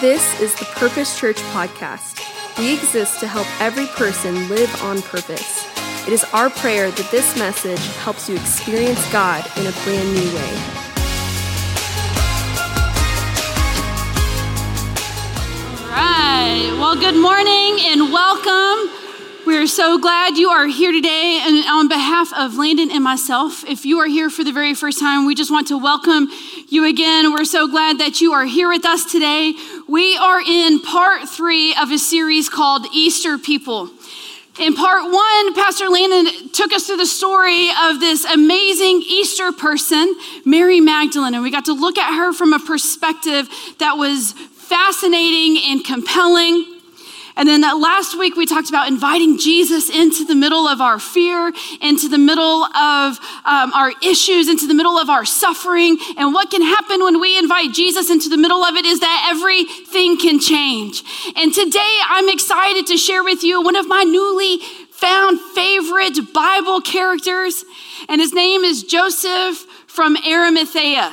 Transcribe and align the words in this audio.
This 0.00 0.40
is 0.40 0.54
the 0.54 0.64
Purpose 0.64 1.20
Church 1.20 1.36
podcast. 1.52 2.26
We 2.56 2.72
exist 2.72 3.20
to 3.20 3.28
help 3.28 3.46
every 3.60 3.84
person 3.84 4.48
live 4.48 4.74
on 4.82 5.02
purpose. 5.02 5.66
It 6.06 6.14
is 6.14 6.24
our 6.32 6.48
prayer 6.48 6.90
that 6.90 7.10
this 7.10 7.36
message 7.36 7.84
helps 7.98 8.26
you 8.26 8.36
experience 8.36 9.12
God 9.12 9.44
in 9.58 9.66
a 9.66 9.72
brand 9.84 10.08
new 10.14 10.24
way. 10.34 10.54
All 15.84 15.90
right. 15.92 16.72
Well, 16.78 16.96
good 16.98 17.20
morning 17.20 17.76
and 17.84 18.10
welcome. 18.10 18.99
We're 19.50 19.66
so 19.66 19.98
glad 19.98 20.38
you 20.38 20.48
are 20.50 20.68
here 20.68 20.92
today. 20.92 21.42
And 21.44 21.64
on 21.68 21.88
behalf 21.88 22.32
of 22.34 22.54
Landon 22.54 22.88
and 22.92 23.02
myself, 23.02 23.64
if 23.64 23.84
you 23.84 23.98
are 23.98 24.06
here 24.06 24.30
for 24.30 24.44
the 24.44 24.52
very 24.52 24.74
first 24.74 25.00
time, 25.00 25.26
we 25.26 25.34
just 25.34 25.50
want 25.50 25.66
to 25.68 25.76
welcome 25.76 26.28
you 26.68 26.88
again. 26.88 27.32
We're 27.32 27.44
so 27.44 27.66
glad 27.66 27.98
that 27.98 28.20
you 28.20 28.32
are 28.32 28.44
here 28.44 28.68
with 28.68 28.84
us 28.84 29.10
today. 29.10 29.52
We 29.88 30.16
are 30.16 30.40
in 30.40 30.80
part 30.80 31.28
three 31.28 31.74
of 31.74 31.90
a 31.90 31.98
series 31.98 32.48
called 32.48 32.86
Easter 32.94 33.38
People. 33.38 33.90
In 34.60 34.76
part 34.76 35.10
one, 35.10 35.54
Pastor 35.54 35.88
Landon 35.88 36.50
took 36.50 36.72
us 36.72 36.86
through 36.86 36.98
the 36.98 37.04
story 37.04 37.70
of 37.82 37.98
this 37.98 38.24
amazing 38.24 39.02
Easter 39.04 39.50
person, 39.50 40.14
Mary 40.44 40.80
Magdalene, 40.80 41.34
and 41.34 41.42
we 41.42 41.50
got 41.50 41.64
to 41.64 41.72
look 41.72 41.98
at 41.98 42.16
her 42.16 42.32
from 42.32 42.52
a 42.52 42.60
perspective 42.60 43.48
that 43.78 43.94
was 43.94 44.30
fascinating 44.32 45.60
and 45.66 45.84
compelling. 45.84 46.69
And 47.36 47.48
then 47.48 47.62
last 47.62 48.18
week 48.18 48.36
we 48.36 48.46
talked 48.46 48.68
about 48.68 48.88
inviting 48.88 49.38
Jesus 49.38 49.88
into 49.88 50.24
the 50.24 50.34
middle 50.34 50.66
of 50.66 50.80
our 50.80 50.98
fear, 50.98 51.52
into 51.80 52.08
the 52.08 52.18
middle 52.18 52.64
of 52.64 53.18
um, 53.44 53.72
our 53.72 53.92
issues, 54.02 54.48
into 54.48 54.66
the 54.66 54.74
middle 54.74 54.98
of 54.98 55.08
our 55.08 55.24
suffering. 55.24 55.98
And 56.16 56.34
what 56.34 56.50
can 56.50 56.62
happen 56.62 57.02
when 57.02 57.20
we 57.20 57.38
invite 57.38 57.72
Jesus 57.72 58.10
into 58.10 58.28
the 58.28 58.36
middle 58.36 58.62
of 58.64 58.74
it 58.76 58.84
is 58.84 59.00
that 59.00 59.28
everything 59.30 60.18
can 60.18 60.40
change. 60.40 61.02
And 61.36 61.54
today 61.54 61.98
I'm 62.08 62.28
excited 62.28 62.86
to 62.88 62.96
share 62.96 63.24
with 63.24 63.42
you 63.42 63.62
one 63.62 63.76
of 63.76 63.86
my 63.86 64.02
newly 64.02 64.58
found 64.90 65.40
favorite 65.54 66.32
Bible 66.34 66.82
characters, 66.82 67.64
and 68.08 68.20
his 68.20 68.34
name 68.34 68.62
is 68.62 68.82
Joseph 68.82 69.56
from 69.86 70.16
Arimathea. 70.28 71.10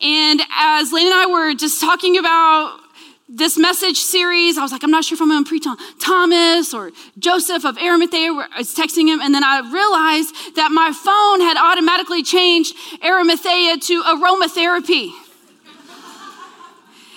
And 0.00 0.40
as 0.54 0.92
Lane 0.92 1.06
and 1.06 1.14
I 1.14 1.26
were 1.26 1.54
just 1.54 1.80
talking 1.80 2.18
about 2.18 2.80
this 3.28 3.58
message 3.58 3.98
series, 3.98 4.56
I 4.56 4.62
was 4.62 4.72
like, 4.72 4.82
I'm 4.82 4.90
not 4.90 5.04
sure 5.04 5.16
if 5.16 5.20
I'm 5.20 5.28
going 5.28 5.44
to 5.44 5.48
preach 5.48 5.66
on 5.66 5.76
Thomas 5.98 6.72
or 6.72 6.92
Joseph 7.18 7.64
of 7.66 7.76
Arimathea. 7.76 8.32
I 8.32 8.58
was 8.58 8.74
texting 8.74 9.06
him, 9.06 9.20
and 9.20 9.34
then 9.34 9.44
I 9.44 9.60
realized 9.60 10.56
that 10.56 10.72
my 10.72 10.92
phone 10.92 11.40
had 11.40 11.58
automatically 11.58 12.22
changed 12.22 12.74
Arimathea 13.04 13.76
to 13.76 14.02
aromatherapy. 14.02 15.12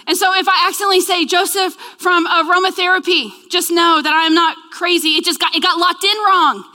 and 0.06 0.17
so 0.17 0.36
if 0.36 0.50
I 0.50 0.67
accidentally 0.67 1.00
say 1.00 1.26
Joseph 1.26 1.76
from 1.98 2.28
aromatherapy, 2.28 3.32
just 3.50 3.72
know 3.72 4.02
that 4.02 4.12
I'm 4.14 4.34
not 4.34 4.58
crazy. 4.72 5.16
It 5.16 5.23
just 5.23 5.39
got, 5.39 5.56
it 5.56 5.64
got 5.64 5.80
locked 5.80 6.04
in 6.04 6.17
wrong. 6.28 6.66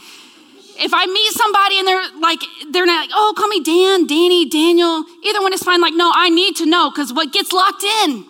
If 0.78 0.92
I 0.94 1.04
meet 1.06 1.32
somebody 1.32 1.78
and 1.78 1.88
they're 1.88 2.20
like, 2.20 2.40
they're 2.70 2.86
not 2.86 3.08
like, 3.08 3.10
oh, 3.14 3.34
call 3.36 3.48
me 3.48 3.60
Dan, 3.60 4.06
Danny, 4.06 4.48
Daniel, 4.48 5.04
either 5.24 5.42
one 5.42 5.52
is 5.52 5.62
fine. 5.62 5.80
Like, 5.80 5.94
no, 5.94 6.10
I 6.14 6.30
need 6.30 6.56
to 6.56 6.66
know 6.66 6.90
because 6.90 7.12
what 7.12 7.32
gets 7.32 7.52
locked 7.52 7.82
in 7.82 8.26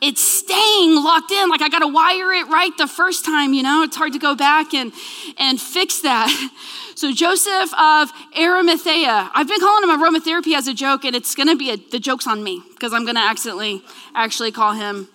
it's 0.00 0.22
staying 0.22 0.94
locked 0.96 1.30
in. 1.30 1.48
Like 1.48 1.62
I 1.62 1.68
got 1.68 1.80
to 1.80 1.88
wire 1.88 2.32
it 2.32 2.48
right 2.48 2.76
the 2.78 2.86
first 2.86 3.24
time, 3.24 3.52
you 3.52 3.62
know? 3.62 3.82
It's 3.82 3.96
hard 3.96 4.12
to 4.14 4.18
go 4.18 4.34
back 4.34 4.74
and, 4.74 4.92
and 5.38 5.60
fix 5.60 6.00
that. 6.00 6.30
So 7.00 7.14
Joseph 7.14 7.72
of 7.78 8.12
Arimathea, 8.38 9.30
I've 9.32 9.48
been 9.48 9.58
calling 9.58 9.88
him 9.88 9.98
aromatherapy 9.98 10.54
as 10.54 10.68
a 10.68 10.74
joke, 10.74 11.06
and 11.06 11.16
it's 11.16 11.34
going 11.34 11.48
to 11.48 11.56
be 11.56 11.70
a, 11.70 11.76
the 11.78 11.98
joke's 11.98 12.26
on 12.26 12.44
me 12.44 12.62
because 12.72 12.92
I'm 12.92 13.04
going 13.04 13.14
to 13.14 13.22
accidentally 13.22 13.82
actually 14.14 14.52
call 14.52 14.74
him 14.74 15.08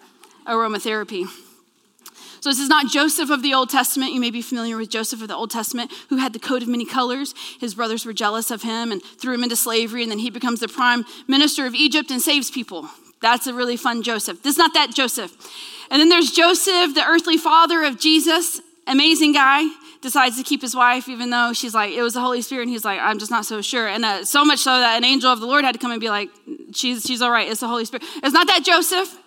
aromatherapy. 0.48 1.28
So 2.40 2.50
this 2.50 2.60
is 2.60 2.70
not 2.70 2.88
Joseph 2.92 3.30
of 3.30 3.44
the 3.44 3.54
Old 3.54 3.70
Testament. 3.70 4.14
You 4.14 4.20
may 4.20 4.32
be 4.32 4.42
familiar 4.42 4.78
with 4.78 4.90
Joseph 4.90 5.22
of 5.22 5.28
the 5.28 5.36
Old 5.36 5.52
Testament, 5.52 5.92
who 6.10 6.18
had 6.18 6.34
the 6.34 6.40
coat 6.40 6.64
of 6.64 6.68
many 6.68 6.86
colors. 6.86 7.36
His 7.60 7.76
brothers 7.76 8.04
were 8.04 8.14
jealous 8.14 8.50
of 8.50 8.64
him 8.64 8.92
and 8.92 9.04
threw 9.04 9.36
him 9.36 9.44
into 9.44 9.56
slavery, 9.56 10.02
and 10.02 10.12
then 10.12 10.18
he 10.18 10.32
becomes 10.32 10.62
the 10.62 10.68
prime 10.68 11.06
minister 11.28 11.68
of 11.68 11.76
Egypt 11.76 12.10
and 12.10 12.20
saves 12.20 12.50
people. 12.50 12.90
That's 13.22 13.48
a 13.48 13.54
really 13.54 13.78
fun 13.78 14.04
Joseph. 14.04 14.44
This 14.44 14.54
is 14.54 14.58
not 14.58 14.74
that 14.74 14.94
Joseph. 14.94 15.32
And 15.90 16.00
then 16.02 16.10
there's 16.10 16.32
Joseph, 16.32 16.96
the 16.96 17.06
earthly 17.06 17.38
father 17.38 17.84
of 17.84 18.00
Jesus, 18.00 18.62
amazing 18.88 19.34
guy, 19.34 19.68
decides 20.02 20.38
to 20.38 20.44
keep 20.44 20.62
his 20.62 20.76
wife, 20.76 21.10
even 21.10 21.30
though 21.32 21.54
she's 21.54 21.74
like, 21.74 21.92
it 21.94 22.02
was 22.02 22.14
the 22.14 22.22
Holy 22.22 22.42
Spirit. 22.42 22.64
And 22.64 22.72
he's 22.72 22.86
like, 22.86 23.00
I'm 23.00 23.18
just 23.18 23.32
not 23.32 23.46
so 23.46 23.62
sure. 23.62 23.88
And 23.88 24.06
uh, 24.06 24.24
so 24.26 24.46
much 24.46 24.60
so 24.60 24.80
that 24.80 24.98
an 24.98 25.04
angel 25.04 25.32
of 25.32 25.40
the 25.40 25.48
Lord 25.48 25.66
had 25.66 25.74
to 25.74 25.80
come 25.80 25.92
and 25.92 26.02
be 26.02 26.10
like, 26.10 26.30
she's, 26.74 27.04
she's 27.04 27.22
all 27.22 27.32
right. 27.32 27.50
It's 27.50 27.62
the 27.62 27.68
Holy 27.68 27.86
Spirit. 27.86 28.04
It's 28.18 28.34
not 28.34 28.48
that 28.48 28.64
Joseph. 28.64 29.18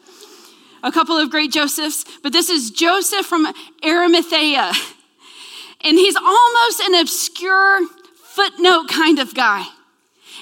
A 0.83 0.93
couple 0.93 1.17
of 1.17 1.31
great 1.31 1.51
Josephs, 1.51 2.05
but 2.23 2.33
this 2.33 2.49
is 2.49 2.71
Joseph 2.71 3.27
from 3.27 3.53
Arimathea. 3.85 4.73
And 5.81 5.99
he's 5.99 6.15
almost 6.15 6.81
an 6.81 6.95
obscure 6.95 7.87
footnote 8.15 8.89
kind 8.89 9.19
of 9.19 9.35
guy. 9.35 9.67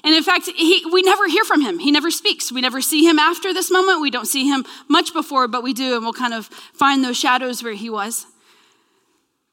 And 0.06 0.15
in 0.15 0.22
fact, 0.22 0.49
he, 0.55 0.84
we 0.93 1.03
never 1.03 1.27
hear 1.27 1.43
from 1.43 1.61
him. 1.61 1.81
He 1.81 1.91
never 1.91 2.12
speaks. 2.12 2.53
We 2.53 2.61
never 2.61 2.81
see 2.81 3.05
him 3.05 3.19
after 3.19 3.53
this 3.53 3.72
moment. 3.72 4.00
We 4.00 4.12
don't 4.12 4.27
see 4.27 4.47
him 4.47 4.65
much 4.87 5.12
before, 5.12 5.49
but 5.49 5.65
we 5.65 5.72
do, 5.72 5.97
and 5.97 6.05
we'll 6.05 6.12
kind 6.12 6.33
of 6.33 6.47
find 6.47 7.03
those 7.03 7.17
shadows 7.17 7.65
where 7.65 7.72
he 7.72 7.91
was. 7.91 8.25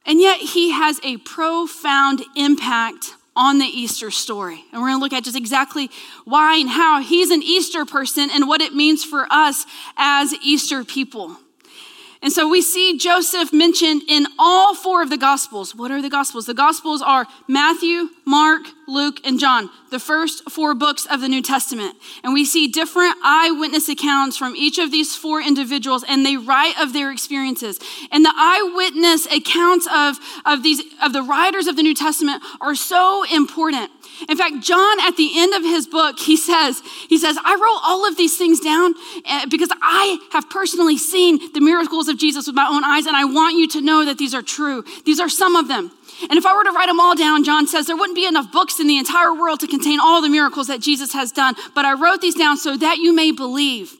And 0.06 0.22
yet, 0.22 0.38
he 0.38 0.70
has 0.70 1.00
a 1.04 1.18
profound 1.18 2.22
impact 2.36 3.16
on 3.36 3.58
the 3.58 3.66
Easter 3.66 4.12
story. 4.12 4.64
And 4.72 4.80
we're 4.80 4.90
going 4.90 5.00
to 5.00 5.04
look 5.04 5.14
at 5.14 5.24
just 5.24 5.36
exactly 5.36 5.90
why 6.24 6.58
and 6.58 6.70
how 6.70 7.02
he's 7.02 7.32
an 7.32 7.42
Easter 7.42 7.84
person 7.84 8.30
and 8.32 8.48
what 8.48 8.62
it 8.62 8.76
means 8.76 9.04
for 9.04 9.26
us 9.32 9.66
as 9.98 10.36
Easter 10.44 10.84
people. 10.84 11.36
And 12.24 12.32
so 12.32 12.48
we 12.48 12.62
see 12.62 12.98
Joseph 12.98 13.52
mentioned 13.52 14.04
in 14.08 14.26
all 14.40 14.74
four 14.74 15.02
of 15.02 15.10
the 15.10 15.18
Gospels. 15.18 15.76
What 15.76 15.92
are 15.92 16.02
the 16.02 16.10
Gospels? 16.10 16.46
The 16.46 16.54
Gospels 16.54 17.02
are 17.02 17.28
Matthew, 17.50 18.08
Mark, 18.26 18.62
Luke, 18.88 19.20
and 19.26 19.38
John, 19.38 19.70
the 19.92 20.00
first 20.00 20.50
four 20.50 20.74
books 20.74 21.06
of 21.06 21.20
the 21.20 21.28
New 21.28 21.42
Testament. 21.42 21.98
And 22.24 22.34
we 22.34 22.46
see 22.46 22.70
different 22.70 23.18
eyewitness 23.22 23.90
accounts 23.90 24.38
from 24.38 24.56
each 24.56 24.78
of 24.78 24.90
these 24.90 25.18
four 25.18 25.42
individuals, 25.42 26.06
and 26.08 26.26
they 26.26 26.38
write 26.38 26.80
of 26.80 26.94
their 26.94 27.12
experiences. 27.12 27.78
And 28.10 28.24
the 28.24 28.34
eyewitness 28.34 29.26
accounts 29.26 29.86
of, 29.94 30.18
of, 30.46 30.64
these, 30.64 30.82
of 31.04 31.12
the 31.12 31.24
writers 31.24 31.68
of 31.68 31.76
the 31.76 31.84
New 31.84 31.94
Testament 31.94 32.42
are 32.62 32.76
so 32.76 33.26
important 33.34 33.92
in 34.30 34.38
fact, 34.38 34.62
John, 34.62 35.00
at 35.02 35.18
the 35.18 35.32
end 35.36 35.54
of 35.54 35.64
his 35.64 35.88
book, 35.88 36.20
he 36.20 36.38
says, 36.38 36.82
he 37.10 37.18
says, 37.18 37.38
I 37.44 37.56
wrote 37.56 37.80
all 37.84 38.08
of 38.08 38.16
these 38.16 38.38
things 38.38 38.60
down 38.60 38.94
eh, 39.26 39.46
because 39.50 39.70
I 39.82 40.20
have 40.32 40.50
personally 40.50 40.98
seen 40.98 41.40
the 41.54 41.60
miracles 41.60 42.08
of 42.14 42.20
Jesus 42.20 42.48
with 42.48 42.56
my 42.56 42.68
own 42.70 42.84
eyes, 42.86 43.06
and 43.06 43.16
I 43.16 43.26
want 43.26 43.58
you 43.58 43.68
to 43.70 43.82
know 43.82 44.06
that 44.06 44.18
these 44.18 44.34
are 44.34 44.42
true. 44.42 44.86
These 45.04 45.20
are 45.20 45.28
some 45.28 45.56
of 45.56 45.68
them. 45.68 45.92
And 46.30 46.38
if 46.38 46.46
I 46.46 46.56
were 46.56 46.64
to 46.64 46.72
write 46.72 46.88
them 46.88 47.00
all 47.00 47.16
down, 47.16 47.44
John 47.44 47.68
says, 47.68 47.88
there 47.88 47.98
wouldn't 47.98 48.16
be 48.16 48.26
enough 48.26 48.52
books 48.52 48.80
in 48.80 48.88
the 48.88 48.98
entire 48.98 49.34
world 49.34 49.60
to 49.62 49.68
contain 49.68 50.00
all 50.00 50.22
the 50.22 50.30
miracles 50.30 50.68
that 50.68 50.80
Jesus 50.80 51.12
has 51.14 51.32
done. 51.32 51.56
But 51.76 51.86
I 51.86 51.94
wrote 51.94 52.22
these 52.22 52.36
down 52.36 52.58
so 52.58 52.78
that 52.78 52.98
you 52.98 53.14
may 53.14 53.32
believe. 53.32 53.98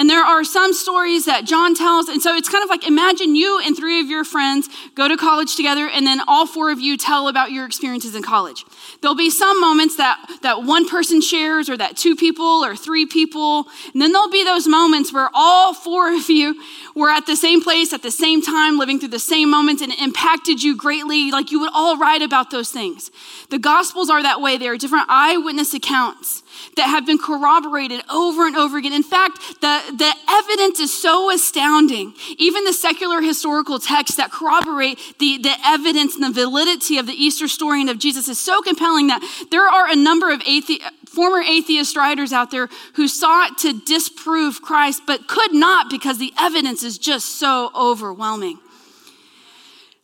And 0.00 0.08
there 0.08 0.24
are 0.24 0.44
some 0.44 0.72
stories 0.72 1.26
that 1.26 1.44
John 1.44 1.74
tells. 1.74 2.08
And 2.08 2.22
so 2.22 2.34
it's 2.34 2.48
kind 2.48 2.64
of 2.64 2.70
like 2.70 2.86
imagine 2.86 3.36
you 3.36 3.60
and 3.62 3.76
three 3.76 4.00
of 4.00 4.08
your 4.08 4.24
friends 4.24 4.66
go 4.94 5.08
to 5.08 5.16
college 5.18 5.56
together, 5.56 5.86
and 5.86 6.06
then 6.06 6.22
all 6.26 6.46
four 6.46 6.70
of 6.70 6.80
you 6.80 6.96
tell 6.96 7.28
about 7.28 7.52
your 7.52 7.66
experiences 7.66 8.14
in 8.14 8.22
college. 8.22 8.64
There'll 9.02 9.14
be 9.14 9.28
some 9.28 9.60
moments 9.60 9.98
that, 9.98 10.16
that 10.40 10.62
one 10.62 10.88
person 10.88 11.20
shares, 11.20 11.68
or 11.68 11.76
that 11.76 11.98
two 11.98 12.16
people, 12.16 12.64
or 12.64 12.74
three 12.76 13.04
people. 13.04 13.66
And 13.92 14.00
then 14.00 14.12
there'll 14.12 14.30
be 14.30 14.42
those 14.42 14.66
moments 14.66 15.12
where 15.12 15.28
all 15.34 15.74
four 15.74 16.14
of 16.14 16.30
you 16.30 16.58
were 16.94 17.10
at 17.10 17.26
the 17.26 17.36
same 17.36 17.62
place 17.62 17.92
at 17.92 18.02
the 18.02 18.10
same 18.10 18.40
time, 18.40 18.78
living 18.78 19.00
through 19.00 19.10
the 19.10 19.18
same 19.18 19.50
moments, 19.50 19.82
and 19.82 19.92
it 19.92 20.00
impacted 20.00 20.62
you 20.62 20.78
greatly. 20.78 21.30
Like 21.30 21.52
you 21.52 21.60
would 21.60 21.72
all 21.74 21.98
write 21.98 22.22
about 22.22 22.50
those 22.50 22.70
things. 22.70 23.10
The 23.50 23.58
Gospels 23.58 24.08
are 24.08 24.22
that 24.22 24.40
way. 24.40 24.56
They 24.56 24.68
are 24.68 24.78
different 24.78 25.10
eyewitness 25.10 25.74
accounts 25.74 26.42
that 26.76 26.86
have 26.86 27.06
been 27.06 27.18
corroborated 27.18 28.02
over 28.10 28.46
and 28.46 28.56
over 28.56 28.78
again. 28.78 28.92
In 28.92 29.02
fact, 29.02 29.38
the, 29.60 29.80
the 29.96 30.12
evidence 30.28 30.80
is 30.80 31.00
so 31.00 31.30
astounding. 31.30 32.14
Even 32.38 32.64
the 32.64 32.72
secular 32.72 33.20
historical 33.20 33.78
texts 33.78 34.16
that 34.16 34.30
corroborate 34.30 34.98
the, 35.18 35.38
the 35.38 35.54
evidence 35.64 36.14
and 36.14 36.24
the 36.24 36.32
validity 36.32 36.98
of 36.98 37.06
the 37.06 37.12
Easter 37.12 37.48
story 37.48 37.80
and 37.80 37.90
of 37.90 37.98
Jesus 37.98 38.28
is 38.28 38.38
so 38.38 38.62
compelling 38.62 39.08
that 39.08 39.22
there 39.50 39.66
are 39.66 39.90
a 39.90 39.96
number 39.96 40.30
of 40.30 40.40
athe- 40.40 40.80
former 41.06 41.40
atheist 41.40 41.96
writers 41.96 42.32
out 42.32 42.50
there 42.50 42.68
who 42.94 43.08
sought 43.08 43.58
to 43.58 43.78
disprove 43.80 44.62
Christ, 44.62 45.02
but 45.06 45.26
could 45.28 45.52
not 45.52 45.90
because 45.90 46.18
the 46.18 46.32
evidence 46.38 46.82
is 46.82 46.98
just 46.98 47.38
so 47.38 47.70
overwhelming. 47.74 48.58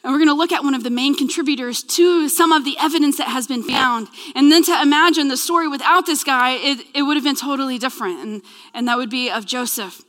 And 0.06 0.12
we're 0.12 0.20
going 0.20 0.28
to 0.28 0.34
look 0.34 0.52
at 0.52 0.62
one 0.62 0.74
of 0.74 0.84
the 0.84 0.90
main 0.90 1.16
contributors 1.16 1.82
to 1.82 2.28
some 2.28 2.52
of 2.52 2.64
the 2.64 2.76
evidence 2.78 3.18
that 3.18 3.26
has 3.26 3.48
been 3.48 3.64
found. 3.64 4.06
And 4.36 4.52
then 4.52 4.62
to 4.62 4.80
imagine 4.80 5.26
the 5.26 5.36
story 5.36 5.66
without 5.66 6.06
this 6.06 6.22
guy, 6.22 6.52
it, 6.52 6.86
it 6.94 7.02
would 7.02 7.16
have 7.16 7.24
been 7.24 7.34
totally 7.34 7.76
different. 7.76 8.20
And, 8.20 8.42
and 8.72 8.86
that 8.86 8.98
would 8.98 9.10
be 9.10 9.32
of 9.32 9.46
Joseph. 9.46 10.02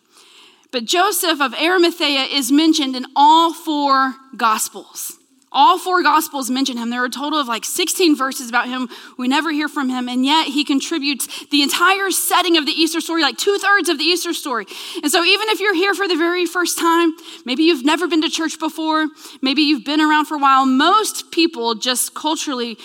But 0.72 0.86
Joseph 0.86 1.42
of 1.42 1.56
Arimathea 1.56 2.26
is 2.26 2.52
mentioned 2.52 2.96
in 2.96 3.08
all 3.16 3.56
four 3.56 4.14
Gospels. 4.36 5.18
All 5.52 5.80
four 5.80 6.04
gospels 6.04 6.50
mention 6.50 6.78
him. 6.78 6.90
There 6.90 7.02
are 7.02 7.06
a 7.06 7.10
total 7.10 7.40
of 7.40 7.48
like 7.48 7.64
16 7.64 8.18
verses 8.18 8.50
about 8.50 8.68
him. 8.68 8.90
We 9.18 9.30
never 9.30 9.52
hear 9.52 9.70
from 9.70 9.90
him, 9.90 10.10
and 10.10 10.26
yet 10.26 10.48
he 10.48 10.66
contributes 10.66 11.46
the 11.48 11.62
entire 11.62 12.12
setting 12.12 12.58
of 12.58 12.66
the 12.66 12.74
Easter 12.74 13.00
story, 13.00 13.22
like 13.22 13.38
two 13.38 13.58
thirds 13.58 13.88
of 13.88 13.98
the 13.98 14.04
Easter 14.04 14.34
story. 14.34 14.66
And 15.02 15.10
so, 15.10 15.24
even 15.24 15.48
if 15.50 15.62
you're 15.62 15.76
here 15.76 15.94
for 15.94 16.08
the 16.08 16.18
very 16.18 16.46
first 16.46 16.78
time, 16.78 17.14
maybe 17.46 17.64
you've 17.64 17.86
never 17.86 18.08
been 18.08 18.22
to 18.24 18.30
church 18.30 18.60
before, 18.60 19.08
maybe 19.42 19.62
you've 19.62 19.86
been 19.86 20.02
around 20.02 20.26
for 20.26 20.36
a 20.36 20.40
while, 20.40 20.66
most 20.66 21.32
people 21.32 21.76
just 21.76 22.14
culturally 22.14 22.78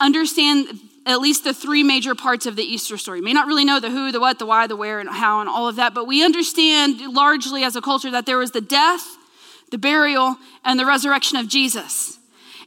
understand 0.00 0.66
at 1.06 1.20
least 1.20 1.44
the 1.44 1.54
three 1.54 1.82
major 1.82 2.14
parts 2.14 2.46
of 2.46 2.56
the 2.56 2.62
Easter 2.62 2.98
story. 2.98 3.20
may 3.20 3.32
not 3.32 3.46
really 3.46 3.64
know 3.64 3.80
the 3.80 3.90
who, 3.90 4.12
the 4.12 4.20
what, 4.20 4.38
the 4.38 4.44
why, 4.44 4.66
the 4.66 4.76
where, 4.76 5.00
and 5.00 5.08
how, 5.08 5.40
and 5.40 5.48
all 5.48 5.68
of 5.68 5.76
that, 5.76 5.94
but 5.94 6.06
we 6.06 6.24
understand 6.24 7.00
largely 7.00 7.64
as 7.64 7.76
a 7.76 7.80
culture 7.80 8.10
that 8.10 8.26
there 8.26 8.38
was 8.38 8.50
the 8.50 8.60
death, 8.60 9.17
the 9.70 9.78
burial, 9.78 10.36
and 10.64 10.78
the 10.78 10.86
resurrection 10.86 11.36
of 11.38 11.48
Jesus. 11.48 12.18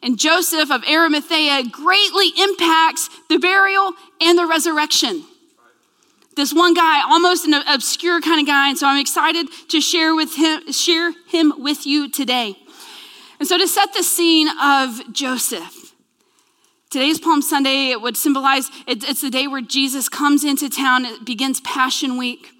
And 0.03 0.17
Joseph 0.17 0.71
of 0.71 0.83
Arimathea 0.83 1.63
greatly 1.71 2.29
impacts 2.39 3.09
the 3.29 3.37
burial 3.37 3.93
and 4.19 4.37
the 4.37 4.47
resurrection. 4.47 5.23
This 6.35 6.53
one 6.53 6.73
guy, 6.73 7.01
almost 7.03 7.45
an 7.45 7.53
obscure 7.67 8.21
kind 8.21 8.39
of 8.39 8.47
guy, 8.47 8.69
and 8.69 8.77
so 8.77 8.87
I'm 8.87 8.99
excited 8.99 9.47
to 9.69 9.81
share 9.81 10.15
with 10.15 10.35
him, 10.35 10.71
share 10.71 11.11
him 11.27 11.53
with 11.57 11.85
you 11.85 12.09
today. 12.09 12.55
And 13.39 13.47
so 13.47 13.57
to 13.57 13.67
set 13.67 13.93
the 13.93 14.03
scene 14.03 14.47
of 14.61 15.13
Joseph, 15.13 15.93
Today's 16.89 17.19
Palm 17.19 17.41
Sunday, 17.41 17.89
it 17.89 18.01
would 18.01 18.17
symbolize 18.17 18.69
it's 18.85 19.21
the 19.21 19.29
day 19.29 19.47
where 19.47 19.61
Jesus 19.61 20.09
comes 20.09 20.43
into 20.43 20.69
town. 20.69 21.05
It 21.05 21.25
begins 21.25 21.61
Passion 21.61 22.17
Week. 22.17 22.51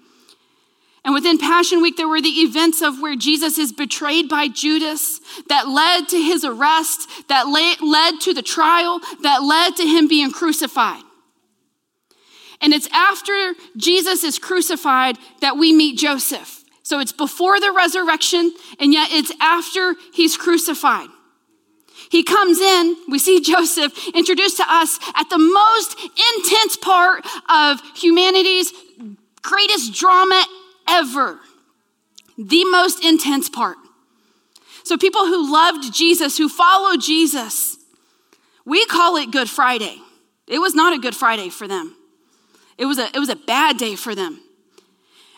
And 1.04 1.14
within 1.14 1.38
Passion 1.38 1.82
Week, 1.82 1.96
there 1.96 2.08
were 2.08 2.20
the 2.20 2.28
events 2.28 2.80
of 2.80 3.00
where 3.00 3.16
Jesus 3.16 3.58
is 3.58 3.72
betrayed 3.72 4.28
by 4.28 4.46
Judas 4.46 5.20
that 5.48 5.68
led 5.68 6.08
to 6.10 6.16
his 6.16 6.44
arrest, 6.44 7.08
that 7.28 7.48
led 7.48 8.20
to 8.20 8.32
the 8.32 8.42
trial, 8.42 9.00
that 9.22 9.42
led 9.42 9.74
to 9.76 9.82
him 9.82 10.06
being 10.06 10.30
crucified. 10.30 11.02
And 12.60 12.72
it's 12.72 12.86
after 12.92 13.54
Jesus 13.76 14.22
is 14.22 14.38
crucified 14.38 15.18
that 15.40 15.56
we 15.56 15.72
meet 15.72 15.98
Joseph. 15.98 16.62
So 16.84 17.00
it's 17.00 17.12
before 17.12 17.58
the 17.58 17.72
resurrection, 17.72 18.52
and 18.78 18.92
yet 18.92 19.10
it's 19.10 19.32
after 19.40 19.96
he's 20.14 20.36
crucified. 20.36 21.08
He 22.10 22.22
comes 22.22 22.60
in, 22.60 22.96
we 23.08 23.18
see 23.18 23.40
Joseph 23.44 23.92
introduced 24.14 24.58
to 24.58 24.64
us 24.68 25.00
at 25.16 25.28
the 25.30 25.38
most 25.38 25.98
intense 26.36 26.76
part 26.76 27.26
of 27.48 27.80
humanity's 27.96 28.72
greatest 29.42 29.94
drama 29.94 30.44
ever. 30.92 31.40
The 32.38 32.64
most 32.64 33.04
intense 33.04 33.48
part. 33.48 33.76
So, 34.84 34.96
people 34.96 35.26
who 35.26 35.52
loved 35.52 35.94
Jesus, 35.94 36.38
who 36.38 36.48
followed 36.48 37.00
Jesus, 37.00 37.78
we 38.64 38.84
call 38.86 39.16
it 39.16 39.30
Good 39.30 39.48
Friday. 39.48 39.98
It 40.46 40.58
was 40.58 40.74
not 40.74 40.92
a 40.92 40.98
Good 40.98 41.16
Friday 41.16 41.48
for 41.48 41.66
them, 41.66 41.96
it 42.78 42.86
was 42.86 42.98
a, 42.98 43.06
it 43.14 43.18
was 43.18 43.28
a 43.28 43.36
bad 43.36 43.76
day 43.76 43.96
for 43.96 44.14
them. 44.14 44.40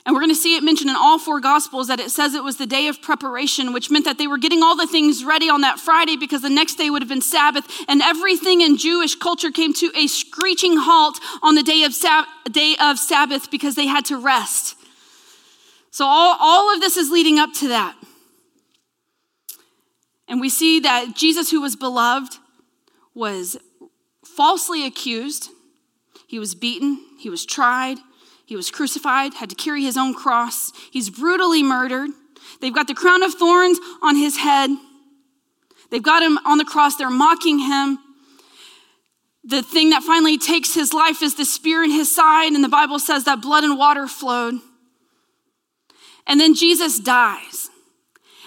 And 0.06 0.14
we're 0.14 0.20
going 0.20 0.30
to 0.30 0.36
see 0.36 0.54
it 0.54 0.62
mentioned 0.62 0.90
in 0.90 0.96
all 0.96 1.18
four 1.18 1.40
Gospels 1.40 1.88
that 1.88 1.98
it 1.98 2.10
says 2.10 2.34
it 2.34 2.44
was 2.44 2.58
the 2.58 2.66
day 2.66 2.88
of 2.88 3.00
preparation, 3.00 3.72
which 3.72 3.90
meant 3.90 4.04
that 4.04 4.18
they 4.18 4.26
were 4.26 4.36
getting 4.36 4.62
all 4.62 4.76
the 4.76 4.86
things 4.86 5.24
ready 5.24 5.48
on 5.48 5.62
that 5.62 5.80
Friday 5.80 6.18
because 6.18 6.42
the 6.42 6.50
next 6.50 6.74
day 6.74 6.90
would 6.90 7.00
have 7.00 7.08
been 7.08 7.22
Sabbath, 7.22 7.66
and 7.88 8.02
everything 8.02 8.60
in 8.60 8.76
Jewish 8.76 9.14
culture 9.14 9.50
came 9.50 9.72
to 9.74 9.90
a 9.96 10.06
screeching 10.06 10.76
halt 10.76 11.18
on 11.42 11.54
the 11.54 11.62
day 11.62 11.84
of, 11.84 11.94
Sab- 11.94 12.26
day 12.50 12.76
of 12.78 12.98
Sabbath 12.98 13.50
because 13.50 13.76
they 13.76 13.86
had 13.86 14.04
to 14.06 14.18
rest. 14.18 14.76
So, 15.94 16.06
all, 16.06 16.37
all 16.41 16.75
of 16.75 16.81
this 16.81 16.96
is 16.96 17.12
leading 17.12 17.38
up 17.38 17.52
to 17.61 17.69
that. 17.69 17.94
And 20.26 20.41
we 20.41 20.49
see 20.49 20.81
that 20.81 21.14
Jesus, 21.14 21.52
who 21.52 21.61
was 21.61 21.76
beloved, 21.76 22.37
was 23.14 23.56
falsely 24.25 24.85
accused, 24.85 25.50
he 26.26 26.41
was 26.41 26.56
beaten, 26.56 26.99
he 27.20 27.31
was 27.31 27.46
tried. 27.46 27.99
He 28.44 28.56
was 28.56 28.73
crucified, 28.73 29.35
had 29.35 29.50
to 29.50 29.55
carry 29.55 29.85
his 29.85 29.96
own 29.96 30.14
cross. 30.14 30.73
He's 30.91 31.11
brutally 31.11 31.62
murdered. 31.62 32.11
They've 32.61 32.75
got 32.75 32.88
the 32.88 32.94
crown 32.94 33.23
of 33.23 33.35
thorns 33.35 33.79
on 34.02 34.17
his 34.17 34.38
head. 34.38 34.70
They've 35.93 36.02
got 36.02 36.25
him 36.25 36.38
on 36.44 36.58
the 36.58 36.64
cross. 36.64 36.97
They're 36.97 37.08
mocking 37.08 37.61
him. 37.61 38.00
The 39.44 39.62
thing 39.62 39.90
that 39.90 40.02
finally 40.02 40.38
takes 40.38 40.75
his 40.75 40.93
life 40.93 41.23
is 41.23 41.37
the 41.37 41.44
spear 41.44 41.85
in 41.85 41.93
his 41.93 42.12
side, 42.12 42.52
and 42.52 42.64
the 42.64 42.69
Bible 42.69 42.99
says 42.99 43.26
that 43.26 43.40
blood 43.40 43.62
and 43.62 43.79
water 43.79 44.08
flowed. 44.08 44.56
And 46.26 46.41
then 46.41 46.55
Jesus 46.55 46.99
dies. 46.99 47.71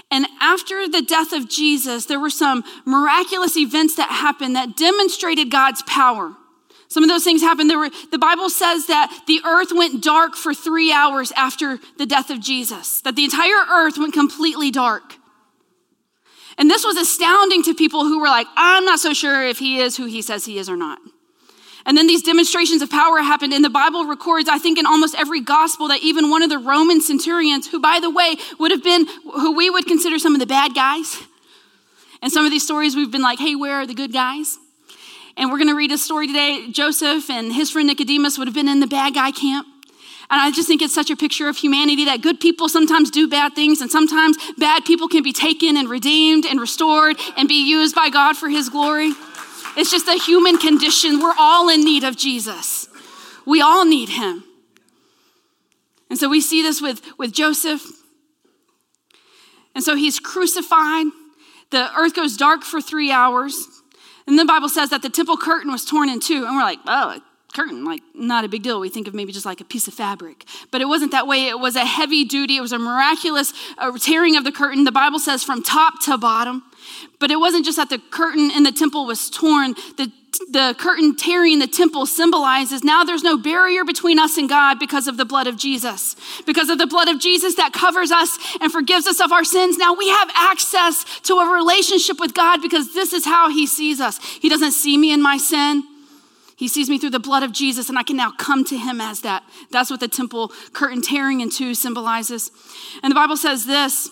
And 0.09 0.25
after 0.39 0.87
the 0.87 1.01
death 1.01 1.33
of 1.33 1.49
Jesus, 1.49 2.05
there 2.05 2.19
were 2.19 2.29
some 2.29 2.63
miraculous 2.85 3.57
events 3.57 3.95
that 3.95 4.09
happened 4.09 4.55
that 4.55 4.77
demonstrated 4.77 5.51
God's 5.51 5.83
power. 5.83 6.33
Some 6.87 7.03
of 7.03 7.09
those 7.09 7.25
things 7.25 7.41
happened. 7.41 7.69
Were, 7.69 7.89
the 8.11 8.17
Bible 8.17 8.49
says 8.49 8.87
that 8.87 9.23
the 9.27 9.41
earth 9.45 9.71
went 9.73 10.01
dark 10.01 10.35
for 10.35 10.53
three 10.53 10.91
hours 10.93 11.33
after 11.33 11.79
the 11.97 12.05
death 12.05 12.29
of 12.29 12.39
Jesus, 12.39 13.01
that 13.01 13.17
the 13.17 13.25
entire 13.25 13.65
earth 13.69 13.97
went 13.97 14.13
completely 14.13 14.71
dark. 14.71 15.15
And 16.57 16.71
this 16.71 16.85
was 16.85 16.95
astounding 16.95 17.61
to 17.63 17.75
people 17.75 18.05
who 18.05 18.19
were 18.19 18.27
like, 18.27 18.47
I'm 18.55 18.85
not 18.85 18.99
so 18.99 19.13
sure 19.13 19.43
if 19.45 19.59
he 19.59 19.79
is 19.79 19.97
who 19.97 20.05
he 20.05 20.21
says 20.21 20.45
he 20.45 20.57
is 20.57 20.69
or 20.69 20.77
not. 20.77 20.99
And 21.87 21.97
then 21.97 22.05
these 22.05 22.21
demonstrations 22.21 22.81
of 22.81 22.91
power 22.91 23.19
happened, 23.19 23.53
and 23.53 23.63
the 23.63 23.69
Bible 23.69 24.05
records, 24.05 24.49
I 24.49 24.59
think, 24.59 24.77
in 24.77 24.85
almost 24.85 25.15
every 25.15 25.39
gospel, 25.39 25.87
that 25.87 26.03
even 26.03 26.29
one 26.29 26.43
of 26.43 26.49
the 26.49 26.59
Roman 26.59 26.99
centurions, 26.99 27.65
who, 27.67 27.79
by 27.79 27.99
the 28.01 28.09
way, 28.09 28.35
would 28.59 28.71
have 28.71 28.83
been 28.83 29.07
who 29.23 29.53
we 29.55 29.69
would 29.69 29.87
consider 29.87 30.19
some 30.19 30.33
of 30.33 30.41
the 30.41 30.45
bad 30.45 30.75
guys. 30.75 31.17
And 32.21 32.29
some 32.29 32.45
of 32.45 32.51
these 32.51 32.65
stories 32.65 32.95
we've 32.95 33.09
been 33.09 33.21
like, 33.21 33.39
hey, 33.39 33.55
where 33.55 33.75
are 33.75 33.87
the 33.87 33.93
good 33.93 34.11
guys? 34.11 34.57
And 35.37 35.49
we're 35.49 35.59
going 35.59 35.69
to 35.69 35.75
read 35.75 35.93
a 35.93 35.97
story 35.97 36.27
today. 36.27 36.69
Joseph 36.71 37.29
and 37.29 37.53
his 37.53 37.71
friend 37.71 37.87
Nicodemus 37.87 38.37
would 38.37 38.47
have 38.47 38.55
been 38.55 38.67
in 38.67 38.81
the 38.81 38.87
bad 38.87 39.13
guy 39.13 39.31
camp. 39.31 39.65
And 40.29 40.41
I 40.41 40.51
just 40.51 40.67
think 40.67 40.81
it's 40.81 40.93
such 40.93 41.09
a 41.09 41.15
picture 41.15 41.47
of 41.47 41.55
humanity 41.55 42.03
that 42.05 42.21
good 42.21 42.41
people 42.41 42.67
sometimes 42.67 43.11
do 43.11 43.29
bad 43.29 43.55
things, 43.55 43.79
and 43.79 43.89
sometimes 43.89 44.35
bad 44.57 44.83
people 44.83 45.07
can 45.07 45.23
be 45.23 45.31
taken 45.31 45.77
and 45.77 45.89
redeemed 45.89 46.45
and 46.45 46.59
restored 46.59 47.15
and 47.37 47.47
be 47.47 47.65
used 47.65 47.95
by 47.95 48.09
God 48.09 48.35
for 48.35 48.49
his 48.49 48.67
glory. 48.67 49.13
It's 49.77 49.91
just 49.91 50.07
a 50.07 50.17
human 50.17 50.57
condition. 50.57 51.21
We're 51.21 51.35
all 51.37 51.69
in 51.69 51.83
need 51.83 52.03
of 52.03 52.17
Jesus. 52.17 52.89
We 53.45 53.61
all 53.61 53.85
need 53.85 54.09
him. 54.09 54.43
And 56.09 56.17
so 56.17 56.27
we 56.27 56.41
see 56.41 56.63
this 56.63 56.81
with, 56.81 57.01
with 57.19 57.31
Joseph. 57.31 57.83
And 59.75 59.83
so 59.83 59.95
he's 59.95 60.19
crucified. 60.19 61.05
The 61.69 61.89
earth 61.95 62.15
goes 62.15 62.35
dark 62.35 62.63
for 62.63 62.81
three 62.81 63.11
hours. 63.11 63.67
And 64.25 64.39
the 64.39 64.45
Bible 64.45 64.67
says 64.67 64.89
that 64.89 65.03
the 65.03 65.09
temple 65.09 65.37
curtain 65.37 65.71
was 65.71 65.85
torn 65.85 66.09
in 66.09 66.19
two. 66.19 66.45
And 66.45 66.55
we're 66.55 66.63
like, 66.63 66.79
oh, 66.87 67.09
a 67.11 67.21
curtain, 67.53 67.85
like 67.85 68.01
not 68.15 68.45
a 68.45 68.47
big 68.47 68.63
deal. 68.63 68.79
We 68.79 68.89
think 68.89 69.07
of 69.07 69.13
maybe 69.13 69.31
just 69.31 69.45
like 69.45 69.61
a 69.61 69.65
piece 69.65 69.87
of 69.87 69.93
fabric. 69.93 70.45
But 70.71 70.81
it 70.81 70.85
wasn't 70.85 71.11
that 71.11 71.27
way. 71.27 71.47
It 71.47 71.59
was 71.59 71.75
a 71.75 71.85
heavy 71.85 72.25
duty, 72.25 72.57
it 72.57 72.61
was 72.61 72.71
a 72.71 72.79
miraculous 72.79 73.53
uh, 73.77 73.95
tearing 73.99 74.35
of 74.35 74.43
the 74.43 74.51
curtain. 74.51 74.85
The 74.85 74.91
Bible 74.91 75.19
says 75.19 75.43
from 75.43 75.61
top 75.61 76.01
to 76.05 76.17
bottom. 76.17 76.63
But 77.19 77.31
it 77.31 77.39
wasn't 77.39 77.65
just 77.65 77.77
that 77.77 77.89
the 77.89 77.99
curtain 78.11 78.51
in 78.51 78.63
the 78.63 78.71
temple 78.71 79.05
was 79.05 79.29
torn. 79.29 79.73
The 79.97 80.11
the 80.51 80.75
curtain 80.77 81.15
tearing 81.15 81.53
in 81.53 81.59
the 81.59 81.67
temple 81.67 82.05
symbolizes 82.05 82.83
now 82.83 83.03
there's 83.03 83.23
no 83.23 83.37
barrier 83.37 83.83
between 83.83 84.19
us 84.19 84.37
and 84.37 84.47
God 84.47 84.77
because 84.77 85.07
of 85.07 85.17
the 85.17 85.25
blood 85.25 85.47
of 85.47 85.57
Jesus. 85.57 86.15
Because 86.45 86.69
of 86.69 86.77
the 86.77 86.85
blood 86.85 87.07
of 87.07 87.19
Jesus 87.19 87.55
that 87.55 87.73
covers 87.73 88.11
us 88.11 88.37
and 88.61 88.71
forgives 88.71 89.07
us 89.07 89.19
of 89.19 89.31
our 89.31 89.43
sins, 89.43 89.77
now 89.77 89.95
we 89.95 90.07
have 90.09 90.29
access 90.35 91.05
to 91.21 91.35
a 91.35 91.53
relationship 91.53 92.19
with 92.19 92.33
God 92.33 92.61
because 92.61 92.93
this 92.93 93.13
is 93.13 93.25
how 93.25 93.49
He 93.49 93.65
sees 93.65 93.99
us. 93.99 94.19
He 94.23 94.49
doesn't 94.49 94.73
see 94.73 94.97
me 94.97 95.11
in 95.11 95.21
my 95.21 95.37
sin. 95.37 95.83
He 96.55 96.67
sees 96.67 96.89
me 96.89 96.97
through 96.97 97.11
the 97.11 97.19
blood 97.19 97.43
of 97.43 97.51
Jesus, 97.51 97.87
and 97.87 97.99
I 97.99 98.03
can 98.03 98.17
now 98.17 98.31
come 98.31 98.65
to 98.65 98.77
him 98.77 98.99
as 98.99 99.21
that. 99.21 99.43
That's 99.69 99.91
what 99.91 99.99
the 99.99 100.07
temple 100.07 100.51
curtain 100.73 101.03
tearing 101.03 101.41
in 101.41 101.51
two 101.51 101.75
symbolizes. 101.75 102.49
And 103.03 103.11
the 103.11 103.15
Bible 103.15 103.37
says 103.37 103.67
this 103.67 104.09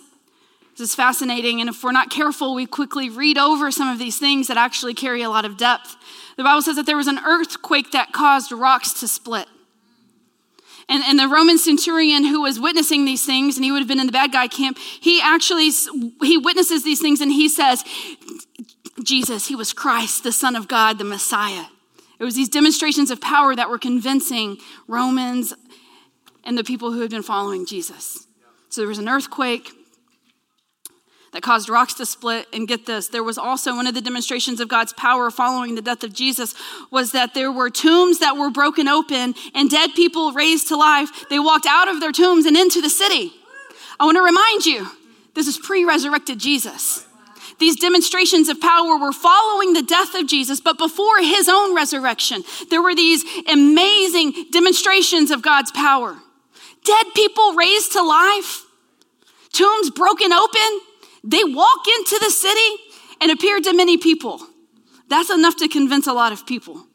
this 0.78 0.90
is 0.90 0.96
fascinating, 0.96 1.62
and 1.62 1.70
if 1.70 1.84
we're 1.84 1.92
not 1.94 2.10
careful, 2.10 2.54
we 2.54 2.66
quickly 2.66 3.10
read 3.10 3.38
over 3.38 3.72
some 3.72 3.88
of 3.88 3.98
these 3.98 4.18
things 4.18 4.48
that 4.48 4.58
actually 4.58 4.94
carry 4.94 5.22
a 5.22 5.30
lot 5.30 5.46
of 5.46 5.58
depth. 5.58 5.96
The 6.36 6.44
Bible 6.44 6.62
says 6.62 6.76
that 6.76 6.86
there 6.86 6.98
was 6.98 7.08
an 7.08 7.20
earthquake 7.26 7.92
that 7.92 8.12
caused 8.12 8.52
rocks 8.52 8.92
to 9.00 9.08
split. 9.08 9.48
And, 10.88 11.04
and 11.04 11.18
the 11.18 11.28
Roman 11.28 11.58
centurion 11.58 12.26
who 12.26 12.42
was 12.42 12.60
witnessing 12.60 13.06
these 13.06 13.26
things, 13.26 13.56
and 13.56 13.64
he 13.64 13.72
would 13.72 13.80
have 13.80 13.88
been 13.88 14.00
in 14.00 14.06
the 14.06 14.12
bad 14.12 14.32
guy 14.32 14.48
camp, 14.48 14.78
he 14.78 15.22
actually 15.22 15.70
he 16.22 16.38
witnesses 16.38 16.84
these 16.84 17.02
things 17.02 17.22
and 17.22 17.32
he 17.32 17.50
says, 17.50 17.84
Jesus, 19.04 19.48
he 19.48 19.56
was 19.56 19.74
Christ, 19.74 20.24
the 20.24 20.32
Son 20.32 20.56
of 20.56 20.68
God, 20.68 20.98
the 20.98 21.04
Messiah. 21.04 21.66
It 22.20 22.24
was 22.24 22.36
these 22.36 22.50
demonstrations 22.50 23.12
of 23.12 23.20
power 23.20 23.56
that 23.56 23.70
were 23.70 23.80
convincing 23.80 24.58
Romans 24.88 25.54
and 26.44 26.58
the 26.58 26.64
people 26.64 26.92
who 26.92 27.02
had 27.02 27.10
been 27.10 27.24
following 27.24 27.66
Jesus. 27.66 28.28
So 28.70 28.82
there 28.82 28.88
was 28.88 29.00
an 29.00 29.10
earthquake, 29.10 29.72
that 31.36 31.44
caused 31.44 31.68
rocks 31.68 31.94
to 31.96 32.06
split. 32.06 32.48
And 32.54 32.66
get 32.66 32.86
this, 32.86 33.10
there 33.10 33.22
was 33.22 33.38
also 33.38 33.76
one 33.76 33.88
of 33.88 33.94
the 33.94 34.00
demonstrations 34.00 34.62
of 34.62 34.70
God's 34.70 34.94
power 34.94 35.30
following 35.30 35.76
the 35.76 35.82
death 35.82 36.02
of 36.06 36.14
Jesus 36.14 36.56
was 36.92 37.12
that 37.12 37.34
there 37.34 37.52
were 37.52 37.70
tombs 37.70 38.20
that 38.20 38.38
were 38.38 38.50
broken 38.50 38.88
open 38.88 39.36
and 39.54 39.70
dead 39.70 39.92
people 39.96 40.32
raised 40.32 40.70
to 40.70 40.78
life. 40.78 41.28
They 41.30 41.38
walked 41.38 41.66
out 41.66 41.90
of 41.90 42.00
their 42.00 42.14
tombs 42.14 42.46
and 42.46 42.56
into 42.56 42.80
the 42.80 42.90
city. 42.90 43.34
I 44.00 44.06
want 44.06 44.16
to 44.16 44.24
remind 44.24 44.66
you, 44.66 44.88
this 45.34 45.48
is 45.48 45.58
pre 45.58 45.84
resurrected 45.84 46.40
Jesus. 46.40 47.06
These 47.60 47.82
demonstrations 47.82 48.48
of 48.48 48.62
power 48.62 48.98
were 48.98 49.12
following 49.12 49.74
the 49.74 49.84
death 49.84 50.16
of 50.16 50.28
Jesus, 50.28 50.62
but 50.62 50.78
before 50.78 51.20
his 51.20 51.50
own 51.50 51.76
resurrection. 51.76 52.44
There 52.70 52.82
were 52.82 52.96
these 52.96 53.26
amazing 53.52 54.46
demonstrations 54.52 55.32
of 55.32 55.42
God's 55.42 55.72
power. 55.72 56.16
Dead 56.86 57.06
people 57.14 57.56
raised 57.56 57.92
to 57.92 58.02
life, 58.02 58.64
tombs 59.52 59.90
broken 59.90 60.32
open. 60.32 60.80
They 61.26 61.44
walk 61.44 61.88
into 61.98 62.20
the 62.24 62.30
city 62.30 62.84
and 63.20 63.32
appear 63.32 63.60
to 63.60 63.74
many 63.74 63.98
people. 63.98 64.40
That's 65.10 65.32
enough 65.32 65.56
to 65.58 65.68
convince 65.68 66.08
a 66.08 66.14
lot 66.14 66.32
of 66.32 66.46
people. 66.46 66.86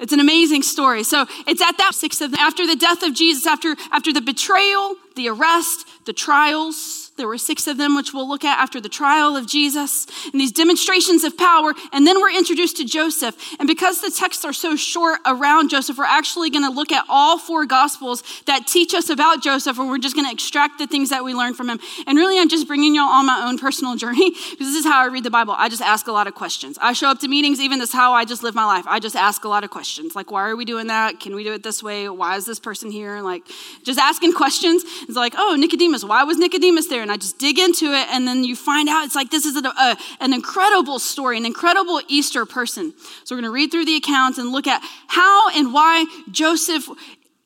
It's 0.00 0.12
an 0.12 0.20
amazing 0.20 0.62
story. 0.62 1.02
So 1.02 1.26
it's 1.46 1.62
at 1.62 1.76
that 1.78 1.94
six 1.94 2.20
of 2.20 2.30
them, 2.30 2.40
after 2.40 2.66
the 2.66 2.76
death 2.76 3.02
of 3.02 3.14
Jesus, 3.14 3.46
after, 3.46 3.76
after 3.92 4.12
the 4.12 4.20
betrayal, 4.20 4.96
the 5.16 5.28
arrest, 5.28 5.86
the 6.06 6.12
trials, 6.12 7.03
there 7.16 7.28
were 7.28 7.38
six 7.38 7.66
of 7.66 7.76
them, 7.76 7.94
which 7.94 8.12
we'll 8.12 8.28
look 8.28 8.44
at 8.44 8.58
after 8.58 8.80
the 8.80 8.88
trial 8.88 9.36
of 9.36 9.46
Jesus, 9.46 10.06
and 10.32 10.40
these 10.40 10.50
demonstrations 10.50 11.22
of 11.22 11.36
power. 11.38 11.72
And 11.92 12.06
then 12.06 12.20
we're 12.20 12.36
introduced 12.36 12.76
to 12.78 12.84
Joseph. 12.84 13.36
And 13.58 13.68
because 13.68 14.00
the 14.00 14.10
texts 14.10 14.44
are 14.44 14.52
so 14.52 14.74
short 14.74 15.20
around 15.24 15.70
Joseph, 15.70 15.96
we're 15.96 16.04
actually 16.04 16.50
going 16.50 16.64
to 16.64 16.70
look 16.70 16.90
at 16.90 17.04
all 17.08 17.38
four 17.38 17.66
gospels 17.66 18.24
that 18.46 18.66
teach 18.66 18.94
us 18.94 19.10
about 19.10 19.42
Joseph, 19.42 19.78
and 19.78 19.88
we're 19.88 19.98
just 19.98 20.16
going 20.16 20.26
to 20.26 20.32
extract 20.32 20.78
the 20.78 20.86
things 20.86 21.10
that 21.10 21.24
we 21.24 21.34
learn 21.34 21.54
from 21.54 21.70
him. 21.70 21.78
And 22.06 22.18
really, 22.18 22.38
I'm 22.38 22.48
just 22.48 22.66
bringing 22.66 22.94
y'all 22.94 23.04
on 23.04 23.26
my 23.26 23.44
own 23.46 23.58
personal 23.58 23.94
journey 24.04 24.30
because 24.30 24.66
this 24.66 24.76
is 24.76 24.84
how 24.84 25.00
I 25.00 25.06
read 25.06 25.24
the 25.24 25.30
Bible. 25.30 25.54
I 25.56 25.68
just 25.68 25.82
ask 25.82 26.08
a 26.08 26.12
lot 26.12 26.26
of 26.26 26.34
questions. 26.34 26.78
I 26.80 26.94
show 26.94 27.08
up 27.08 27.20
to 27.20 27.28
meetings, 27.28 27.60
even 27.60 27.78
this 27.78 27.90
is 27.90 27.94
how 27.94 28.12
I 28.12 28.24
just 28.24 28.42
live 28.42 28.54
my 28.54 28.64
life. 28.64 28.86
I 28.88 28.98
just 28.98 29.14
ask 29.14 29.44
a 29.44 29.48
lot 29.48 29.62
of 29.62 29.70
questions. 29.70 30.16
Like, 30.16 30.32
why 30.32 30.48
are 30.48 30.56
we 30.56 30.64
doing 30.64 30.88
that? 30.88 31.20
Can 31.20 31.34
we 31.36 31.44
do 31.44 31.52
it 31.52 31.62
this 31.62 31.82
way? 31.82 32.08
Why 32.08 32.36
is 32.36 32.44
this 32.44 32.58
person 32.58 32.90
here? 32.90 33.20
Like, 33.20 33.44
just 33.84 34.00
asking 34.00 34.32
questions. 34.32 34.82
It's 35.02 35.16
like, 35.16 35.34
oh, 35.36 35.54
Nicodemus, 35.56 36.04
why 36.04 36.24
was 36.24 36.38
Nicodemus 36.38 36.88
there? 36.88 37.03
And 37.04 37.12
I 37.12 37.18
just 37.18 37.38
dig 37.38 37.58
into 37.58 37.92
it, 37.92 38.08
and 38.10 38.26
then 38.26 38.44
you 38.44 38.56
find 38.56 38.88
out 38.88 39.04
it's 39.04 39.14
like 39.14 39.30
this 39.30 39.44
is 39.44 39.56
a, 39.56 39.68
a, 39.68 39.96
an 40.20 40.32
incredible 40.32 40.98
story, 40.98 41.36
an 41.36 41.44
incredible 41.44 42.00
Easter 42.08 42.46
person. 42.46 42.94
So 43.24 43.34
we're 43.34 43.42
going 43.42 43.50
to 43.50 43.54
read 43.54 43.70
through 43.70 43.84
the 43.84 43.96
accounts 43.96 44.38
and 44.38 44.50
look 44.50 44.66
at 44.66 44.82
how 45.06 45.50
and 45.50 45.72
why 45.72 46.06
Joseph 46.30 46.88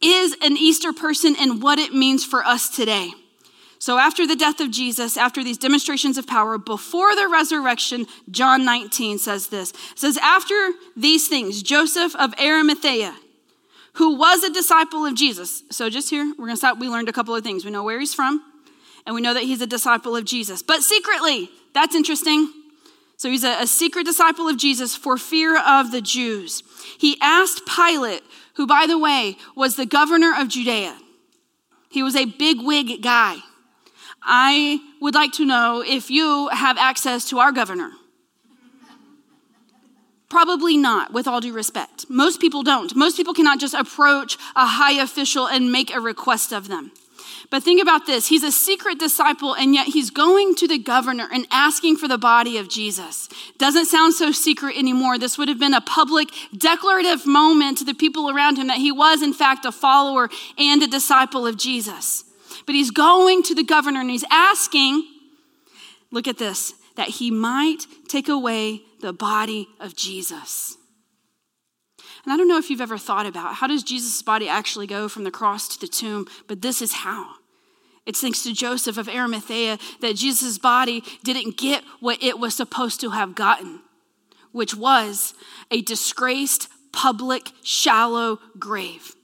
is 0.01 0.37
an 0.43 0.57
Easter 0.57 0.93
person 0.93 1.35
and 1.41 1.61
what 1.61 1.81
it 1.81 1.93
means 1.93 2.25
for 2.25 2.45
us 2.45 2.69
today. 2.69 3.11
So, 3.81 3.99
after 3.99 4.27
the 4.27 4.37
death 4.37 4.61
of 4.61 4.71
Jesus, 4.71 5.17
after 5.17 5.43
these 5.43 5.59
demonstrations 5.59 6.19
of 6.19 6.27
power, 6.27 6.57
before 6.57 7.15
the 7.15 7.29
resurrection, 7.29 8.07
John 8.31 8.65
19 8.65 9.19
says 9.19 9.49
this. 9.49 9.71
It 9.71 9.99
says, 9.99 10.19
After 10.19 10.71
these 10.97 11.29
things, 11.29 11.63
Joseph 11.63 12.15
of 12.17 12.35
Arimathea, 12.41 13.15
who 13.95 14.17
was 14.17 14.43
a 14.43 14.53
disciple 14.53 15.05
of 15.05 15.15
Jesus. 15.15 15.63
So, 15.71 15.91
just 15.91 16.11
here, 16.11 16.25
we're 16.39 16.47
going 16.47 16.51
to 16.51 16.57
stop. 16.57 16.79
We 16.79 16.89
learned 16.89 17.09
a 17.09 17.13
couple 17.13 17.37
of 17.37 17.45
things. 17.45 17.65
We 17.65 17.71
know 17.71 17.85
where 17.85 18.01
he's 18.01 18.15
from, 18.15 18.43
and 19.09 19.15
we 19.15 19.23
know 19.23 19.33
that 19.33 19.45
he's 19.45 19.63
a 19.63 19.67
disciple 19.67 20.15
of 20.15 20.27
Jesus, 20.27 20.61
but 20.61 20.83
secretly. 20.83 21.49
That's 21.73 21.95
interesting. 21.95 22.53
So 23.17 23.31
he's 23.31 23.43
a, 23.43 23.63
a, 23.63 23.67
secret 23.67 24.05
disciple 24.05 24.47
of 24.49 24.59
Jesus 24.59 24.95
for 24.95 25.17
fear 25.17 25.59
of 25.59 25.93
the 25.93 26.03
Jews. 26.03 26.63
He 26.99 27.17
asked 27.23 27.63
Pilate, 27.67 28.23
who, 28.57 28.67
by 28.67 28.85
the 28.87 28.99
way, 28.99 29.39
was 29.57 29.77
the 29.77 29.87
governor 29.87 30.35
of 30.39 30.49
Judea. 30.49 30.95
He 31.89 32.03
was 32.03 32.15
a 32.17 32.27
big 32.27 32.61
wig 32.61 33.03
guy. 33.03 33.39
I 34.23 34.79
would 35.01 35.15
like 35.15 35.33
to 35.33 35.47
know 35.47 35.83
if 35.83 36.11
you 36.11 36.49
have 36.49 36.77
access 36.77 37.31
to 37.31 37.39
our 37.39 37.51
governor. 37.51 37.93
Probably 40.29 40.77
not, 40.77 41.15
with 41.15 41.27
all 41.27 41.41
due 41.41 41.55
respect. 41.55 42.05
Most 42.11 42.43
people 42.43 42.63
don't. 42.63 42.95
Most 42.95 43.17
people 43.17 43.33
cannot 43.33 43.59
just 43.59 43.73
approach 43.73 44.37
a 44.55 44.67
high 44.67 45.01
official 45.01 45.49
and 45.49 45.73
make 45.73 45.95
a 45.95 45.99
request 45.99 46.53
of 46.53 46.69
them. 46.69 46.93
But 47.51 47.63
think 47.63 47.81
about 47.81 48.07
this 48.07 48.29
he's 48.29 48.43
a 48.43 48.53
secret 48.53 48.99
disciple, 48.99 49.55
and 49.55 49.75
yet 49.75 49.89
he's 49.89 50.11
going 50.11 50.55
to 50.57 50.69
the 50.69 50.79
governor 50.79 51.29
and 51.33 51.47
asking 51.51 51.97
for 51.97 52.07
the 52.07 52.19
body 52.19 52.59
of 52.59 52.69
Jesus. 52.69 53.29
Doesn't 53.59 53.87
sound 53.87 54.15
so 54.15 54.33
secret 54.33 54.77
anymore. 54.77 55.19
This 55.19 55.39
would 55.39 55.49
have 55.49 55.59
been 55.59 55.75
a 55.75 55.81
public, 55.81 56.29
declarative 56.57 57.27
moment 57.27 57.79
to 57.79 57.85
the 57.85 57.95
people 57.95 58.31
around 58.31 58.59
him 58.59 58.67
that 58.67 58.79
he 58.79 58.93
was, 58.93 59.23
in 59.23 59.33
fact, 59.33 59.65
a 59.65 59.73
follower 59.73 60.29
and 60.59 60.83
a 60.83 60.87
disciple 60.87 61.47
of 61.47 61.57
Jesus. 61.57 62.25
But 62.67 62.75
he's 62.75 62.91
going 62.91 63.43
to 63.45 63.55
the 63.55 63.65
governor 63.65 64.01
and 64.01 64.11
he's 64.11 64.25
asking, 64.31 65.07
look 66.11 66.29
at 66.29 66.39
this, 66.39 66.75
that 66.97 67.09
he 67.09 67.31
might 67.31 67.87
take 68.09 68.29
away 68.29 68.83
the 69.01 69.13
body 69.13 69.69
of 69.81 69.97
Jesus. 69.97 70.77
And 72.25 72.33
I 72.33 72.37
don't 72.37 72.49
know 72.49 72.59
if 72.59 72.69
you've 72.69 72.83
ever 72.83 72.99
thought 72.99 73.25
about 73.25 73.55
how 73.55 73.69
does 73.69 73.83
Jesus' 73.83 74.21
body 74.21 74.49
actually 74.51 74.87
go 74.87 75.09
from 75.09 75.25
the 75.25 75.31
cross 75.31 75.69
to 75.69 75.81
the 75.81 75.87
tomb, 75.87 76.27
but 76.47 76.61
this 76.61 76.83
is 76.83 76.93
how. 76.93 77.38
It's 78.09 78.23
thanks 78.23 78.43
to 78.45 78.55
Joseph 78.55 78.97
of 78.97 79.07
Arimathea 79.07 79.79
that 80.01 80.17
Jesus' 80.17 80.57
body 80.57 81.05
didn't 81.25 81.59
get 81.59 81.85
what 82.01 82.23
it 82.23 82.39
was 82.39 82.55
supposed 82.55 83.03
to 83.03 83.11
have 83.11 83.35
gotten, 83.35 83.81
which 84.51 84.75
was 84.75 85.35
a 85.71 85.83
disgraced, 85.83 86.69
public, 86.91 87.51
shallow 87.63 88.39
grave. 88.59 89.15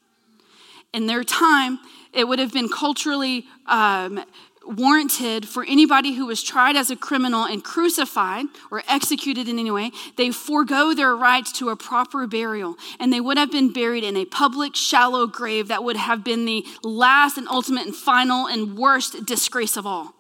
In 0.93 1.07
their 1.07 1.25
time, 1.25 1.79
it 2.13 2.29
would 2.29 2.39
have 2.39 2.53
been 2.53 2.69
culturally 2.69 3.47
um, 3.65 4.23
warranted 4.67 5.49
for 5.49 5.65
anybody 5.65 6.15
who 6.15 6.27
was 6.27 6.43
tried 6.43 6.77
as 6.77 6.91
a 6.91 6.97
criminal 6.97 7.45
and 7.45 7.63
crucified 7.63 8.47
or 8.71 8.83
executed 8.89 9.49
in 9.49 9.59
any 9.59 9.71
way, 9.71 9.91
they 10.17 10.31
forego 10.31 10.95
their 10.95 11.15
rights 11.15 11.53
to 11.53 11.69
a 11.69 11.77
proper 11.77 12.27
burial. 12.27 12.77
And 12.99 13.13
they 13.13 13.21
would 13.21 13.39
have 13.39 13.51
been 13.51 13.73
buried 13.73 14.05
in 14.05 14.17
a 14.17 14.25
public, 14.25 14.75
shallow 14.77 15.27
grave 15.27 15.69
that 15.69 15.85
would 15.85 15.97
have 15.97 16.25
been 16.25 16.45
the 16.45 16.65
last 16.83 17.37
and 17.37 17.49
ultimate 17.49 17.87
and 17.87 17.95
final 17.95 18.47
and 18.47 18.77
worst 18.77 19.27
disgrace 19.27 19.77
of 19.77 19.87
all. 19.87 20.15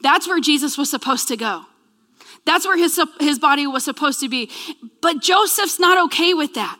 That's 0.00 0.26
where 0.26 0.40
Jesus 0.40 0.76
was 0.76 0.90
supposed 0.90 1.28
to 1.28 1.36
go. 1.36 1.64
That's 2.44 2.66
where 2.66 2.78
his, 2.78 3.00
his 3.20 3.38
body 3.38 3.66
was 3.66 3.84
supposed 3.84 4.20
to 4.20 4.28
be. 4.28 4.50
But 5.00 5.20
Joseph's 5.20 5.80
not 5.80 6.06
okay 6.06 6.32
with 6.32 6.54
that. 6.54 6.78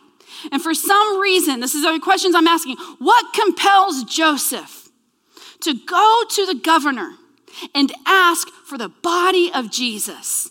And 0.51 0.61
for 0.61 0.73
some 0.73 1.19
reason, 1.19 1.59
this 1.59 1.75
is 1.75 1.83
the 1.83 1.99
questions 2.01 2.35
I'm 2.35 2.47
asking 2.47 2.77
what 2.99 3.33
compels 3.33 4.03
Joseph? 4.03 4.86
To 5.61 5.73
go 5.73 6.23
to 6.29 6.45
the 6.45 6.55
governor 6.55 7.11
and 7.73 7.91
ask 8.05 8.49
for 8.65 8.77
the 8.77 8.89
body 8.89 9.51
of 9.53 9.71
Jesus. 9.71 10.49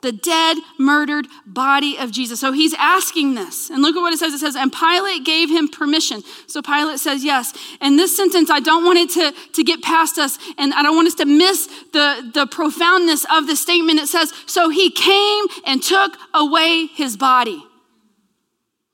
The 0.00 0.12
dead, 0.12 0.58
murdered 0.78 1.26
body 1.44 1.98
of 1.98 2.12
Jesus. 2.12 2.38
So 2.38 2.52
he's 2.52 2.72
asking 2.74 3.34
this. 3.34 3.68
And 3.68 3.82
look 3.82 3.96
at 3.96 4.00
what 4.00 4.12
it 4.12 4.18
says. 4.18 4.32
It 4.32 4.38
says, 4.38 4.54
and 4.54 4.72
Pilate 4.72 5.24
gave 5.24 5.50
him 5.50 5.68
permission. 5.68 6.22
So 6.46 6.62
Pilate 6.62 7.00
says 7.00 7.24
yes. 7.24 7.52
And 7.80 7.98
this 7.98 8.16
sentence, 8.16 8.48
I 8.48 8.60
don't 8.60 8.84
want 8.84 8.98
it 8.98 9.10
to, 9.10 9.34
to 9.54 9.64
get 9.64 9.82
past 9.82 10.16
us, 10.16 10.38
and 10.56 10.72
I 10.72 10.82
don't 10.82 10.94
want 10.94 11.08
us 11.08 11.16
to 11.16 11.24
miss 11.24 11.66
the, 11.92 12.30
the 12.32 12.46
profoundness 12.46 13.26
of 13.32 13.48
the 13.48 13.56
statement. 13.56 13.98
It 13.98 14.06
says, 14.06 14.32
So 14.46 14.68
he 14.68 14.90
came 14.90 15.44
and 15.66 15.82
took 15.82 16.16
away 16.32 16.86
his 16.86 17.16
body. 17.16 17.64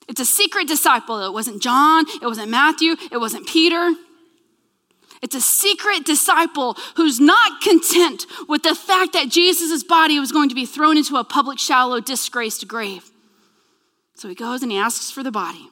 It's 0.09 0.21
a 0.21 0.27
secret 0.27 0.69
disciple. 0.69 1.21
It 1.21 1.33
wasn't 1.33 1.63
John, 1.63 2.07
it 2.23 2.27
wasn't 2.27 2.51
Matthew, 2.51 2.97
it 3.11 3.19
wasn't 3.19 3.47
Peter. 3.47 3.95
It's 5.25 5.35
a 5.35 5.41
secret 5.41 6.05
disciple 6.05 6.77
who's 6.97 7.19
not 7.19 7.63
content 7.63 8.27
with 8.47 8.63
the 8.63 8.75
fact 8.75 9.15
that 9.15 9.31
Jesus' 9.31 9.83
body 9.83 10.21
was 10.21 10.33
going 10.33 10.51
to 10.51 10.55
be 10.55 10.67
thrown 10.67 10.99
into 10.99 11.17
a 11.17 11.25
public, 11.25 11.59
shallow, 11.59 11.99
disgraced 11.99 12.69
grave. 12.69 13.11
So 14.17 14.29
he 14.29 14.35
goes 14.35 14.63
and 14.63 14.71
he 14.71 14.77
asks 14.77 15.11
for 15.11 15.23
the 15.23 15.31
body, 15.31 15.71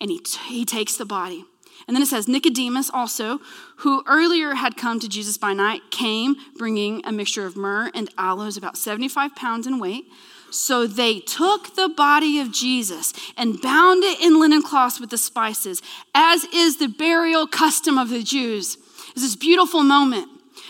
and 0.00 0.08
he, 0.08 0.20
t- 0.20 0.38
he 0.46 0.64
takes 0.64 0.96
the 0.96 1.04
body. 1.04 1.44
And 1.88 1.96
then 1.96 2.02
it 2.02 2.06
says, 2.06 2.28
Nicodemus 2.28 2.90
also, 2.94 3.40
who 3.78 4.04
earlier 4.06 4.54
had 4.54 4.76
come 4.76 5.00
to 5.00 5.08
Jesus 5.08 5.36
by 5.36 5.52
night, 5.52 5.80
came 5.90 6.36
bringing 6.56 7.04
a 7.04 7.10
mixture 7.10 7.44
of 7.44 7.56
myrrh 7.56 7.90
and 7.96 8.08
aloes, 8.16 8.56
about 8.56 8.78
75 8.78 9.34
pounds 9.34 9.66
in 9.66 9.80
weight. 9.80 10.04
So 10.52 10.86
they 10.86 11.18
took 11.18 11.74
the 11.74 11.88
body 11.88 12.38
of 12.38 12.52
Jesus 12.52 13.12
and 13.36 13.60
bound 13.60 14.04
it 14.04 14.20
in 14.20 14.38
linen 14.38 14.62
cloths 14.62 15.00
with 15.00 15.10
the 15.10 15.18
spices, 15.18 15.82
as 16.14 16.44
is 16.54 16.76
the 16.76 16.86
burial 16.86 17.48
custom 17.48 17.98
of 17.98 18.08
the 18.08 18.22
Jews. 18.22 18.78
It's 19.12 19.22
this 19.22 19.36
beautiful 19.36 19.82
moment 19.82 20.28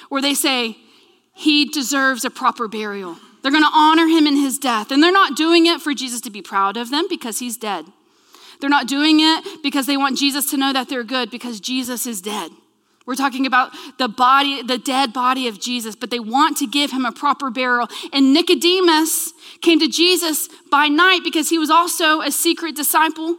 where 0.09 0.23
they 0.23 0.35
say, 0.35 0.77
He 1.35 1.65
deserves 1.65 2.25
a 2.25 2.31
proper 2.31 2.69
burial. 2.69 3.17
They're 3.43 3.51
going 3.53 3.65
to 3.65 3.71
honor 3.75 4.07
him 4.07 4.27
in 4.27 4.37
his 4.37 4.59
death. 4.59 4.91
And 4.91 5.03
they're 5.03 5.13
not 5.13 5.37
doing 5.37 5.67
it 5.67 5.81
for 5.81 5.93
Jesus 5.95 6.21
to 6.23 6.31
be 6.31 6.43
proud 6.43 6.77
of 6.77 6.91
them 6.91 7.07
because 7.09 7.41
he's 7.41 7.57
dead. 7.57 7.85
They're 8.61 8.71
not 8.71 8.87
doing 8.87 9.19
it 9.19 9.63
because 9.63 9.87
they 9.87 9.97
want 9.97 10.17
Jesus 10.17 10.49
to 10.51 10.57
know 10.57 10.73
that 10.73 10.89
they're 10.89 11.03
good 11.03 11.31
because 11.31 11.59
Jesus 11.59 12.07
is 12.07 12.21
dead. 12.21 12.53
We're 13.05 13.17
talking 13.17 13.47
about 13.47 13.73
the 13.99 14.07
body, 14.07 14.63
the 14.63 14.79
dead 14.79 15.13
body 15.13 15.49
of 15.49 15.61
Jesus, 15.61 15.97
but 15.97 16.11
they 16.11 16.21
want 16.21 16.57
to 16.59 16.69
give 16.69 16.93
him 16.93 17.05
a 17.05 17.11
proper 17.11 17.51
burial. 17.51 17.89
And 18.13 18.33
Nicodemus 18.33 19.33
came 19.61 19.81
to 19.81 19.89
Jesus 19.89 20.49
by 20.71 20.87
night 20.87 21.23
because 21.25 21.49
he 21.49 21.59
was 21.59 21.69
also 21.69 22.21
a 22.21 22.31
secret 22.31 22.77
disciple, 22.77 23.39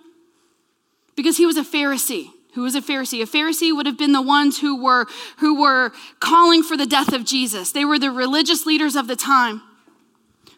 because 1.16 1.38
he 1.38 1.46
was 1.46 1.56
a 1.56 1.64
Pharisee 1.64 2.33
who 2.54 2.62
was 2.62 2.76
a 2.76 2.82
Pharisee. 2.82 3.22
A 3.22 3.26
Pharisee 3.26 3.76
would 3.76 3.86
have 3.86 3.98
been 3.98 4.12
the 4.12 4.22
ones 4.22 4.60
who 4.60 4.82
were, 4.82 5.08
who 5.38 5.62
were 5.62 5.92
calling 6.20 6.64
for 6.64 6.78
the 6.78 6.86
death 6.86 7.14
of 7.14 7.26
Jesus. 7.26 7.72
They 7.72 7.86
were 7.86 8.00
the 8.00 8.12
religious 8.12 8.66
leaders 8.66 8.96
of 8.96 9.08
the 9.08 9.16
time 9.16 9.62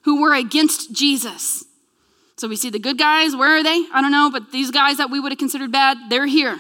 who 0.04 0.22
were 0.22 0.34
against 0.34 0.94
Jesus. 0.94 1.66
So 2.38 2.48
we 2.48 2.58
see 2.58 2.70
the 2.70 2.80
good 2.80 2.98
guys, 2.98 3.36
where 3.36 3.58
are 3.58 3.64
they? 3.64 3.86
I 3.94 4.02
don't 4.02 4.12
know, 4.12 4.30
but 4.32 4.52
these 4.52 4.72
guys 4.72 4.98
that 4.98 5.10
we 5.10 5.20
would 5.20 5.32
have 5.32 5.40
considered 5.40 5.72
bad, 5.72 5.98
they're 6.10 6.28
here. 6.28 6.60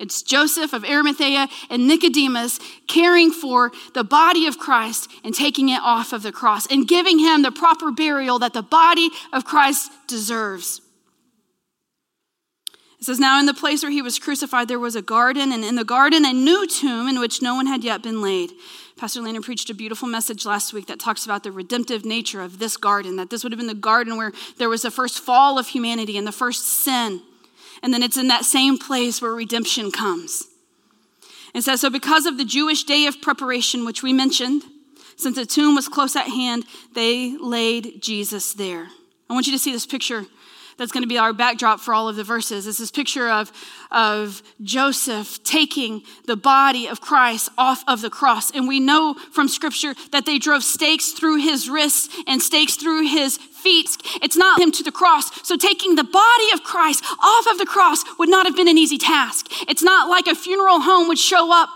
It's 0.00 0.22
Joseph 0.22 0.72
of 0.72 0.84
Arimathea 0.84 1.48
and 1.70 1.86
Nicodemus 1.86 2.58
caring 2.88 3.30
for 3.30 3.70
the 3.94 4.02
body 4.02 4.46
of 4.46 4.58
Christ 4.58 5.08
and 5.22 5.32
taking 5.32 5.68
it 5.68 5.80
off 5.82 6.12
of 6.12 6.22
the 6.22 6.32
cross 6.32 6.66
and 6.66 6.86
giving 6.86 7.20
him 7.20 7.42
the 7.42 7.52
proper 7.52 7.92
burial 7.92 8.40
that 8.40 8.54
the 8.54 8.62
body 8.62 9.08
of 9.32 9.44
Christ 9.44 9.92
deserves. 10.08 10.80
It 13.04 13.08
says, 13.08 13.20
Now 13.20 13.38
in 13.38 13.44
the 13.44 13.52
place 13.52 13.82
where 13.82 13.92
he 13.92 14.00
was 14.00 14.18
crucified, 14.18 14.66
there 14.66 14.78
was 14.78 14.96
a 14.96 15.02
garden, 15.02 15.52
and 15.52 15.62
in 15.62 15.74
the 15.74 15.84
garden, 15.84 16.24
a 16.24 16.32
new 16.32 16.66
tomb 16.66 17.06
in 17.06 17.20
which 17.20 17.42
no 17.42 17.54
one 17.54 17.66
had 17.66 17.84
yet 17.84 18.02
been 18.02 18.22
laid. 18.22 18.50
Pastor 18.96 19.20
Landon 19.20 19.42
preached 19.42 19.68
a 19.68 19.74
beautiful 19.74 20.08
message 20.08 20.46
last 20.46 20.72
week 20.72 20.86
that 20.86 21.00
talks 21.00 21.26
about 21.26 21.42
the 21.42 21.52
redemptive 21.52 22.06
nature 22.06 22.40
of 22.40 22.58
this 22.58 22.78
garden, 22.78 23.16
that 23.16 23.28
this 23.28 23.44
would 23.44 23.52
have 23.52 23.58
been 23.58 23.66
the 23.66 23.74
garden 23.74 24.16
where 24.16 24.32
there 24.56 24.70
was 24.70 24.80
the 24.80 24.90
first 24.90 25.20
fall 25.20 25.58
of 25.58 25.68
humanity 25.68 26.16
and 26.16 26.26
the 26.26 26.32
first 26.32 26.64
sin. 26.64 27.20
And 27.82 27.92
then 27.92 28.02
it's 28.02 28.16
in 28.16 28.28
that 28.28 28.46
same 28.46 28.78
place 28.78 29.20
where 29.20 29.32
redemption 29.34 29.90
comes. 29.90 30.44
It 31.52 31.60
says, 31.60 31.82
So 31.82 31.90
because 31.90 32.24
of 32.24 32.38
the 32.38 32.44
Jewish 32.46 32.84
day 32.84 33.04
of 33.04 33.20
preparation, 33.20 33.84
which 33.84 34.02
we 34.02 34.14
mentioned, 34.14 34.62
since 35.16 35.36
the 35.36 35.44
tomb 35.44 35.74
was 35.74 35.88
close 35.88 36.16
at 36.16 36.28
hand, 36.28 36.64
they 36.94 37.36
laid 37.36 38.00
Jesus 38.00 38.54
there. 38.54 38.88
I 39.28 39.34
want 39.34 39.46
you 39.46 39.52
to 39.52 39.58
see 39.58 39.72
this 39.72 39.84
picture 39.84 40.24
that's 40.76 40.92
going 40.92 41.02
to 41.02 41.08
be 41.08 41.18
our 41.18 41.32
backdrop 41.32 41.80
for 41.80 41.94
all 41.94 42.08
of 42.08 42.16
the 42.16 42.24
verses. 42.24 42.66
It's 42.66 42.78
this 42.78 42.90
picture 42.90 43.28
of, 43.28 43.52
of 43.90 44.42
Joseph 44.62 45.42
taking 45.44 46.02
the 46.26 46.36
body 46.36 46.86
of 46.86 47.00
Christ 47.00 47.50
off 47.56 47.84
of 47.86 48.00
the 48.00 48.10
cross. 48.10 48.50
And 48.50 48.66
we 48.66 48.80
know 48.80 49.14
from 49.32 49.48
scripture 49.48 49.94
that 50.12 50.26
they 50.26 50.38
drove 50.38 50.62
stakes 50.62 51.12
through 51.12 51.36
his 51.36 51.68
wrists 51.68 52.14
and 52.26 52.42
stakes 52.42 52.76
through 52.76 53.08
his 53.08 53.36
feet. 53.36 53.90
It's 54.22 54.36
not 54.36 54.60
him 54.60 54.72
to 54.72 54.82
the 54.82 54.92
cross. 54.92 55.46
So 55.46 55.56
taking 55.56 55.94
the 55.94 56.04
body 56.04 56.46
of 56.52 56.62
Christ 56.62 57.04
off 57.22 57.46
of 57.50 57.58
the 57.58 57.66
cross 57.66 58.04
would 58.18 58.28
not 58.28 58.46
have 58.46 58.56
been 58.56 58.68
an 58.68 58.78
easy 58.78 58.98
task. 58.98 59.46
It's 59.68 59.82
not 59.82 60.08
like 60.08 60.26
a 60.26 60.34
funeral 60.34 60.80
home 60.80 61.08
would 61.08 61.18
show 61.18 61.52
up 61.52 61.68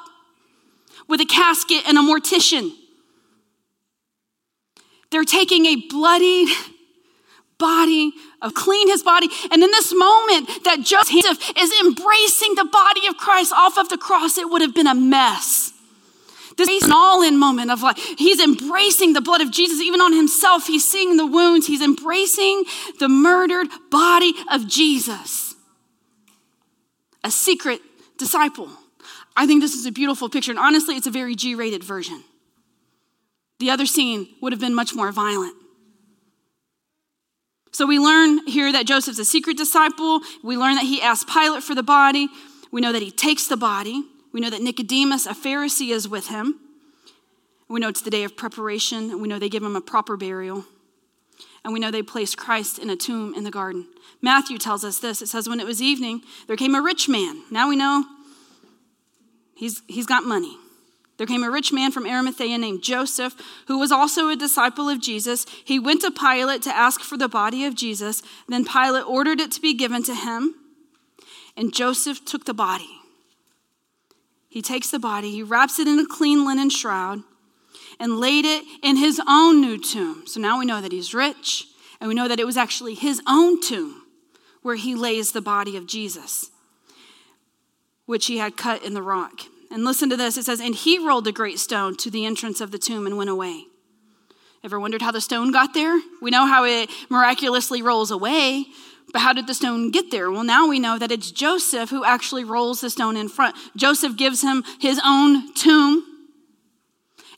with 1.09 1.21
a 1.21 1.26
casket 1.26 1.85
and 1.88 1.97
a 1.97 2.02
mortician. 2.02 2.71
They're 5.11 5.25
taking 5.25 5.67
a 5.67 5.76
bloodied 5.88 6.49
body 7.59 8.12
of 8.41 8.55
clean 8.55 8.88
his 8.88 9.03
body. 9.03 9.29
And 9.50 9.62
in 9.62 9.71
this 9.71 9.93
moment 9.95 10.49
that 10.65 10.81
Joseph 10.81 11.38
is 11.57 11.73
embracing 11.85 12.55
the 12.55 12.65
body 12.65 13.07
of 13.09 13.17
Christ 13.17 13.53
off 13.53 13.77
of 13.77 13.88
the 13.88 13.99
cross, 13.99 14.38
it 14.38 14.49
would 14.49 14.62
have 14.62 14.75
been 14.75 14.87
a 14.87 14.95
mess. 14.95 15.73
This 16.57 16.69
is 16.69 16.85
an 16.85 16.93
all 16.93 17.23
in 17.23 17.38
moment 17.38 17.71
of 17.71 17.83
like, 17.83 17.97
he's 17.97 18.41
embracing 18.41 19.12
the 19.12 19.21
blood 19.21 19.41
of 19.41 19.53
Jesus, 19.53 19.81
even 19.81 20.00
on 20.00 20.12
himself. 20.12 20.67
He's 20.67 20.88
seeing 20.88 21.17
the 21.17 21.27
wounds, 21.27 21.67
he's 21.67 21.83
embracing 21.83 22.65
the 22.99 23.09
murdered 23.09 23.69
body 23.91 24.33
of 24.50 24.67
Jesus. 24.67 25.55
A 27.23 27.31
secret 27.31 27.81
disciple. 28.19 28.69
I 29.37 29.47
think 29.47 29.62
this 29.62 29.75
is 29.75 29.87
a 29.87 29.93
beautiful 29.93 30.29
picture. 30.29 30.50
And 30.50 30.59
honestly, 30.59 30.97
it's 30.97 31.07
a 31.07 31.12
very 31.12 31.37
G 31.37 31.55
rated 31.55 31.85
version. 31.85 32.25
The 33.61 33.71
other 33.71 33.87
scene 33.87 34.29
would 34.41 34.53
have 34.53 34.61
been 34.61 34.75
much 34.75 34.95
more 34.95 35.12
violent. 35.12 35.55
So 37.78 37.87
we 37.87 38.00
learn 38.00 38.44
here 38.49 38.73
that 38.73 38.88
Joseph's 38.88 39.20
a 39.20 39.25
secret 39.25 39.56
disciple. 39.56 40.18
We 40.42 40.56
learn 40.56 40.75
that 40.75 40.87
he 40.87 41.00
asked 41.00 41.28
Pilate 41.28 41.62
for 41.62 41.76
the 41.76 41.82
body. 41.85 42.26
We 42.73 42.80
know 42.80 42.90
that 42.90 43.02
he 43.02 43.12
takes 43.12 43.47
the 43.47 43.56
body. 43.56 44.02
We 44.32 44.40
know 44.40 44.50
that 44.50 44.61
Nicodemus, 44.61 45.26
a 45.26 45.32
Pharisee, 45.32 45.90
is 45.90 46.08
with 46.08 46.26
him. 46.26 46.58
We 47.68 47.78
know 47.78 47.87
it's 47.87 48.00
the 48.00 48.11
day 48.11 48.25
of 48.25 48.37
preparation, 48.37 49.23
we 49.23 49.28
know 49.28 49.38
they 49.38 49.49
give 49.49 49.62
him 49.62 49.76
a 49.76 49.80
proper 49.80 50.16
burial. 50.16 50.64
And 51.62 51.73
we 51.73 51.78
know 51.78 51.92
they 51.92 52.02
place 52.02 52.35
Christ 52.35 52.80
in 52.80 52.90
a 52.90 52.97
tomb 52.97 53.32
in 53.35 53.44
the 53.44 53.50
garden. 53.52 53.87
Matthew 54.20 54.58
tells 54.58 54.82
us 54.82 54.99
this. 54.99 55.23
It 55.23 55.28
says, 55.28 55.49
When 55.49 55.61
it 55.61 55.66
was 55.66 55.80
evening, 55.80 56.23
there 56.49 56.56
came 56.56 56.75
a 56.75 56.82
rich 56.82 57.08
man. 57.08 57.44
Now 57.49 57.68
we 57.68 57.76
know 57.76 58.04
he's, 59.54 59.82
he's 59.87 60.06
got 60.06 60.25
money. 60.25 60.56
There 61.19 61.27
came 61.27 61.43
a 61.43 61.51
rich 61.51 61.73
man 61.73 61.91
from 61.91 62.07
Arimathea 62.07 62.57
named 62.59 62.83
Joseph, 62.83 63.35
who 63.67 63.79
was 63.79 63.91
also 63.91 64.29
a 64.29 64.37
disciple 64.37 64.89
of 64.89 65.01
Jesus. 65.01 65.47
He 65.65 65.79
went 65.79 66.01
to 66.03 66.13
Pilate 66.13 66.63
to 66.63 66.75
ask 66.75 67.01
for 67.01 67.17
the 67.17 67.29
body 67.29 67.65
of 67.65 67.75
Jesus. 67.75 68.23
Then 68.49 68.65
Pilate 68.65 69.05
ordered 69.05 69.41
it 69.41 69.51
to 69.53 69.61
be 69.61 69.75
given 69.75 70.05
to 70.05 70.15
him, 70.15 70.55
and 71.57 71.75
Joseph 71.75 72.25
took 72.25 72.45
the 72.45 72.55
body. 72.55 73.01
He 74.49 74.63
takes 74.63 74.91
the 74.91 75.01
body, 75.01 75.33
he 75.33 75.43
wraps 75.43 75.79
it 75.79 75.89
in 75.89 75.99
a 75.99 76.07
clean 76.07 76.47
linen 76.47 76.71
shroud, 76.71 77.25
and 77.99 78.21
laid 78.21 78.45
it 78.45 78.65
in 78.83 78.97
his 78.97 79.21
own 79.28 79.61
new 79.61 79.76
tomb. 79.76 80.23
So 80.26 80.41
now 80.41 80.59
we 80.59 80.67
know 80.67 80.81
that 80.81 80.93
he's 80.93 81.13
rich, 81.13 81.67
and 82.00 82.09
we 82.09 82.15
know 82.15 82.28
that 82.28 82.41
it 82.41 82.47
was 82.47 82.57
actually 82.57 82.95
his 82.95 83.21
own 83.26 83.61
tomb 83.61 84.02
where 84.63 84.76
he 84.76 84.95
lays 84.95 85.33
the 85.33 85.41
body 85.41 85.76
of 85.76 85.87
Jesus, 85.87 86.50
which 88.07 88.26
he 88.26 88.39
had 88.39 88.57
cut 88.57 88.85
in 88.85 88.95
the 88.95 89.02
rock. 89.02 89.43
And 89.71 89.85
listen 89.85 90.09
to 90.11 90.17
this 90.17 90.37
it 90.37 90.45
says, 90.45 90.61
And 90.61 90.75
he 90.75 90.99
rolled 90.99 91.26
a 91.26 91.33
great 91.33 91.59
stone 91.59 91.97
to 91.97 92.11
the 92.11 92.25
entrance 92.25 92.61
of 92.61 92.71
the 92.71 92.78
tomb 92.78 93.07
and 93.07 93.17
went 93.17 93.31
away. 93.31 93.65
Ever 94.65 94.81
wondered 94.81 95.02
how 95.02 95.13
the 95.13 95.21
stone 95.21 95.52
got 95.52 95.75
there? 95.75 96.00
We 96.21 96.31
know 96.31 96.47
how 96.47 96.65
it 96.65 96.91
miraculously 97.09 97.81
rolls 97.81 98.11
away, 98.11 98.67
but 99.13 99.23
how 99.23 99.33
did 99.33 99.47
the 99.47 99.54
stone 99.54 99.91
get 99.91 100.11
there? 100.11 100.31
Well, 100.31 100.43
now 100.43 100.67
we 100.67 100.81
know 100.81 100.99
that 100.99 101.13
it's 101.13 101.31
Joseph 101.31 101.91
who 101.91 102.04
actually 102.04 102.45
rolls 102.45 102.81
the 102.81 102.91
stone 102.91 103.17
in 103.17 103.28
front. 103.28 103.54
Joseph 103.76 104.17
gives 104.17 104.43
him 104.43 104.65
his 104.81 105.00
own 105.04 105.54
tomb, 105.54 106.04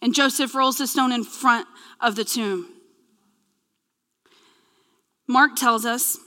and 0.00 0.14
Joseph 0.14 0.54
rolls 0.54 0.78
the 0.78 0.86
stone 0.86 1.12
in 1.12 1.24
front 1.24 1.66
of 2.00 2.16
the 2.16 2.24
tomb. 2.24 2.68
Mark 5.28 5.56
tells 5.56 5.84
us 5.84 6.18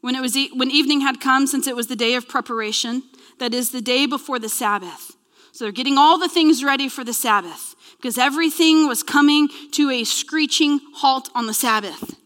when 0.00 0.14
it 0.14 0.20
was 0.20 0.36
when 0.52 0.70
evening 0.70 1.00
had 1.00 1.20
come 1.20 1.46
since 1.46 1.66
it 1.66 1.76
was 1.76 1.86
the 1.86 1.96
day 1.96 2.14
of 2.14 2.28
preparation 2.28 3.02
that 3.38 3.54
is 3.54 3.70
the 3.70 3.80
day 3.80 4.06
before 4.06 4.38
the 4.38 4.48
Sabbath. 4.48 5.16
So 5.52 5.64
they're 5.64 5.72
getting 5.72 5.98
all 5.98 6.18
the 6.18 6.28
things 6.28 6.62
ready 6.62 6.88
for 6.88 7.04
the 7.04 7.12
Sabbath 7.12 7.74
because 7.96 8.18
everything 8.18 8.86
was 8.86 9.02
coming 9.02 9.48
to 9.72 9.90
a 9.90 10.04
screeching 10.04 10.80
halt 10.94 11.30
on 11.34 11.46
the 11.46 11.54
Sabbath. 11.54 12.16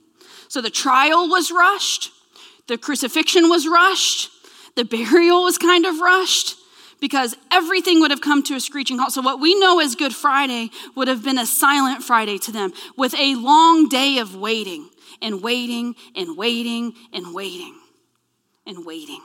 So 0.49 0.61
the 0.61 0.71
trial 0.71 1.29
was 1.29 1.51
rushed, 1.51 2.11
the 2.69 2.77
crucifixion 2.77 3.49
was 3.49 3.67
rushed, 3.67 4.31
the 4.77 4.85
burial 4.85 5.45
was 5.45 5.57
kind 5.57 5.87
of 5.87 5.99
rushed 6.01 6.57
because 7.01 7.35
everything 7.51 8.01
would 8.01 8.11
have 8.11 8.21
come 8.21 8.43
to 8.45 8.55
a 8.55 8.61
screeching 8.61 8.99
halt. 8.99 9.13
So, 9.13 9.23
what 9.23 9.41
we 9.41 9.59
know 9.59 9.81
as 9.81 9.95
Good 9.95 10.15
Friday 10.15 10.71
would 10.95 11.09
have 11.09 11.25
been 11.25 11.39
a 11.39 11.47
silent 11.47 12.03
Friday 12.03 12.39
to 12.39 12.53
them 12.53 12.73
with 12.97 13.15
a 13.15 13.35
long 13.35 13.89
day 13.89 14.19
of 14.19 14.37
waiting 14.37 14.91
and 15.23 15.43
waiting 15.43 15.95
and 16.15 16.37
waiting 16.37 16.95
and 17.13 17.35
waiting 17.35 17.75
and 18.67 18.85
waiting 18.85 19.23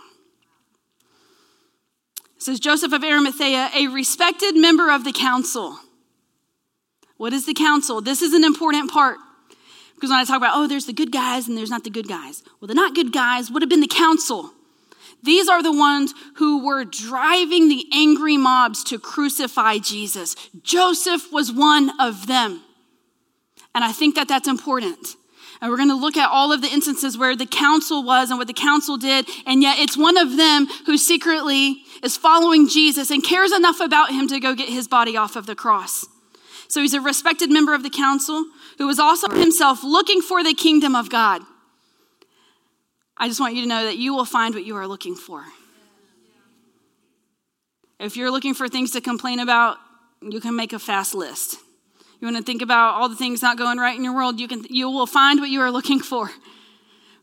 says 2.47 2.59
Joseph 2.61 2.93
of 2.93 3.03
Arimathea, 3.03 3.69
a 3.75 3.87
respected 3.87 4.55
member 4.55 4.89
of 4.89 5.03
the 5.03 5.11
council. 5.11 5.77
What 7.17 7.33
is 7.33 7.45
the 7.45 7.53
council? 7.53 7.99
This 7.99 8.21
is 8.21 8.33
an 8.33 8.45
important 8.45 8.89
part. 8.89 9.17
Because 9.95 10.11
when 10.11 10.19
I 10.19 10.23
talk 10.23 10.37
about, 10.37 10.53
oh, 10.55 10.65
there's 10.65 10.85
the 10.85 10.93
good 10.93 11.11
guys 11.11 11.49
and 11.49 11.57
there's 11.57 11.69
not 11.69 11.83
the 11.83 11.89
good 11.89 12.07
guys. 12.07 12.43
Well, 12.61 12.69
the 12.69 12.73
not 12.73 12.95
good 12.95 13.11
guys 13.11 13.51
would 13.51 13.61
have 13.61 13.69
been 13.69 13.81
the 13.81 13.87
council. 13.87 14.51
These 15.21 15.49
are 15.49 15.61
the 15.61 15.73
ones 15.73 16.13
who 16.35 16.65
were 16.65 16.85
driving 16.85 17.67
the 17.67 17.85
angry 17.91 18.37
mobs 18.37 18.81
to 18.85 18.97
crucify 18.97 19.79
Jesus. 19.79 20.37
Joseph 20.63 21.33
was 21.33 21.51
one 21.51 21.99
of 21.99 22.27
them. 22.27 22.61
And 23.75 23.83
I 23.83 23.91
think 23.91 24.15
that 24.15 24.29
that's 24.29 24.47
important. 24.47 25.17
And 25.59 25.71
we're 25.71 25.77
going 25.77 25.89
to 25.89 25.95
look 25.95 26.17
at 26.17 26.29
all 26.29 26.51
of 26.51 26.61
the 26.61 26.67
instances 26.67 27.17
where 27.17 27.35
the 27.35 27.45
council 27.45 28.03
was 28.03 28.29
and 28.29 28.37
what 28.37 28.47
the 28.47 28.53
council 28.53 28.97
did. 28.97 29.27
And 29.45 29.61
yet 29.61 29.79
it's 29.79 29.97
one 29.97 30.17
of 30.17 30.37
them 30.37 30.67
who 30.85 30.97
secretly 30.97 31.77
is 32.03 32.15
following 32.15 32.67
Jesus 32.67 33.09
and 33.09 33.23
cares 33.23 33.51
enough 33.51 33.79
about 33.79 34.11
him 34.11 34.27
to 34.27 34.39
go 34.39 34.53
get 34.53 34.69
his 34.69 34.87
body 34.87 35.17
off 35.17 35.35
of 35.35 35.45
the 35.45 35.55
cross. 35.55 36.05
So 36.67 36.81
he's 36.81 36.93
a 36.93 37.01
respected 37.01 37.49
member 37.49 37.73
of 37.73 37.81
the 37.81 37.89
council 37.89 38.45
who 38.77 38.87
was 38.87 38.99
also 38.99 39.29
himself 39.29 39.83
looking 39.83 40.21
for 40.21 40.43
the 40.43 40.53
kingdom 40.53 40.95
of 40.95 41.09
God. 41.09 41.41
I 43.17 43.27
just 43.27 43.39
want 43.39 43.55
you 43.55 43.63
to 43.63 43.67
know 43.67 43.85
that 43.85 43.97
you 43.97 44.13
will 44.13 44.25
find 44.25 44.53
what 44.53 44.65
you 44.65 44.75
are 44.75 44.87
looking 44.87 45.15
for. 45.15 45.43
If 47.99 48.15
you're 48.15 48.29
looking 48.29 48.53
for 48.53 48.67
things 48.67 48.91
to 48.91 49.01
complain 49.01 49.39
about, 49.39 49.77
you 50.21 50.39
can 50.39 50.55
make 50.55 50.73
a 50.73 50.79
fast 50.79 51.15
list. 51.15 51.57
You 52.19 52.25
want 52.25 52.37
to 52.37 52.43
think 52.43 52.61
about 52.61 52.95
all 52.95 53.09
the 53.09 53.15
things 53.15 53.41
not 53.41 53.57
going 53.57 53.77
right 53.77 53.95
in 53.95 54.03
your 54.03 54.15
world, 54.15 54.39
you, 54.39 54.47
can, 54.47 54.65
you 54.69 54.89
will 54.89 55.05
find 55.05 55.39
what 55.39 55.49
you 55.49 55.61
are 55.61 55.71
looking 55.71 55.99
for. 55.99 56.31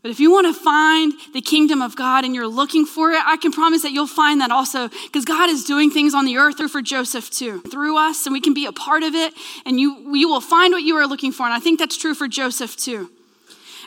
But 0.03 0.11
if 0.11 0.21
you 0.21 0.31
want 0.31 0.47
to 0.47 0.53
find 0.53 1.15
the 1.33 1.41
kingdom 1.41 1.81
of 1.81 1.97
God 1.97 2.27
and 2.27 2.35
you're 2.35 2.47
looking 2.47 2.85
for 2.85 3.11
it, 3.13 3.23
I 3.25 3.39
can 3.39 3.53
promise 3.53 3.81
that 3.83 3.93
you'll 3.93 4.07
find 4.07 4.41
that 4.43 4.51
also 4.51 4.91
because 5.07 5.25
God 5.25 5.49
is 5.49 5.65
doing 5.65 5.91
things 5.91 6.13
on 6.13 6.27
the 6.27 6.37
earth 6.37 6.59
through 6.59 6.69
for 6.69 6.83
Joseph 6.83 7.31
too, 7.31 7.63
through 7.63 7.97
us, 7.97 8.27
and 8.27 8.35
we 8.35 8.41
can 8.43 8.53
be 8.53 8.67
a 8.67 8.73
part 8.73 9.03
of 9.03 9.15
it, 9.15 9.33
and 9.65 9.81
you, 9.81 10.15
you 10.15 10.29
will 10.29 10.43
find 10.43 10.75
what 10.75 10.83
you 10.83 10.95
are 10.97 11.07
looking 11.07 11.33
for. 11.33 11.45
And 11.45 11.55
I 11.55 11.59
think 11.59 11.79
that's 11.79 11.97
true 11.97 12.15
for 12.15 12.29
Joseph 12.29 12.77
too. 12.77 13.11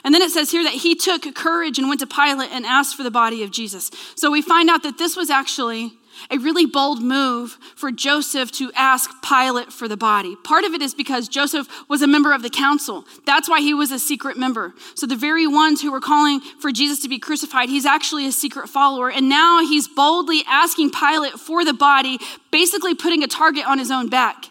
And 0.04 0.12
then 0.12 0.24
it 0.24 0.32
says 0.32 0.50
here 0.50 0.64
that 0.64 0.74
he 0.74 0.96
took 0.96 1.36
courage 1.36 1.78
and 1.78 1.88
went 1.88 2.00
to 2.00 2.08
Pilate 2.08 2.50
and 2.52 2.66
asked 2.66 2.96
for 2.96 3.04
the 3.04 3.12
body 3.12 3.44
of 3.44 3.52
Jesus. 3.52 3.92
So 4.16 4.32
we 4.32 4.42
find 4.42 4.72
out 4.72 4.82
that 4.84 4.98
this 4.98 5.16
was 5.16 5.30
actually 5.30 5.94
a 6.32 6.38
really 6.38 6.66
bold 6.66 7.02
move 7.02 7.58
for 7.76 7.92
Joseph 7.92 8.52
to 8.54 8.72
ask 8.74 9.12
Pilate 9.22 9.72
for 9.72 9.88
the 9.88 9.98
body. 9.98 10.36
Part 10.44 10.64
of 10.64 10.74
it 10.74 10.82
is 10.82 10.94
because 10.94 11.28
Joseph 11.28 11.68
was 11.90 12.02
a 12.02 12.08
member 12.08 12.34
of 12.34 12.42
the 12.42 12.50
council. 12.50 13.06
That's 13.26 13.50
why 13.50 13.62
he 13.62 13.74
was 13.74 13.92
a 13.92 14.00
secret 14.00 14.38
member. 14.38 14.74
So 14.96 15.06
the 15.06 15.16
very 15.16 15.48
ones 15.48 15.82
who 15.82 15.92
were 15.92 16.02
calling 16.02 16.40
for 16.60 16.72
Jesus 16.72 17.00
to 17.02 17.10
be 17.10 17.20
crucified, 17.20 17.70
he's 17.70 17.86
actually 17.86 18.28
a 18.28 18.32
secret 18.32 18.70
follower. 18.70 19.10
And 19.12 19.30
now 19.30 19.62
he's 19.62 19.88
boldly 19.88 20.44
asking 20.48 20.92
Pilate 20.92 21.34
for 21.34 21.66
the 21.66 21.74
body, 21.74 22.20
basically 22.52 22.96
putting 22.96 23.24
a 23.24 23.28
target 23.28 23.66
on 23.66 23.80
his 23.80 23.92
own 23.92 24.10
back. 24.10 24.46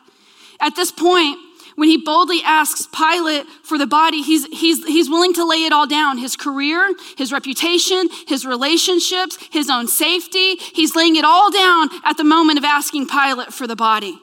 At 0.60 0.76
this 0.76 0.90
point, 0.90 1.38
when 1.76 1.88
he 1.88 1.98
boldly 1.98 2.40
asks 2.42 2.86
Pilate 2.86 3.46
for 3.62 3.78
the 3.78 3.86
body, 3.86 4.22
he's, 4.22 4.46
he's, 4.46 4.84
he's 4.86 5.08
willing 5.08 5.34
to 5.34 5.44
lay 5.44 5.64
it 5.64 5.72
all 5.72 5.86
down 5.86 6.18
his 6.18 6.34
career, 6.34 6.92
his 7.16 7.32
reputation, 7.32 8.08
his 8.26 8.44
relationships, 8.44 9.38
his 9.52 9.70
own 9.70 9.86
safety. 9.86 10.56
He's 10.56 10.96
laying 10.96 11.16
it 11.16 11.24
all 11.24 11.50
down 11.50 11.90
at 12.04 12.16
the 12.16 12.24
moment 12.24 12.58
of 12.58 12.64
asking 12.64 13.06
Pilate 13.06 13.52
for 13.52 13.66
the 13.66 13.76
body. 13.76 14.18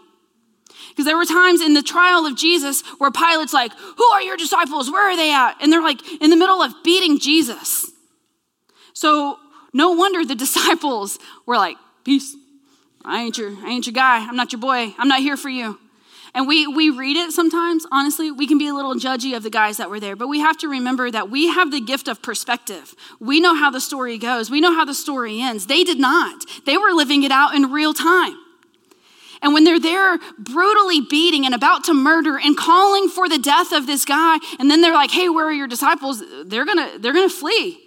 Because 0.89 1.05
there 1.05 1.17
were 1.17 1.25
times 1.25 1.61
in 1.61 1.73
the 1.73 1.81
trial 1.81 2.25
of 2.25 2.35
Jesus 2.35 2.81
where 2.97 3.11
Pilate's 3.11 3.53
like, 3.53 3.71
Who 3.97 4.03
are 4.03 4.21
your 4.21 4.37
disciples? 4.37 4.91
Where 4.91 5.11
are 5.11 5.15
they 5.15 5.33
at? 5.33 5.55
And 5.61 5.71
they're 5.71 5.81
like 5.81 5.99
in 6.21 6.29
the 6.29 6.35
middle 6.35 6.61
of 6.61 6.73
beating 6.83 7.19
Jesus. 7.19 7.91
So 8.93 9.37
no 9.73 9.91
wonder 9.91 10.25
the 10.25 10.35
disciples 10.45 11.19
were 11.45 11.57
like, 11.57 11.77
Peace. 12.03 12.35
I 13.05 13.21
ain't 13.21 13.37
your, 13.37 13.51
I 13.63 13.69
ain't 13.69 13.85
your 13.85 13.93
guy. 13.93 14.25
I'm 14.25 14.35
not 14.35 14.53
your 14.53 14.61
boy. 14.61 14.93
I'm 14.97 15.07
not 15.07 15.19
here 15.19 15.35
for 15.35 15.49
you. 15.49 15.77
And 16.36 16.48
we, 16.48 16.65
we 16.65 16.89
read 16.89 17.15
it 17.15 17.32
sometimes, 17.32 17.86
honestly, 17.91 18.32
we 18.32 18.48
can 18.48 18.58
be 18.58 18.67
a 18.67 18.74
little 18.74 18.96
judgy 18.96 19.36
of 19.36 19.43
the 19.43 19.52
guys 19.52 19.78
that 19.78 19.89
were 19.89 20.00
there, 20.00 20.15
but 20.15 20.28
we 20.28 20.39
have 20.39 20.58
to 20.60 20.67
remember 20.67 21.12
that 21.12 21.30
we 21.30 21.48
have 21.48 21.69
the 21.69 21.80
gift 21.80 22.08
of 22.08 22.24
perspective. 22.24 22.96
We 23.19 23.39
know 23.39 23.54
how 23.54 23.69
the 23.69 23.80
story 23.80 24.17
goes, 24.17 24.50
we 24.50 24.60
know 24.60 24.74
how 24.74 24.84
the 24.84 24.96
story 24.96 25.41
ends. 25.41 25.67
They 25.67 25.84
did 25.84 26.00
not, 26.00 26.43
they 26.65 26.78
were 26.78 26.91
living 26.91 27.24
it 27.24 27.32
out 27.32 27.54
in 27.54 27.72
real 27.72 27.93
time. 27.93 28.36
And 29.43 29.54
when 29.54 29.65
they're 29.65 29.80
there 29.80 30.17
brutally 30.39 31.02
beating 31.02 31.46
and 31.46 31.54
about 31.54 31.84
to 31.84 31.93
murder 31.93 32.39
and 32.39 32.58
calling 32.58 33.10
for 33.10 33.28
the 33.28 33.38
death 33.38 33.74
of 33.74 33.86
this 33.86 34.06
guy, 34.06 34.39
and 34.58 34.72
then 34.72 34.82
they're 34.82 34.93
like, 34.93 35.12
hey, 35.12 35.28
where 35.30 35.46
are 35.46 35.54
your 35.54 35.67
disciples? 35.67 36.24
They're 36.46 36.65
gonna, 36.65 36.98
they're 36.98 37.13
gonna 37.13 37.30
flee. 37.30 37.78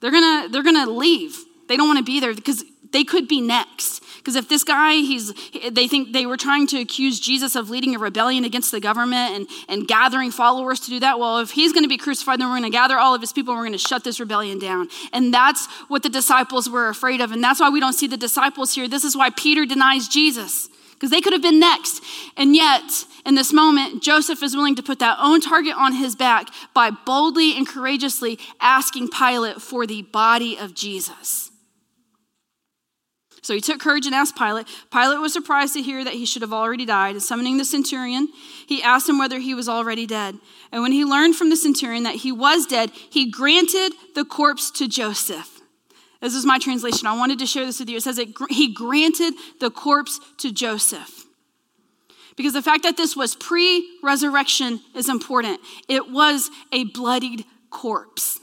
They're 0.00 0.12
gonna, 0.12 0.48
they're 0.50 0.62
gonna 0.62 0.90
leave. 0.90 1.38
They 1.68 1.76
don't 1.76 1.88
wanna 1.88 2.02
be 2.02 2.20
there 2.20 2.34
because 2.34 2.64
they 2.92 3.02
could 3.02 3.26
be 3.28 3.40
next. 3.40 4.02
Because 4.26 4.34
if 4.34 4.48
this 4.48 4.64
guy, 4.64 4.94
he's, 4.94 5.32
they 5.70 5.86
think 5.86 6.12
they 6.12 6.26
were 6.26 6.36
trying 6.36 6.66
to 6.66 6.80
accuse 6.80 7.20
Jesus 7.20 7.54
of 7.54 7.70
leading 7.70 7.94
a 7.94 7.98
rebellion 8.00 8.44
against 8.44 8.72
the 8.72 8.80
government 8.80 9.36
and, 9.36 9.46
and 9.68 9.86
gathering 9.86 10.32
followers 10.32 10.80
to 10.80 10.90
do 10.90 10.98
that. 10.98 11.20
Well, 11.20 11.38
if 11.38 11.52
he's 11.52 11.72
going 11.72 11.84
to 11.84 11.88
be 11.88 11.96
crucified, 11.96 12.40
then 12.40 12.48
we're 12.48 12.58
going 12.58 12.68
to 12.68 12.76
gather 12.76 12.98
all 12.98 13.14
of 13.14 13.20
his 13.20 13.32
people 13.32 13.52
and 13.52 13.60
we're 13.60 13.66
going 13.66 13.78
to 13.78 13.86
shut 13.86 14.02
this 14.02 14.18
rebellion 14.18 14.58
down. 14.58 14.88
And 15.12 15.32
that's 15.32 15.68
what 15.86 16.02
the 16.02 16.08
disciples 16.08 16.68
were 16.68 16.88
afraid 16.88 17.20
of. 17.20 17.30
And 17.30 17.40
that's 17.40 17.60
why 17.60 17.70
we 17.70 17.78
don't 17.78 17.92
see 17.92 18.08
the 18.08 18.16
disciples 18.16 18.74
here. 18.74 18.88
This 18.88 19.04
is 19.04 19.16
why 19.16 19.30
Peter 19.30 19.64
denies 19.64 20.08
Jesus 20.08 20.70
because 20.94 21.10
they 21.10 21.20
could 21.20 21.32
have 21.32 21.42
been 21.42 21.60
next. 21.60 22.02
And 22.36 22.56
yet, 22.56 22.82
in 23.24 23.36
this 23.36 23.52
moment, 23.52 24.02
Joseph 24.02 24.42
is 24.42 24.56
willing 24.56 24.74
to 24.74 24.82
put 24.82 24.98
that 24.98 25.18
own 25.20 25.40
target 25.40 25.76
on 25.76 25.92
his 25.92 26.16
back 26.16 26.48
by 26.74 26.90
boldly 26.90 27.56
and 27.56 27.64
courageously 27.64 28.40
asking 28.60 29.10
Pilate 29.10 29.62
for 29.62 29.86
the 29.86 30.02
body 30.02 30.58
of 30.58 30.74
Jesus. 30.74 31.45
So 33.46 33.54
he 33.54 33.60
took 33.60 33.78
courage 33.78 34.06
and 34.06 34.14
asked 34.14 34.34
Pilate. 34.34 34.66
Pilate 34.90 35.20
was 35.20 35.32
surprised 35.32 35.74
to 35.74 35.80
hear 35.80 36.02
that 36.02 36.14
he 36.14 36.26
should 36.26 36.42
have 36.42 36.52
already 36.52 36.84
died. 36.84 37.12
And 37.14 37.22
summoning 37.22 37.58
the 37.58 37.64
centurion, 37.64 38.26
he 38.66 38.82
asked 38.82 39.08
him 39.08 39.20
whether 39.20 39.38
he 39.38 39.54
was 39.54 39.68
already 39.68 40.04
dead. 40.04 40.34
And 40.72 40.82
when 40.82 40.90
he 40.90 41.04
learned 41.04 41.36
from 41.36 41.50
the 41.50 41.56
centurion 41.56 42.02
that 42.02 42.16
he 42.16 42.32
was 42.32 42.66
dead, 42.66 42.90
he 42.90 43.30
granted 43.30 43.92
the 44.16 44.24
corpse 44.24 44.72
to 44.72 44.88
Joseph. 44.88 45.60
This 46.20 46.34
is 46.34 46.44
my 46.44 46.58
translation. 46.58 47.06
I 47.06 47.16
wanted 47.16 47.38
to 47.38 47.46
share 47.46 47.64
this 47.64 47.78
with 47.78 47.88
you. 47.88 47.98
It 47.98 48.02
says 48.02 48.16
that 48.16 48.34
he 48.50 48.74
granted 48.74 49.34
the 49.60 49.70
corpse 49.70 50.18
to 50.38 50.50
Joseph. 50.50 51.24
Because 52.34 52.52
the 52.52 52.62
fact 52.62 52.82
that 52.82 52.96
this 52.96 53.14
was 53.14 53.36
pre 53.36 53.88
resurrection 54.02 54.80
is 54.96 55.08
important. 55.08 55.60
It 55.88 56.10
was 56.10 56.50
a 56.72 56.82
bloodied 56.82 57.44
corpse, 57.70 58.40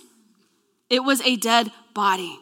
it 0.90 1.04
was 1.04 1.20
a 1.24 1.36
dead 1.36 1.74
body. 1.94 2.40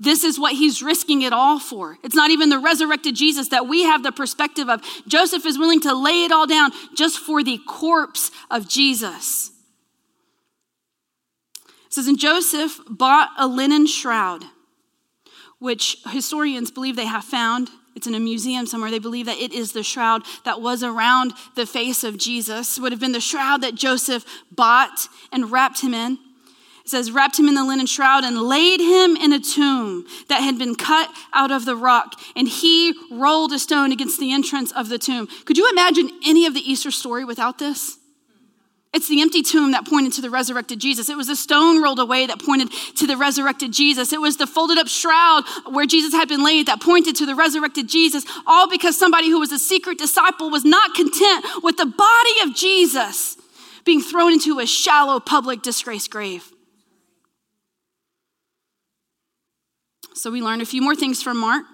This 0.00 0.24
is 0.24 0.40
what 0.40 0.54
he's 0.54 0.82
risking 0.82 1.20
it 1.20 1.34
all 1.34 1.60
for. 1.60 1.98
It's 2.02 2.14
not 2.14 2.30
even 2.30 2.48
the 2.48 2.58
resurrected 2.58 3.14
Jesus 3.14 3.48
that 3.48 3.68
we 3.68 3.84
have 3.84 4.02
the 4.02 4.10
perspective 4.10 4.70
of. 4.70 4.80
Joseph 5.06 5.44
is 5.44 5.58
willing 5.58 5.80
to 5.82 5.94
lay 5.94 6.24
it 6.24 6.32
all 6.32 6.46
down 6.46 6.70
just 6.96 7.18
for 7.18 7.44
the 7.44 7.58
corpse 7.68 8.30
of 8.50 8.66
Jesus. 8.66 9.52
It 11.86 11.92
says, 11.92 12.06
And 12.06 12.18
Joseph 12.18 12.80
bought 12.88 13.30
a 13.36 13.46
linen 13.46 13.86
shroud, 13.86 14.44
which 15.58 15.98
historians 16.08 16.70
believe 16.70 16.96
they 16.96 17.04
have 17.04 17.24
found. 17.24 17.68
It's 17.94 18.06
in 18.06 18.14
a 18.14 18.20
museum 18.20 18.64
somewhere. 18.64 18.90
They 18.90 18.98
believe 18.98 19.26
that 19.26 19.36
it 19.36 19.52
is 19.52 19.72
the 19.72 19.82
shroud 19.82 20.22
that 20.46 20.62
was 20.62 20.82
around 20.82 21.34
the 21.56 21.66
face 21.66 22.04
of 22.04 22.16
Jesus, 22.16 22.78
would 22.78 22.92
have 22.92 23.00
been 23.00 23.12
the 23.12 23.20
shroud 23.20 23.60
that 23.60 23.74
Joseph 23.74 24.24
bought 24.50 25.08
and 25.30 25.52
wrapped 25.52 25.82
him 25.82 25.92
in. 25.92 26.16
Says, 26.90 27.12
wrapped 27.12 27.38
him 27.38 27.46
in 27.46 27.54
the 27.54 27.62
linen 27.62 27.86
shroud 27.86 28.24
and 28.24 28.36
laid 28.42 28.80
him 28.80 29.14
in 29.16 29.32
a 29.32 29.38
tomb 29.38 30.06
that 30.28 30.40
had 30.40 30.58
been 30.58 30.74
cut 30.74 31.08
out 31.32 31.52
of 31.52 31.64
the 31.64 31.76
rock. 31.76 32.20
And 32.34 32.48
he 32.48 32.94
rolled 33.12 33.52
a 33.52 33.60
stone 33.60 33.92
against 33.92 34.18
the 34.18 34.32
entrance 34.32 34.72
of 34.72 34.88
the 34.88 34.98
tomb. 34.98 35.28
Could 35.44 35.56
you 35.56 35.70
imagine 35.70 36.10
any 36.26 36.46
of 36.46 36.54
the 36.54 36.60
Easter 36.60 36.90
story 36.90 37.24
without 37.24 37.58
this? 37.58 37.96
It's 38.92 39.08
the 39.08 39.20
empty 39.20 39.42
tomb 39.42 39.70
that 39.70 39.86
pointed 39.86 40.14
to 40.14 40.20
the 40.20 40.30
resurrected 40.30 40.80
Jesus. 40.80 41.08
It 41.08 41.16
was 41.16 41.28
the 41.28 41.36
stone 41.36 41.80
rolled 41.80 42.00
away 42.00 42.26
that 42.26 42.42
pointed 42.42 42.72
to 42.96 43.06
the 43.06 43.16
resurrected 43.16 43.72
Jesus. 43.72 44.12
It 44.12 44.20
was 44.20 44.36
the 44.36 44.48
folded 44.48 44.78
up 44.78 44.88
shroud 44.88 45.44
where 45.70 45.86
Jesus 45.86 46.12
had 46.12 46.26
been 46.26 46.42
laid 46.42 46.66
that 46.66 46.80
pointed 46.80 47.14
to 47.16 47.24
the 47.24 47.36
resurrected 47.36 47.88
Jesus, 47.88 48.24
all 48.48 48.68
because 48.68 48.98
somebody 48.98 49.30
who 49.30 49.38
was 49.38 49.52
a 49.52 49.60
secret 49.60 49.96
disciple 49.96 50.50
was 50.50 50.64
not 50.64 50.96
content 50.96 51.44
with 51.62 51.76
the 51.76 51.86
body 51.86 52.34
of 52.42 52.56
Jesus 52.56 53.36
being 53.84 54.00
thrown 54.00 54.32
into 54.32 54.58
a 54.58 54.66
shallow 54.66 55.20
public 55.20 55.62
disgrace 55.62 56.08
grave. 56.08 56.50
So 60.14 60.30
we 60.30 60.42
learned 60.42 60.62
a 60.62 60.66
few 60.66 60.82
more 60.82 60.94
things 60.94 61.22
from 61.22 61.38
Mark. 61.38 61.64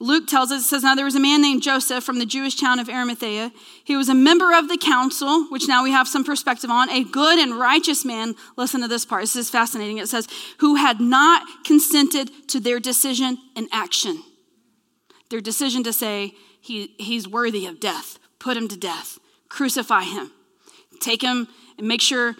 Luke 0.00 0.26
tells 0.26 0.50
us, 0.50 0.62
it 0.62 0.66
says, 0.66 0.82
Now 0.82 0.94
there 0.94 1.04
was 1.04 1.14
a 1.14 1.20
man 1.20 1.40
named 1.40 1.62
Joseph 1.62 2.02
from 2.02 2.18
the 2.18 2.26
Jewish 2.26 2.56
town 2.56 2.78
of 2.78 2.88
Arimathea. 2.88 3.52
He 3.84 3.96
was 3.96 4.08
a 4.08 4.14
member 4.14 4.52
of 4.52 4.68
the 4.68 4.76
council, 4.76 5.46
which 5.50 5.68
now 5.68 5.82
we 5.82 5.92
have 5.92 6.08
some 6.08 6.24
perspective 6.24 6.70
on, 6.70 6.90
a 6.90 7.04
good 7.04 7.38
and 7.38 7.58
righteous 7.58 8.04
man. 8.04 8.34
Listen 8.56 8.80
to 8.80 8.88
this 8.88 9.04
part. 9.04 9.22
This 9.22 9.36
is 9.36 9.50
fascinating. 9.50 9.98
It 9.98 10.08
says, 10.08 10.26
Who 10.58 10.74
had 10.76 11.00
not 11.00 11.46
consented 11.64 12.30
to 12.48 12.60
their 12.60 12.80
decision 12.80 13.38
and 13.56 13.68
action. 13.72 14.22
Their 15.30 15.40
decision 15.40 15.82
to 15.84 15.92
say, 15.92 16.34
he, 16.60 16.94
He's 16.98 17.28
worthy 17.28 17.66
of 17.66 17.80
death. 17.80 18.18
Put 18.38 18.56
him 18.56 18.68
to 18.68 18.76
death. 18.76 19.18
Crucify 19.48 20.02
him. 20.02 20.32
Take 21.00 21.22
him 21.22 21.48
and 21.78 21.88
make 21.88 22.00
sure 22.00 22.34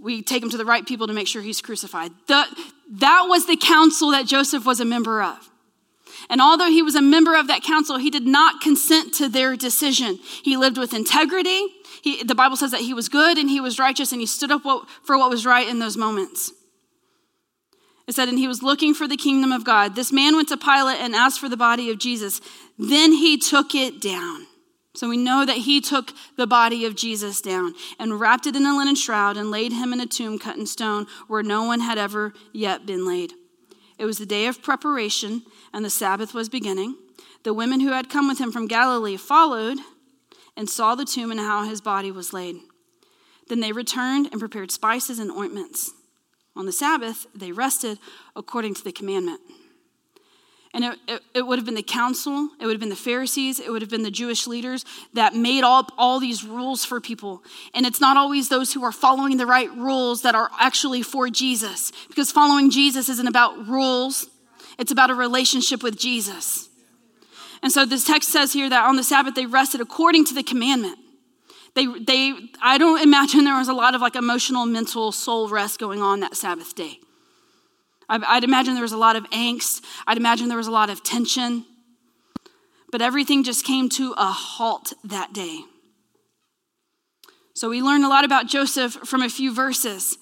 we 0.00 0.22
take 0.22 0.42
him 0.42 0.50
to 0.50 0.56
the 0.56 0.64
right 0.64 0.84
people 0.84 1.06
to 1.06 1.12
make 1.12 1.28
sure 1.28 1.42
he's 1.42 1.62
crucified. 1.62 2.10
The, 2.26 2.44
that 2.90 3.26
was 3.28 3.46
the 3.46 3.56
council 3.56 4.10
that 4.12 4.26
Joseph 4.26 4.64
was 4.64 4.80
a 4.80 4.84
member 4.84 5.22
of. 5.22 5.50
And 6.28 6.40
although 6.40 6.68
he 6.68 6.82
was 6.82 6.94
a 6.94 7.02
member 7.02 7.36
of 7.36 7.46
that 7.48 7.62
council, 7.62 7.98
he 7.98 8.10
did 8.10 8.26
not 8.26 8.60
consent 8.60 9.14
to 9.14 9.28
their 9.28 9.56
decision. 9.56 10.18
He 10.42 10.56
lived 10.56 10.78
with 10.78 10.94
integrity. 10.94 11.66
He, 12.02 12.22
the 12.22 12.34
Bible 12.34 12.56
says 12.56 12.70
that 12.70 12.80
he 12.80 12.94
was 12.94 13.08
good 13.08 13.38
and 13.38 13.48
he 13.50 13.60
was 13.60 13.78
righteous 13.78 14.12
and 14.12 14.20
he 14.20 14.26
stood 14.26 14.50
up 14.50 14.62
for 15.04 15.18
what 15.18 15.30
was 15.30 15.46
right 15.46 15.68
in 15.68 15.78
those 15.78 15.96
moments. 15.96 16.52
It 18.06 18.14
said, 18.14 18.28
and 18.28 18.38
he 18.38 18.46
was 18.46 18.62
looking 18.62 18.94
for 18.94 19.08
the 19.08 19.16
kingdom 19.16 19.50
of 19.50 19.64
God. 19.64 19.96
This 19.96 20.12
man 20.12 20.36
went 20.36 20.48
to 20.48 20.56
Pilate 20.56 21.00
and 21.00 21.14
asked 21.14 21.40
for 21.40 21.48
the 21.48 21.56
body 21.56 21.90
of 21.90 21.98
Jesus. 21.98 22.40
Then 22.78 23.12
he 23.12 23.36
took 23.36 23.74
it 23.74 24.00
down. 24.00 24.46
So 24.96 25.10
we 25.10 25.18
know 25.18 25.44
that 25.44 25.58
he 25.58 25.82
took 25.82 26.12
the 26.36 26.46
body 26.46 26.86
of 26.86 26.96
Jesus 26.96 27.42
down 27.42 27.74
and 27.98 28.18
wrapped 28.18 28.46
it 28.46 28.56
in 28.56 28.64
a 28.64 28.74
linen 28.74 28.94
shroud 28.94 29.36
and 29.36 29.50
laid 29.50 29.72
him 29.72 29.92
in 29.92 30.00
a 30.00 30.06
tomb 30.06 30.38
cut 30.38 30.56
in 30.56 30.66
stone 30.66 31.06
where 31.28 31.42
no 31.42 31.64
one 31.64 31.80
had 31.80 31.98
ever 31.98 32.32
yet 32.50 32.86
been 32.86 33.06
laid. 33.06 33.34
It 33.98 34.06
was 34.06 34.16
the 34.16 34.24
day 34.24 34.46
of 34.46 34.62
preparation, 34.62 35.42
and 35.72 35.84
the 35.84 35.90
Sabbath 35.90 36.32
was 36.32 36.48
beginning. 36.48 36.96
The 37.42 37.52
women 37.52 37.80
who 37.80 37.92
had 37.92 38.08
come 38.08 38.26
with 38.26 38.38
him 38.38 38.50
from 38.50 38.68
Galilee 38.68 39.18
followed 39.18 39.78
and 40.56 40.68
saw 40.68 40.94
the 40.94 41.04
tomb 41.04 41.30
and 41.30 41.40
how 41.40 41.68
his 41.68 41.82
body 41.82 42.10
was 42.10 42.32
laid. 42.32 42.56
Then 43.48 43.60
they 43.60 43.72
returned 43.72 44.28
and 44.32 44.40
prepared 44.40 44.70
spices 44.70 45.18
and 45.18 45.30
ointments. 45.30 45.92
On 46.56 46.64
the 46.64 46.72
Sabbath, 46.72 47.26
they 47.34 47.52
rested 47.52 47.98
according 48.34 48.72
to 48.74 48.84
the 48.84 48.92
commandment. 48.92 49.40
And 50.76 50.84
it, 50.84 50.98
it, 51.08 51.22
it, 51.32 51.46
would 51.46 51.58
have 51.58 51.64
been 51.64 51.74
the 51.74 51.82
council, 51.82 52.50
it 52.60 52.66
would 52.66 52.74
have 52.74 52.80
been 52.80 52.90
the 52.90 52.96
Pharisees, 52.96 53.58
it 53.58 53.72
would 53.72 53.80
have 53.80 53.90
been 53.90 54.02
the 54.02 54.10
Jewish 54.10 54.46
leaders 54.46 54.84
that 55.14 55.34
made 55.34 55.64
up 55.64 55.90
all 55.96 56.20
these 56.20 56.44
rules 56.44 56.84
for 56.84 57.00
people. 57.00 57.42
And 57.72 57.86
it's 57.86 57.98
not 57.98 58.18
always 58.18 58.50
those 58.50 58.74
who 58.74 58.84
are 58.84 58.92
following 58.92 59.38
the 59.38 59.46
right 59.46 59.74
rules 59.74 60.20
that 60.20 60.34
are 60.34 60.50
actually 60.60 61.00
for 61.00 61.30
Jesus. 61.30 61.92
Because 62.08 62.30
following 62.30 62.68
Jesus 62.70 63.08
isn't 63.08 63.26
about 63.26 63.66
rules, 63.66 64.28
it's 64.78 64.92
about 64.92 65.08
a 65.08 65.14
relationship 65.14 65.82
with 65.82 65.98
Jesus. 65.98 66.68
And 67.62 67.72
so 67.72 67.86
this 67.86 68.04
text 68.04 68.28
says 68.28 68.52
here 68.52 68.68
that 68.68 68.84
on 68.84 68.96
the 68.96 69.02
Sabbath 69.02 69.34
they 69.34 69.46
rested 69.46 69.80
according 69.80 70.26
to 70.26 70.34
the 70.34 70.42
commandment. 70.42 70.98
They, 71.74 71.86
they, 71.86 72.34
I 72.60 72.76
don't 72.76 73.00
imagine 73.00 73.44
there 73.44 73.56
was 73.56 73.68
a 73.68 73.72
lot 73.72 73.94
of 73.94 74.02
like 74.02 74.14
emotional, 74.14 74.66
mental, 74.66 75.10
soul 75.10 75.48
rest 75.48 75.80
going 75.80 76.02
on 76.02 76.20
that 76.20 76.36
Sabbath 76.36 76.74
day. 76.74 77.00
I'd 78.08 78.44
imagine 78.44 78.74
there 78.74 78.82
was 78.82 78.92
a 78.92 78.96
lot 78.96 79.16
of 79.16 79.28
angst. 79.30 79.82
I'd 80.06 80.16
imagine 80.16 80.48
there 80.48 80.56
was 80.56 80.68
a 80.68 80.72
lot 80.72 80.90
of 80.90 81.02
tension. 81.02 81.64
But 82.92 83.02
everything 83.02 83.42
just 83.42 83.64
came 83.64 83.88
to 83.90 84.14
a 84.16 84.26
halt 84.26 84.92
that 85.04 85.32
day. 85.32 85.62
So 87.54 87.68
we 87.70 87.82
learn 87.82 88.04
a 88.04 88.08
lot 88.08 88.24
about 88.24 88.46
Joseph 88.46 88.92
from 88.92 89.22
a 89.22 89.28
few 89.28 89.52
verses. 89.52 90.18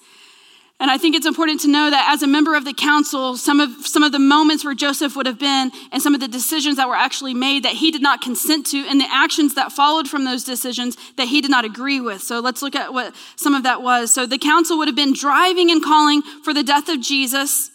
And 0.79 0.91
I 0.91 0.97
think 0.97 1.15
it's 1.15 1.25
important 1.25 1.61
to 1.61 1.69
know 1.69 1.89
that 1.89 2.11
as 2.13 2.21
a 2.21 2.27
member 2.27 2.55
of 2.55 2.65
the 2.65 2.73
council, 2.73 3.37
some 3.37 3.61
of, 3.61 3.87
some 3.87 4.03
of 4.03 4.11
the 4.11 4.19
moments 4.19 4.65
where 4.65 4.73
Joseph 4.73 5.15
would 5.15 5.25
have 5.25 5.39
been 5.39 5.71
and 5.91 6.01
some 6.01 6.13
of 6.13 6.19
the 6.19 6.27
decisions 6.27 6.75
that 6.75 6.89
were 6.89 6.95
actually 6.95 7.33
made 7.33 7.63
that 7.63 7.73
he 7.73 7.91
did 7.91 8.01
not 8.01 8.21
consent 8.21 8.65
to 8.67 8.79
and 8.79 8.99
the 8.99 9.07
actions 9.09 9.55
that 9.55 9.71
followed 9.71 10.09
from 10.09 10.25
those 10.25 10.43
decisions 10.43 10.97
that 11.15 11.29
he 11.29 11.39
did 11.39 11.51
not 11.51 11.63
agree 11.63 12.01
with. 12.01 12.21
So 12.21 12.41
let's 12.41 12.61
look 12.61 12.75
at 12.75 12.93
what 12.93 13.15
some 13.37 13.53
of 13.53 13.63
that 13.63 13.81
was. 13.81 14.13
So 14.13 14.25
the 14.25 14.37
council 14.37 14.77
would 14.77 14.89
have 14.89 14.97
been 14.97 15.13
driving 15.13 15.71
and 15.71 15.81
calling 15.81 16.21
for 16.43 16.53
the 16.53 16.63
death 16.63 16.89
of 16.89 16.99
Jesus. 16.99 17.71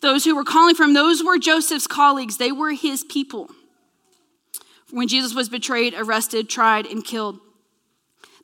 Those 0.00 0.24
who 0.24 0.36
were 0.36 0.44
calling 0.44 0.74
for 0.74 0.84
him, 0.84 0.94
those 0.94 1.24
were 1.24 1.38
Joseph's 1.38 1.86
colleagues. 1.86 2.36
They 2.36 2.52
were 2.52 2.72
his 2.72 3.04
people. 3.04 3.50
When 4.90 5.08
Jesus 5.08 5.34
was 5.34 5.48
betrayed, 5.48 5.94
arrested, 5.94 6.48
tried, 6.48 6.86
and 6.86 7.04
killed. 7.04 7.40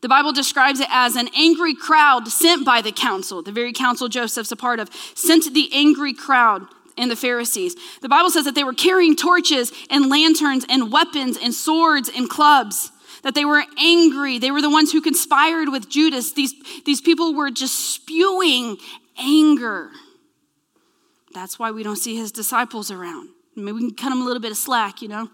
The 0.02 0.08
Bible 0.08 0.32
describes 0.32 0.80
it 0.80 0.88
as 0.90 1.16
an 1.16 1.30
angry 1.34 1.74
crowd 1.74 2.28
sent 2.28 2.66
by 2.66 2.82
the 2.82 2.92
council, 2.92 3.42
the 3.42 3.52
very 3.52 3.72
council 3.72 4.08
Joseph's 4.08 4.52
a 4.52 4.56
part 4.56 4.78
of, 4.78 4.90
sent 5.14 5.54
the 5.54 5.70
angry 5.72 6.12
crowd 6.12 6.66
and 6.98 7.10
the 7.10 7.16
Pharisees. 7.16 7.74
The 8.02 8.08
Bible 8.10 8.28
says 8.28 8.44
that 8.44 8.54
they 8.54 8.64
were 8.64 8.74
carrying 8.74 9.16
torches 9.16 9.72
and 9.88 10.10
lanterns 10.10 10.66
and 10.68 10.92
weapons 10.92 11.38
and 11.42 11.54
swords 11.54 12.10
and 12.14 12.28
clubs, 12.28 12.90
that 13.22 13.34
they 13.34 13.46
were 13.46 13.64
angry. 13.78 14.38
They 14.38 14.50
were 14.50 14.60
the 14.60 14.68
ones 14.68 14.92
who 14.92 15.00
conspired 15.00 15.70
with 15.70 15.88
Judas. 15.88 16.32
These, 16.32 16.52
these 16.84 17.00
people 17.00 17.32
were 17.32 17.50
just 17.50 17.94
spewing 17.94 18.76
anger. 19.16 19.90
That's 21.34 21.58
why 21.58 21.72
we 21.72 21.82
don't 21.82 21.96
see 21.96 22.16
his 22.16 22.32
disciples 22.32 22.90
around. 22.90 23.28
Maybe 23.56 23.72
we 23.72 23.80
can 23.80 23.94
cut 23.94 24.10
them 24.10 24.22
a 24.22 24.24
little 24.24 24.40
bit 24.40 24.52
of 24.52 24.56
slack, 24.56 25.02
you 25.02 25.08
know? 25.08 25.28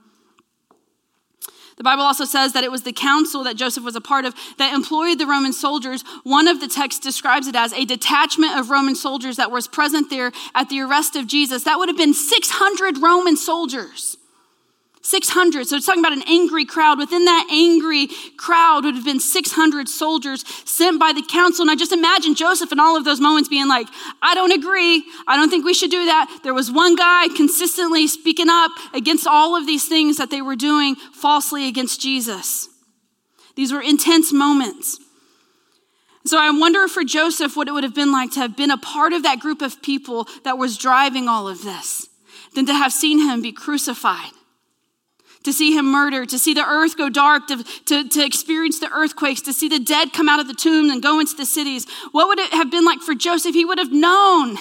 The 1.76 1.84
Bible 1.84 2.02
also 2.02 2.26
says 2.26 2.52
that 2.52 2.64
it 2.64 2.70
was 2.70 2.82
the 2.82 2.92
council 2.92 3.44
that 3.44 3.56
Joseph 3.56 3.84
was 3.84 3.96
a 3.96 4.02
part 4.02 4.26
of 4.26 4.34
that 4.58 4.74
employed 4.74 5.18
the 5.18 5.26
Roman 5.26 5.52
soldiers. 5.52 6.04
One 6.24 6.46
of 6.46 6.60
the 6.60 6.68
texts 6.68 7.00
describes 7.00 7.46
it 7.46 7.56
as 7.56 7.72
a 7.72 7.86
detachment 7.86 8.58
of 8.58 8.68
Roman 8.68 8.94
soldiers 8.94 9.36
that 9.36 9.50
was 9.50 9.66
present 9.66 10.10
there 10.10 10.32
at 10.54 10.68
the 10.68 10.80
arrest 10.80 11.16
of 11.16 11.26
Jesus. 11.26 11.64
That 11.64 11.78
would 11.78 11.88
have 11.88 11.96
been 11.96 12.12
600 12.12 12.98
Roman 12.98 13.36
soldiers. 13.36 14.18
600. 15.02 15.66
So 15.66 15.76
it's 15.76 15.86
talking 15.86 16.02
about 16.02 16.12
an 16.12 16.24
angry 16.26 16.64
crowd. 16.64 16.98
Within 16.98 17.24
that 17.24 17.48
angry 17.50 18.08
crowd 18.36 18.84
would 18.84 18.94
have 18.94 19.04
been 19.04 19.20
600 19.20 19.88
soldiers 19.88 20.44
sent 20.68 21.00
by 21.00 21.12
the 21.12 21.22
council. 21.22 21.62
And 21.62 21.70
I 21.70 21.74
just 21.74 21.92
imagine 21.92 22.34
Joseph 22.34 22.70
in 22.70 22.78
all 22.78 22.96
of 22.96 23.04
those 23.04 23.20
moments 23.20 23.48
being 23.48 23.68
like, 23.68 23.86
I 24.20 24.34
don't 24.34 24.52
agree. 24.52 25.02
I 25.26 25.36
don't 25.36 25.48
think 25.48 25.64
we 25.64 25.74
should 25.74 25.90
do 25.90 26.04
that. 26.04 26.40
There 26.42 26.54
was 26.54 26.70
one 26.70 26.96
guy 26.96 27.28
consistently 27.28 28.06
speaking 28.08 28.48
up 28.50 28.72
against 28.92 29.26
all 29.26 29.56
of 29.56 29.66
these 29.66 29.88
things 29.88 30.18
that 30.18 30.30
they 30.30 30.42
were 30.42 30.56
doing 30.56 30.96
falsely 30.96 31.66
against 31.66 32.00
Jesus. 32.00 32.68
These 33.56 33.72
were 33.72 33.82
intense 33.82 34.32
moments. 34.32 34.98
So 36.26 36.38
I 36.38 36.50
wonder 36.50 36.86
for 36.86 37.04
Joseph 37.04 37.56
what 37.56 37.68
it 37.68 37.72
would 37.72 37.84
have 37.84 37.94
been 37.94 38.12
like 38.12 38.32
to 38.32 38.40
have 38.40 38.54
been 38.54 38.70
a 38.70 38.76
part 38.76 39.14
of 39.14 39.22
that 39.22 39.40
group 39.40 39.62
of 39.62 39.80
people 39.80 40.28
that 40.44 40.58
was 40.58 40.76
driving 40.76 41.26
all 41.26 41.48
of 41.48 41.62
this, 41.62 42.08
than 42.54 42.66
to 42.66 42.74
have 42.74 42.92
seen 42.92 43.18
him 43.18 43.40
be 43.40 43.52
crucified 43.52 44.32
to 45.44 45.52
see 45.52 45.76
him 45.76 45.90
murdered, 45.90 46.28
to 46.28 46.38
see 46.38 46.52
the 46.52 46.64
earth 46.64 46.96
go 46.96 47.08
dark, 47.08 47.46
to, 47.48 47.64
to, 47.86 48.08
to, 48.08 48.24
experience 48.24 48.78
the 48.78 48.90
earthquakes, 48.92 49.40
to 49.42 49.52
see 49.52 49.68
the 49.68 49.78
dead 49.78 50.12
come 50.12 50.28
out 50.28 50.40
of 50.40 50.46
the 50.46 50.54
tomb 50.54 50.90
and 50.90 51.02
go 51.02 51.18
into 51.18 51.34
the 51.34 51.46
cities. 51.46 51.86
What 52.12 52.28
would 52.28 52.38
it 52.38 52.52
have 52.52 52.70
been 52.70 52.84
like 52.84 53.00
for 53.00 53.14
Joseph? 53.14 53.54
He 53.54 53.64
would 53.64 53.78
have 53.78 53.92
known 53.92 54.58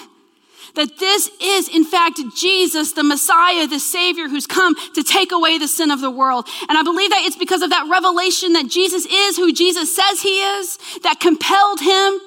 that 0.76 0.98
this 1.00 1.30
is, 1.42 1.68
in 1.68 1.84
fact, 1.84 2.20
Jesus, 2.38 2.94
the 2.94 3.04
Messiah, 3.04 3.68
the 3.68 3.80
Savior 3.80 4.30
who's 4.30 4.48
come 4.48 4.76
to 4.94 5.04
take 5.04 5.32
away 5.32 5.58
the 5.58 5.68
sin 5.68 5.92
of 5.92 6.00
the 6.00 6.12
world. 6.12 6.48
And 6.70 6.78
I 6.78 6.84
believe 6.84 7.10
that 7.10 7.24
it's 7.26 7.36
because 7.36 7.62
of 7.62 7.72
that 7.72 7.88
revelation 7.90 8.54
that 8.54 8.70
Jesus 8.70 9.06
is 9.06 9.36
who 9.36 9.52
Jesus 9.52 9.94
says 9.94 10.22
he 10.22 10.40
is 10.42 10.78
that 11.04 11.20
compelled 11.20 11.82
him 11.82 12.20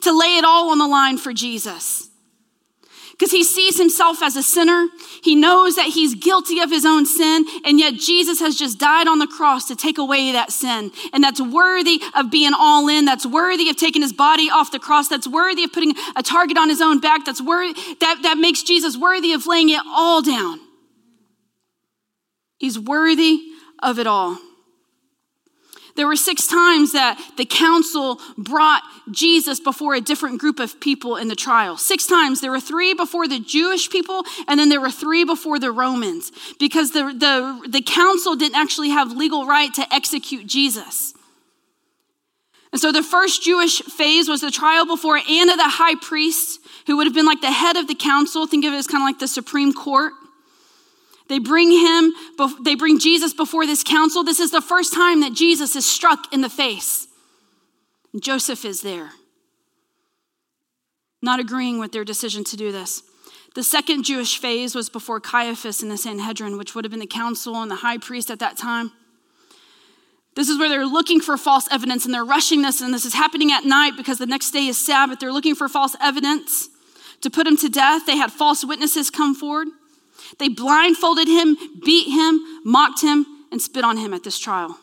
to 0.00 0.18
lay 0.18 0.36
it 0.38 0.44
all 0.44 0.70
on 0.70 0.78
the 0.78 0.88
line 0.88 1.18
for 1.18 1.32
Jesus 1.32 2.08
because 3.16 3.30
he 3.30 3.44
sees 3.44 3.78
himself 3.78 4.22
as 4.22 4.34
a 4.34 4.42
sinner. 4.42 4.88
He 5.22 5.36
knows 5.36 5.76
that 5.76 5.86
he's 5.86 6.16
guilty 6.16 6.58
of 6.58 6.68
his 6.68 6.84
own 6.84 7.06
sin, 7.06 7.44
and 7.64 7.78
yet 7.78 7.94
Jesus 7.94 8.40
has 8.40 8.56
just 8.56 8.78
died 8.78 9.06
on 9.06 9.20
the 9.20 9.28
cross 9.28 9.68
to 9.68 9.76
take 9.76 9.98
away 9.98 10.32
that 10.32 10.50
sin. 10.50 10.90
And 11.12 11.22
that's 11.22 11.40
worthy 11.40 12.00
of 12.16 12.30
being 12.30 12.52
all 12.56 12.88
in. 12.88 13.04
That's 13.04 13.24
worthy 13.24 13.70
of 13.70 13.76
taking 13.76 14.02
his 14.02 14.12
body 14.12 14.50
off 14.50 14.72
the 14.72 14.80
cross. 14.80 15.08
That's 15.08 15.28
worthy 15.28 15.62
of 15.62 15.72
putting 15.72 15.94
a 16.16 16.22
target 16.24 16.58
on 16.58 16.68
his 16.68 16.80
own 16.80 16.98
back. 16.98 17.24
That's 17.24 17.40
worthy, 17.40 17.74
that, 18.00 18.20
that 18.22 18.36
makes 18.36 18.62
Jesus 18.64 18.96
worthy 18.96 19.32
of 19.32 19.46
laying 19.46 19.70
it 19.70 19.80
all 19.86 20.20
down. 20.20 20.60
He's 22.58 22.78
worthy 22.78 23.40
of 23.80 23.98
it 23.98 24.06
all. 24.06 24.38
There 25.96 26.08
were 26.08 26.16
six 26.16 26.48
times 26.48 26.92
that 26.92 27.20
the 27.36 27.44
council 27.44 28.20
brought 28.36 28.82
Jesus 29.12 29.60
before 29.60 29.94
a 29.94 30.00
different 30.00 30.40
group 30.40 30.58
of 30.58 30.80
people 30.80 31.16
in 31.16 31.28
the 31.28 31.36
trial. 31.36 31.76
Six 31.76 32.06
times. 32.06 32.40
There 32.40 32.50
were 32.50 32.60
three 32.60 32.94
before 32.94 33.28
the 33.28 33.38
Jewish 33.38 33.88
people, 33.90 34.24
and 34.48 34.58
then 34.58 34.70
there 34.70 34.80
were 34.80 34.90
three 34.90 35.24
before 35.24 35.60
the 35.60 35.70
Romans, 35.70 36.32
because 36.58 36.90
the, 36.90 37.14
the, 37.16 37.68
the 37.68 37.82
council 37.82 38.34
didn't 38.34 38.56
actually 38.56 38.90
have 38.90 39.12
legal 39.12 39.46
right 39.46 39.72
to 39.74 39.94
execute 39.94 40.46
Jesus. 40.46 41.14
And 42.72 42.80
so 42.80 42.90
the 42.90 43.04
first 43.04 43.44
Jewish 43.44 43.82
phase 43.82 44.28
was 44.28 44.40
the 44.40 44.50
trial 44.50 44.84
before 44.84 45.16
Annas 45.16 45.56
the 45.56 45.68
high 45.68 45.94
priest, 45.94 46.58
who 46.88 46.96
would 46.96 47.06
have 47.06 47.14
been 47.14 47.24
like 47.24 47.40
the 47.40 47.52
head 47.52 47.76
of 47.76 47.86
the 47.86 47.94
council. 47.94 48.48
Think 48.48 48.64
of 48.64 48.72
it 48.72 48.76
as 48.76 48.88
kind 48.88 49.00
of 49.00 49.06
like 49.06 49.20
the 49.20 49.28
Supreme 49.28 49.72
Court. 49.72 50.12
They 51.28 51.38
bring 51.38 51.70
him, 51.70 52.12
they 52.62 52.74
bring 52.74 52.98
Jesus 52.98 53.32
before 53.32 53.66
this 53.66 53.82
council. 53.82 54.24
This 54.24 54.40
is 54.40 54.50
the 54.50 54.60
first 54.60 54.92
time 54.92 55.20
that 55.20 55.32
Jesus 55.32 55.74
is 55.74 55.90
struck 55.90 56.32
in 56.32 56.42
the 56.42 56.50
face. 56.50 57.06
And 58.12 58.22
Joseph 58.22 58.64
is 58.64 58.82
there, 58.82 59.10
not 61.22 61.40
agreeing 61.40 61.78
with 61.78 61.92
their 61.92 62.04
decision 62.04 62.44
to 62.44 62.56
do 62.56 62.70
this. 62.70 63.02
The 63.54 63.62
second 63.62 64.02
Jewish 64.02 64.38
phase 64.38 64.74
was 64.74 64.90
before 64.90 65.20
Caiaphas 65.20 65.82
in 65.82 65.88
the 65.88 65.96
Sanhedrin, 65.96 66.58
which 66.58 66.74
would 66.74 66.84
have 66.84 66.90
been 66.90 67.00
the 67.00 67.06
council 67.06 67.56
and 67.56 67.70
the 67.70 67.76
high 67.76 67.98
priest 67.98 68.30
at 68.30 68.40
that 68.40 68.56
time. 68.56 68.92
This 70.36 70.48
is 70.48 70.58
where 70.58 70.68
they're 70.68 70.84
looking 70.84 71.20
for 71.20 71.36
false 71.36 71.68
evidence 71.70 72.04
and 72.04 72.12
they're 72.12 72.24
rushing 72.24 72.62
this, 72.62 72.80
and 72.80 72.92
this 72.92 73.04
is 73.04 73.14
happening 73.14 73.52
at 73.52 73.64
night 73.64 73.96
because 73.96 74.18
the 74.18 74.26
next 74.26 74.50
day 74.50 74.66
is 74.66 74.76
Sabbath. 74.76 75.20
They're 75.20 75.32
looking 75.32 75.54
for 75.54 75.68
false 75.68 75.94
evidence 76.00 76.68
to 77.20 77.30
put 77.30 77.46
him 77.46 77.56
to 77.58 77.68
death. 77.68 78.06
They 78.06 78.16
had 78.16 78.32
false 78.32 78.64
witnesses 78.64 79.10
come 79.10 79.34
forward. 79.34 79.68
They 80.38 80.48
blindfolded 80.48 81.28
him, 81.28 81.56
beat 81.84 82.10
him, 82.10 82.40
mocked 82.64 83.02
him, 83.02 83.26
and 83.50 83.60
spit 83.60 83.84
on 83.84 83.96
him 83.96 84.12
at 84.14 84.24
this 84.24 84.38
trial. 84.38 84.78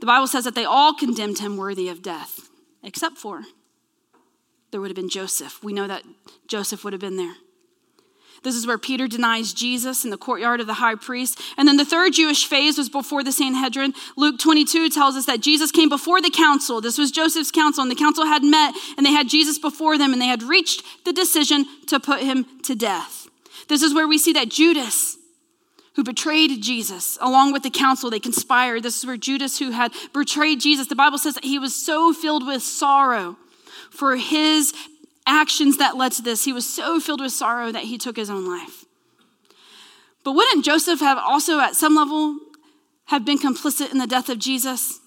The 0.00 0.06
Bible 0.06 0.26
says 0.26 0.44
that 0.44 0.54
they 0.54 0.64
all 0.64 0.94
condemned 0.94 1.38
him 1.38 1.56
worthy 1.56 1.88
of 1.88 2.02
death, 2.02 2.48
except 2.82 3.18
for 3.18 3.42
there 4.70 4.80
would 4.80 4.90
have 4.90 4.96
been 4.96 5.10
Joseph. 5.10 5.62
We 5.62 5.72
know 5.72 5.86
that 5.86 6.04
Joseph 6.46 6.84
would 6.84 6.92
have 6.92 7.00
been 7.00 7.16
there. 7.16 7.34
This 8.42 8.54
is 8.54 8.66
where 8.66 8.78
Peter 8.78 9.06
denies 9.06 9.52
Jesus 9.52 10.02
in 10.04 10.10
the 10.10 10.16
courtyard 10.16 10.60
of 10.60 10.66
the 10.66 10.74
high 10.74 10.94
priest. 10.94 11.38
And 11.58 11.68
then 11.68 11.76
the 11.76 11.84
third 11.84 12.14
Jewish 12.14 12.46
phase 12.46 12.78
was 12.78 12.88
before 12.88 13.22
the 13.22 13.32
Sanhedrin. 13.32 13.92
Luke 14.16 14.38
22 14.38 14.88
tells 14.88 15.14
us 15.16 15.26
that 15.26 15.42
Jesus 15.42 15.70
came 15.70 15.90
before 15.90 16.22
the 16.22 16.30
council. 16.30 16.80
This 16.80 16.96
was 16.96 17.10
Joseph's 17.10 17.50
council, 17.50 17.82
and 17.82 17.90
the 17.90 17.96
council 17.96 18.24
had 18.24 18.42
met, 18.42 18.74
and 18.96 19.04
they 19.04 19.12
had 19.12 19.28
Jesus 19.28 19.58
before 19.58 19.98
them, 19.98 20.14
and 20.14 20.22
they 20.22 20.26
had 20.26 20.42
reached 20.42 20.82
the 21.04 21.12
decision 21.12 21.66
to 21.88 22.00
put 22.00 22.20
him 22.20 22.46
to 22.62 22.74
death. 22.74 23.19
This 23.68 23.82
is 23.82 23.94
where 23.94 24.08
we 24.08 24.18
see 24.18 24.32
that 24.32 24.48
Judas, 24.48 25.16
who 25.94 26.04
betrayed 26.04 26.62
Jesus, 26.62 27.18
along 27.20 27.52
with 27.52 27.62
the 27.62 27.70
council, 27.70 28.10
they 28.10 28.20
conspired. 28.20 28.82
This 28.82 28.98
is 28.98 29.06
where 29.06 29.16
Judas, 29.16 29.58
who 29.58 29.70
had 29.70 29.92
betrayed 30.12 30.60
Jesus, 30.60 30.86
the 30.86 30.96
Bible 30.96 31.18
says 31.18 31.34
that 31.34 31.44
he 31.44 31.58
was 31.58 31.74
so 31.74 32.12
filled 32.12 32.46
with 32.46 32.62
sorrow 32.62 33.36
for 33.90 34.16
his 34.16 34.72
actions 35.26 35.78
that 35.78 35.96
led 35.96 36.12
to 36.12 36.22
this. 36.22 36.44
He 36.44 36.52
was 36.52 36.68
so 36.68 37.00
filled 37.00 37.20
with 37.20 37.32
sorrow 37.32 37.72
that 37.72 37.84
he 37.84 37.98
took 37.98 38.16
his 38.16 38.30
own 38.30 38.46
life. 38.46 38.84
But 40.24 40.32
wouldn't 40.32 40.64
Joseph 40.64 41.00
have 41.00 41.18
also, 41.18 41.60
at 41.60 41.74
some 41.74 41.94
level, 41.94 42.38
have 43.06 43.24
been 43.24 43.38
complicit 43.38 43.90
in 43.90 43.98
the 43.98 44.06
death 44.06 44.28
of 44.28 44.38
Jesus? 44.38 44.99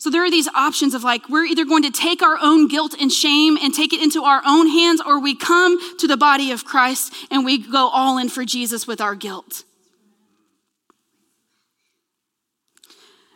So 0.00 0.08
there 0.08 0.24
are 0.24 0.30
these 0.30 0.48
options 0.54 0.94
of 0.94 1.04
like, 1.04 1.28
we're 1.28 1.44
either 1.44 1.66
going 1.66 1.82
to 1.82 1.90
take 1.90 2.22
our 2.22 2.38
own 2.40 2.68
guilt 2.68 2.94
and 2.98 3.12
shame 3.12 3.58
and 3.58 3.74
take 3.74 3.92
it 3.92 4.02
into 4.02 4.24
our 4.24 4.40
own 4.46 4.66
hands, 4.66 5.02
or 5.04 5.20
we 5.20 5.34
come 5.34 5.78
to 5.98 6.08
the 6.08 6.16
body 6.16 6.50
of 6.52 6.64
Christ 6.64 7.12
and 7.30 7.44
we 7.44 7.58
go 7.58 7.88
all 7.88 8.16
in 8.16 8.30
for 8.30 8.46
Jesus 8.46 8.86
with 8.86 9.02
our 9.02 9.14
guilt. 9.14 9.62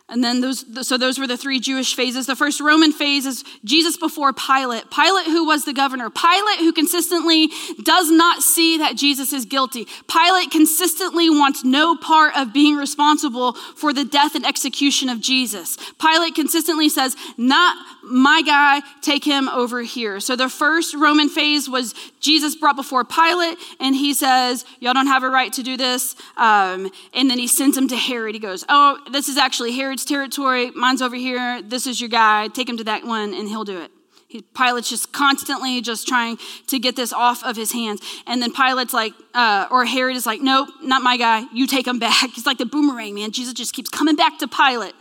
And 0.07 0.23
then 0.23 0.39
those, 0.39 0.87
so 0.87 0.99
those 0.99 1.17
were 1.17 1.25
the 1.25 1.35
three 1.35 1.59
Jewish 1.59 1.95
phases. 1.95 2.27
The 2.27 2.35
first 2.35 2.61
Roman 2.61 2.91
phase 2.91 3.25
is 3.25 3.43
Jesus 3.63 3.97
before 3.97 4.33
Pilate. 4.33 4.91
Pilate, 4.91 5.25
who 5.25 5.47
was 5.47 5.65
the 5.65 5.73
governor. 5.73 6.11
Pilate, 6.11 6.59
who 6.59 6.73
consistently 6.73 7.49
does 7.83 8.11
not 8.11 8.43
see 8.43 8.77
that 8.77 8.95
Jesus 8.97 9.33
is 9.33 9.45
guilty. 9.45 9.87
Pilate 10.07 10.51
consistently 10.51 11.31
wants 11.31 11.63
no 11.63 11.97
part 11.97 12.37
of 12.37 12.53
being 12.53 12.75
responsible 12.75 13.53
for 13.53 13.93
the 13.93 14.05
death 14.05 14.35
and 14.35 14.45
execution 14.45 15.09
of 15.09 15.21
Jesus. 15.21 15.75
Pilate 15.99 16.35
consistently 16.35 16.87
says, 16.87 17.15
not 17.35 17.75
my 18.03 18.43
guy, 18.43 18.81
take 19.01 19.23
him 19.23 19.49
over 19.49 19.81
here. 19.81 20.19
So 20.19 20.35
the 20.35 20.49
first 20.49 20.93
Roman 20.93 21.29
phase 21.29 21.67
was 21.67 21.95
Jesus 22.25 22.55
brought 22.55 22.75
before 22.75 23.05
Pilate, 23.05 23.59
and 23.79 23.95
he 23.95 24.11
says, 24.15 24.65
Y'all 24.79 24.93
don't 24.93 25.05
have 25.05 25.21
a 25.21 25.29
right 25.29 25.53
to 25.53 25.61
do 25.61 25.77
this. 25.77 26.15
Um, 26.37 26.91
and 27.13 27.29
then 27.29 27.37
he 27.37 27.47
sends 27.47 27.77
him 27.77 27.87
to 27.89 27.95
Herod. 27.95 28.33
He 28.33 28.39
goes, 28.39 28.65
Oh, 28.67 28.97
this 29.11 29.29
is 29.29 29.37
actually 29.37 29.73
Herod's 29.73 30.03
territory. 30.03 30.71
Mine's 30.71 31.03
over 31.03 31.15
here. 31.15 31.61
This 31.61 31.85
is 31.85 32.01
your 32.01 32.09
guy. 32.09 32.47
Take 32.47 32.67
him 32.67 32.77
to 32.77 32.83
that 32.85 33.05
one, 33.05 33.35
and 33.35 33.47
he'll 33.47 33.63
do 33.63 33.79
it. 33.79 33.91
He, 34.27 34.41
Pilate's 34.41 34.89
just 34.89 35.13
constantly 35.13 35.81
just 35.81 36.07
trying 36.07 36.39
to 36.65 36.79
get 36.79 36.95
this 36.95 37.13
off 37.13 37.43
of 37.43 37.55
his 37.55 37.71
hands. 37.71 38.01
And 38.25 38.41
then 38.41 38.51
Pilate's 38.51 38.93
like, 38.93 39.13
uh, 39.35 39.67
or 39.69 39.85
Herod 39.85 40.15
is 40.15 40.25
like, 40.25 40.41
Nope, 40.41 40.69
not 40.81 41.03
my 41.03 41.17
guy. 41.17 41.45
You 41.53 41.67
take 41.67 41.85
him 41.85 41.99
back. 41.99 42.29
He's 42.33 42.47
like 42.47 42.57
the 42.57 42.65
boomerang, 42.65 43.13
man. 43.13 43.29
Jesus 43.33 43.53
just 43.53 43.71
keeps 43.75 43.91
coming 43.91 44.15
back 44.15 44.39
to 44.39 44.47
Pilate, 44.47 44.95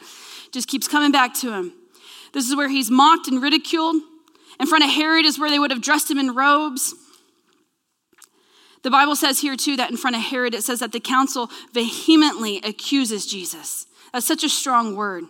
just 0.52 0.68
keeps 0.68 0.86
coming 0.86 1.10
back 1.10 1.32
to 1.36 1.54
him. 1.54 1.72
This 2.34 2.46
is 2.46 2.54
where 2.54 2.68
he's 2.68 2.90
mocked 2.90 3.28
and 3.28 3.40
ridiculed. 3.40 3.96
In 4.60 4.66
front 4.66 4.84
of 4.84 4.90
Herod 4.90 5.24
is 5.24 5.38
where 5.38 5.48
they 5.48 5.58
would 5.58 5.70
have 5.70 5.80
dressed 5.80 6.10
him 6.10 6.18
in 6.18 6.34
robes. 6.34 6.94
The 8.84 8.90
Bible 8.90 9.16
says 9.16 9.40
here 9.40 9.56
too 9.56 9.76
that 9.76 9.90
in 9.90 9.96
front 9.96 10.14
of 10.14 10.22
Herod, 10.22 10.54
it 10.54 10.62
says 10.62 10.80
that 10.80 10.92
the 10.92 11.00
council 11.00 11.50
vehemently 11.72 12.60
accuses 12.62 13.26
Jesus. 13.26 13.86
That's 14.12 14.26
such 14.26 14.44
a 14.44 14.48
strong 14.48 14.94
word. 14.94 15.24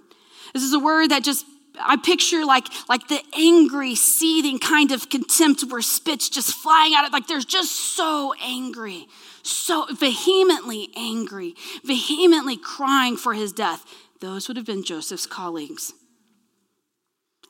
This 0.53 0.65
is 0.65 0.75
a 0.75 0.79
word 0.79 1.11
that 1.11 1.25
just 1.25 1.47
I 1.81 1.97
picture 1.97 2.45
like, 2.45 2.67
like 2.89 3.09
the 3.09 3.21
angry, 3.37 3.95
seething 3.95 4.59
kind 4.59 4.93
of 4.93 5.09
contempt 5.09 5.65
where 5.65 5.83
spit's 5.83 6.29
just 6.29 6.53
flying 6.53 6.95
out. 6.95 7.07
Of, 7.07 7.13
like 7.13 7.27
they're 7.27 7.41
just 7.41 7.97
so 7.97 8.35
angry, 8.43 9.07
so 9.43 9.87
vehemently 9.91 10.91
angry, 10.97 11.55
vehemently 11.85 12.57
crying 12.57 13.17
for 13.17 13.35
his 13.35 13.53
death. 13.53 13.85
Those 14.21 14.47
would 14.49 14.57
have 14.57 14.67
been 14.67 14.85
Joseph's 14.85 15.27
colleagues. 15.27 15.93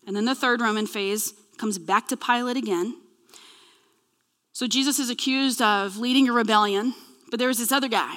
And 0.06 0.14
then 0.14 0.24
the 0.24 0.34
third 0.34 0.60
Roman 0.60 0.86
phase 0.86 1.34
comes 1.58 1.78
back 1.78 2.08
to 2.08 2.16
Pilate 2.16 2.56
again. 2.56 2.96
So 4.54 4.68
Jesus 4.68 5.00
is 5.00 5.10
accused 5.10 5.60
of 5.60 5.96
leading 5.96 6.28
a 6.28 6.32
rebellion, 6.32 6.94
but 7.28 7.40
there 7.40 7.48
was 7.48 7.58
this 7.58 7.72
other 7.72 7.88
guy 7.88 8.14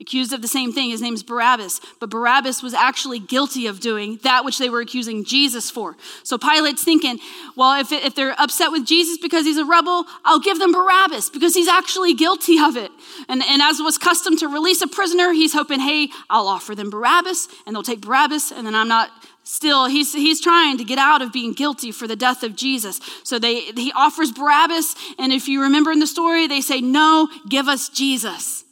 accused 0.00 0.32
of 0.32 0.40
the 0.40 0.48
same 0.48 0.72
thing. 0.72 0.88
His 0.88 1.02
name's 1.02 1.22
Barabbas, 1.22 1.82
but 2.00 2.08
Barabbas 2.08 2.62
was 2.62 2.72
actually 2.72 3.18
guilty 3.18 3.66
of 3.66 3.78
doing 3.78 4.18
that 4.22 4.44
which 4.44 4.58
they 4.58 4.70
were 4.70 4.80
accusing 4.80 5.22
Jesus 5.22 5.70
for. 5.70 5.96
So 6.22 6.38
Pilate's 6.38 6.82
thinking, 6.82 7.18
well, 7.56 7.78
if, 7.78 7.92
if 7.92 8.14
they're 8.14 8.34
upset 8.38 8.72
with 8.72 8.86
Jesus 8.86 9.18
because 9.18 9.44
he's 9.44 9.58
a 9.58 9.66
rebel, 9.66 10.06
I'll 10.24 10.40
give 10.40 10.58
them 10.58 10.72
Barabbas 10.72 11.28
because 11.28 11.54
he's 11.54 11.68
actually 11.68 12.14
guilty 12.14 12.58
of 12.58 12.76
it. 12.76 12.90
And, 13.28 13.42
and 13.42 13.60
as 13.60 13.80
was 13.80 13.98
custom 13.98 14.38
to 14.38 14.48
release 14.48 14.80
a 14.80 14.88
prisoner, 14.88 15.32
he's 15.32 15.52
hoping, 15.52 15.78
hey, 15.78 16.08
I'll 16.30 16.48
offer 16.48 16.74
them 16.74 16.88
Barabbas 16.88 17.48
and 17.66 17.76
they'll 17.76 17.82
take 17.82 18.00
Barabbas 18.00 18.50
and 18.50 18.66
then 18.66 18.74
I'm 18.74 18.88
not 18.88 19.10
still 19.44 19.86
he's, 19.86 20.12
he's 20.12 20.40
trying 20.40 20.78
to 20.78 20.84
get 20.84 20.98
out 20.98 21.22
of 21.22 21.32
being 21.32 21.52
guilty 21.52 21.92
for 21.92 22.08
the 22.08 22.16
death 22.16 22.42
of 22.42 22.56
jesus. 22.56 23.00
So 23.22 23.38
they, 23.38 23.60
he 23.60 23.92
offers 23.94 24.32
barabbas 24.32 24.96
and 25.18 25.32
if 25.32 25.46
you 25.46 25.62
remember 25.62 25.92
in 25.92 26.00
the 26.00 26.06
story 26.06 26.46
they 26.46 26.62
say 26.62 26.80
no 26.80 27.28
give 27.48 27.68
us 27.68 27.88
jesus. 27.88 28.64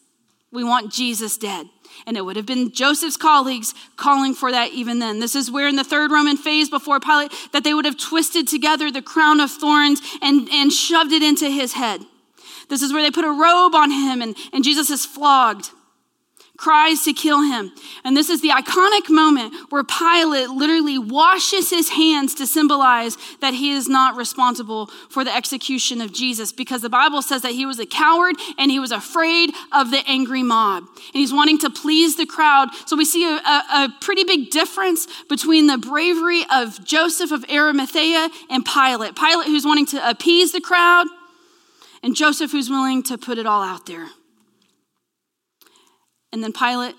We 0.50 0.64
want 0.64 0.92
jesus 0.92 1.36
dead. 1.36 1.68
And 2.06 2.16
it 2.16 2.22
would 2.22 2.36
have 2.36 2.46
been 2.46 2.72
joseph's 2.72 3.18
colleagues 3.18 3.74
calling 3.96 4.34
for 4.34 4.50
that 4.50 4.72
even 4.72 4.98
then. 4.98 5.20
This 5.20 5.36
is 5.36 5.50
where 5.50 5.68
in 5.68 5.76
the 5.76 5.84
third 5.84 6.10
roman 6.10 6.36
phase 6.38 6.70
before 6.70 6.98
pilate 7.00 7.32
that 7.52 7.64
they 7.64 7.74
would 7.74 7.84
have 7.84 7.98
twisted 7.98 8.48
together 8.48 8.90
the 8.90 9.02
crown 9.02 9.40
of 9.40 9.50
thorns 9.50 10.00
and, 10.22 10.48
and 10.50 10.72
shoved 10.72 11.12
it 11.12 11.22
into 11.22 11.48
his 11.50 11.74
head. 11.74 12.00
This 12.68 12.80
is 12.80 12.92
where 12.92 13.02
they 13.02 13.10
put 13.10 13.26
a 13.26 13.28
robe 13.28 13.74
on 13.74 13.90
him 13.90 14.22
and, 14.22 14.34
and 14.54 14.64
jesus 14.64 14.88
is 14.88 15.04
flogged 15.04 15.70
cries 16.62 17.02
to 17.02 17.12
kill 17.12 17.42
him. 17.42 17.72
And 18.04 18.16
this 18.16 18.30
is 18.30 18.40
the 18.40 18.50
iconic 18.50 19.10
moment 19.10 19.52
where 19.70 19.82
Pilate 19.82 20.48
literally 20.48 20.96
washes 20.96 21.70
his 21.70 21.88
hands 21.88 22.36
to 22.36 22.46
symbolize 22.46 23.18
that 23.40 23.52
he 23.52 23.72
is 23.72 23.88
not 23.88 24.16
responsible 24.16 24.86
for 25.10 25.24
the 25.24 25.34
execution 25.34 26.00
of 26.00 26.12
Jesus 26.12 26.52
because 26.52 26.80
the 26.80 26.88
Bible 26.88 27.20
says 27.20 27.42
that 27.42 27.50
he 27.50 27.66
was 27.66 27.80
a 27.80 27.86
coward 27.86 28.36
and 28.58 28.70
he 28.70 28.78
was 28.78 28.92
afraid 28.92 29.50
of 29.72 29.90
the 29.90 30.04
angry 30.06 30.44
mob. 30.44 30.84
And 30.84 31.20
he's 31.20 31.32
wanting 31.32 31.58
to 31.58 31.70
please 31.70 32.14
the 32.14 32.26
crowd. 32.26 32.68
So 32.86 32.96
we 32.96 33.06
see 33.06 33.24
a, 33.24 33.40
a, 33.40 33.88
pretty 34.00 34.22
big 34.22 34.50
difference 34.50 35.08
between 35.28 35.66
the 35.66 35.78
bravery 35.78 36.44
of 36.52 36.84
Joseph 36.84 37.32
of 37.32 37.44
Arimathea 37.50 38.28
and 38.50 38.64
Pilate. 38.64 39.16
Pilate, 39.16 39.48
who's 39.48 39.66
wanting 39.66 39.86
to 39.86 40.08
appease 40.08 40.52
the 40.52 40.60
crowd, 40.60 41.08
and 42.04 42.14
Joseph, 42.14 42.52
who's 42.52 42.70
willing 42.70 43.02
to 43.04 43.18
put 43.18 43.38
it 43.38 43.46
all 43.46 43.62
out 43.62 43.86
there. 43.86 44.10
And 46.32 46.42
then 46.42 46.52
Pilate 46.52 46.94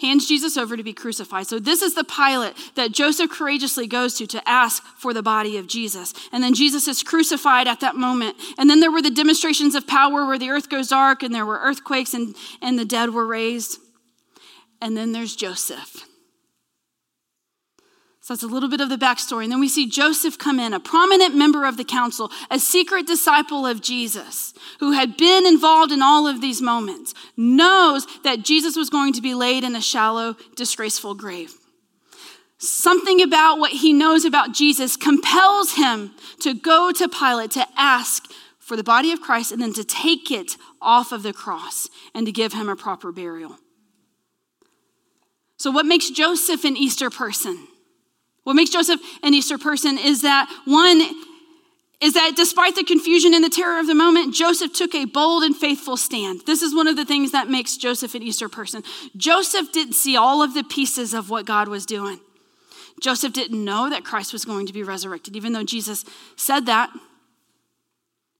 hands 0.00 0.28
Jesus 0.28 0.56
over 0.56 0.76
to 0.76 0.82
be 0.82 0.92
crucified. 0.92 1.46
So 1.46 1.58
this 1.58 1.82
is 1.82 1.94
the 1.94 2.04
Pilate 2.04 2.54
that 2.76 2.92
Joseph 2.92 3.30
courageously 3.30 3.86
goes 3.86 4.14
to 4.14 4.26
to 4.28 4.48
ask 4.48 4.82
for 4.96 5.12
the 5.12 5.22
body 5.22 5.56
of 5.56 5.66
Jesus. 5.66 6.14
And 6.32 6.42
then 6.42 6.54
Jesus 6.54 6.86
is 6.86 7.02
crucified 7.02 7.66
at 7.66 7.80
that 7.80 7.96
moment. 7.96 8.36
And 8.58 8.70
then 8.70 8.80
there 8.80 8.92
were 8.92 9.02
the 9.02 9.10
demonstrations 9.10 9.74
of 9.74 9.86
power 9.86 10.24
where 10.24 10.38
the 10.38 10.50
earth 10.50 10.68
goes 10.68 10.88
dark 10.88 11.22
and 11.22 11.34
there 11.34 11.46
were 11.46 11.58
earthquakes 11.58 12.14
and, 12.14 12.36
and 12.62 12.78
the 12.78 12.84
dead 12.84 13.10
were 13.10 13.26
raised. 13.26 13.78
And 14.80 14.96
then 14.96 15.12
there's 15.12 15.34
Joseph. 15.34 16.07
So 18.28 18.34
that's 18.34 18.42
a 18.42 18.46
little 18.46 18.68
bit 18.68 18.82
of 18.82 18.90
the 18.90 18.98
backstory. 18.98 19.44
And 19.44 19.52
then 19.52 19.58
we 19.58 19.70
see 19.70 19.88
Joseph 19.88 20.36
come 20.36 20.60
in, 20.60 20.74
a 20.74 20.80
prominent 20.80 21.34
member 21.34 21.64
of 21.64 21.78
the 21.78 21.84
council, 21.84 22.30
a 22.50 22.58
secret 22.58 23.06
disciple 23.06 23.64
of 23.64 23.80
Jesus, 23.80 24.52
who 24.80 24.92
had 24.92 25.16
been 25.16 25.46
involved 25.46 25.92
in 25.92 26.02
all 26.02 26.26
of 26.26 26.42
these 26.42 26.60
moments, 26.60 27.14
knows 27.38 28.06
that 28.24 28.42
Jesus 28.42 28.76
was 28.76 28.90
going 28.90 29.14
to 29.14 29.22
be 29.22 29.32
laid 29.32 29.64
in 29.64 29.74
a 29.74 29.80
shallow, 29.80 30.36
disgraceful 30.56 31.14
grave. 31.14 31.54
Something 32.58 33.22
about 33.22 33.60
what 33.60 33.72
he 33.72 33.94
knows 33.94 34.26
about 34.26 34.52
Jesus 34.52 34.94
compels 34.94 35.76
him 35.76 36.10
to 36.40 36.52
go 36.52 36.92
to 36.92 37.08
Pilate 37.08 37.52
to 37.52 37.66
ask 37.78 38.26
for 38.58 38.76
the 38.76 38.84
body 38.84 39.10
of 39.10 39.22
Christ 39.22 39.52
and 39.52 39.62
then 39.62 39.72
to 39.72 39.84
take 39.84 40.30
it 40.30 40.58
off 40.82 41.12
of 41.12 41.22
the 41.22 41.32
cross 41.32 41.88
and 42.14 42.26
to 42.26 42.32
give 42.32 42.52
him 42.52 42.68
a 42.68 42.76
proper 42.76 43.10
burial. 43.10 43.56
So, 45.56 45.70
what 45.70 45.86
makes 45.86 46.10
Joseph 46.10 46.64
an 46.64 46.76
Easter 46.76 47.08
person? 47.08 47.68
What 48.48 48.56
makes 48.56 48.70
Joseph 48.70 48.98
an 49.22 49.34
Easter 49.34 49.58
person 49.58 49.98
is 49.98 50.22
that 50.22 50.48
one 50.64 51.02
is 52.00 52.14
that 52.14 52.32
despite 52.34 52.76
the 52.76 52.82
confusion 52.82 53.34
and 53.34 53.44
the 53.44 53.50
terror 53.50 53.78
of 53.78 53.86
the 53.86 53.94
moment, 53.94 54.34
Joseph 54.34 54.72
took 54.72 54.94
a 54.94 55.04
bold 55.04 55.42
and 55.42 55.54
faithful 55.54 55.98
stand. 55.98 56.40
This 56.46 56.62
is 56.62 56.74
one 56.74 56.88
of 56.88 56.96
the 56.96 57.04
things 57.04 57.32
that 57.32 57.50
makes 57.50 57.76
Joseph 57.76 58.14
an 58.14 58.22
Easter 58.22 58.48
person. 58.48 58.84
Joseph 59.18 59.70
didn't 59.70 59.92
see 59.92 60.16
all 60.16 60.42
of 60.42 60.54
the 60.54 60.64
pieces 60.64 61.12
of 61.12 61.28
what 61.28 61.44
God 61.44 61.68
was 61.68 61.84
doing. 61.84 62.20
Joseph 63.02 63.34
didn't 63.34 63.62
know 63.62 63.90
that 63.90 64.02
Christ 64.02 64.32
was 64.32 64.46
going 64.46 64.66
to 64.66 64.72
be 64.72 64.82
resurrected, 64.82 65.36
even 65.36 65.52
though 65.52 65.62
Jesus 65.62 66.06
said 66.34 66.64
that. 66.64 66.88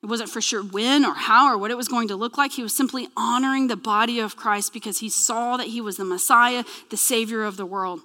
It 0.03 0.07
wasn't 0.07 0.31
for 0.31 0.41
sure 0.41 0.63
when 0.63 1.05
or 1.05 1.13
how 1.13 1.53
or 1.53 1.59
what 1.59 1.71
it 1.71 1.77
was 1.77 1.87
going 1.87 2.09
to 2.09 2.17
look 2.17 2.39
like. 2.39 2.53
He 2.53 2.63
was 2.63 2.75
simply 2.75 3.09
honoring 3.15 3.67
the 3.67 3.77
body 3.77 4.21
of 4.21 4.37
Christ 4.37 4.73
because 4.73 5.01
he 5.01 5.11
saw 5.11 5.59
that 5.59 5.67
he 5.67 5.83
was 5.83 5.99
the 5.99 6.05
Messiah, 6.05 6.65
the 6.89 6.97
Savior 6.97 7.45
of 7.45 7.59
the 7.59 7.67
world. 7.67 8.01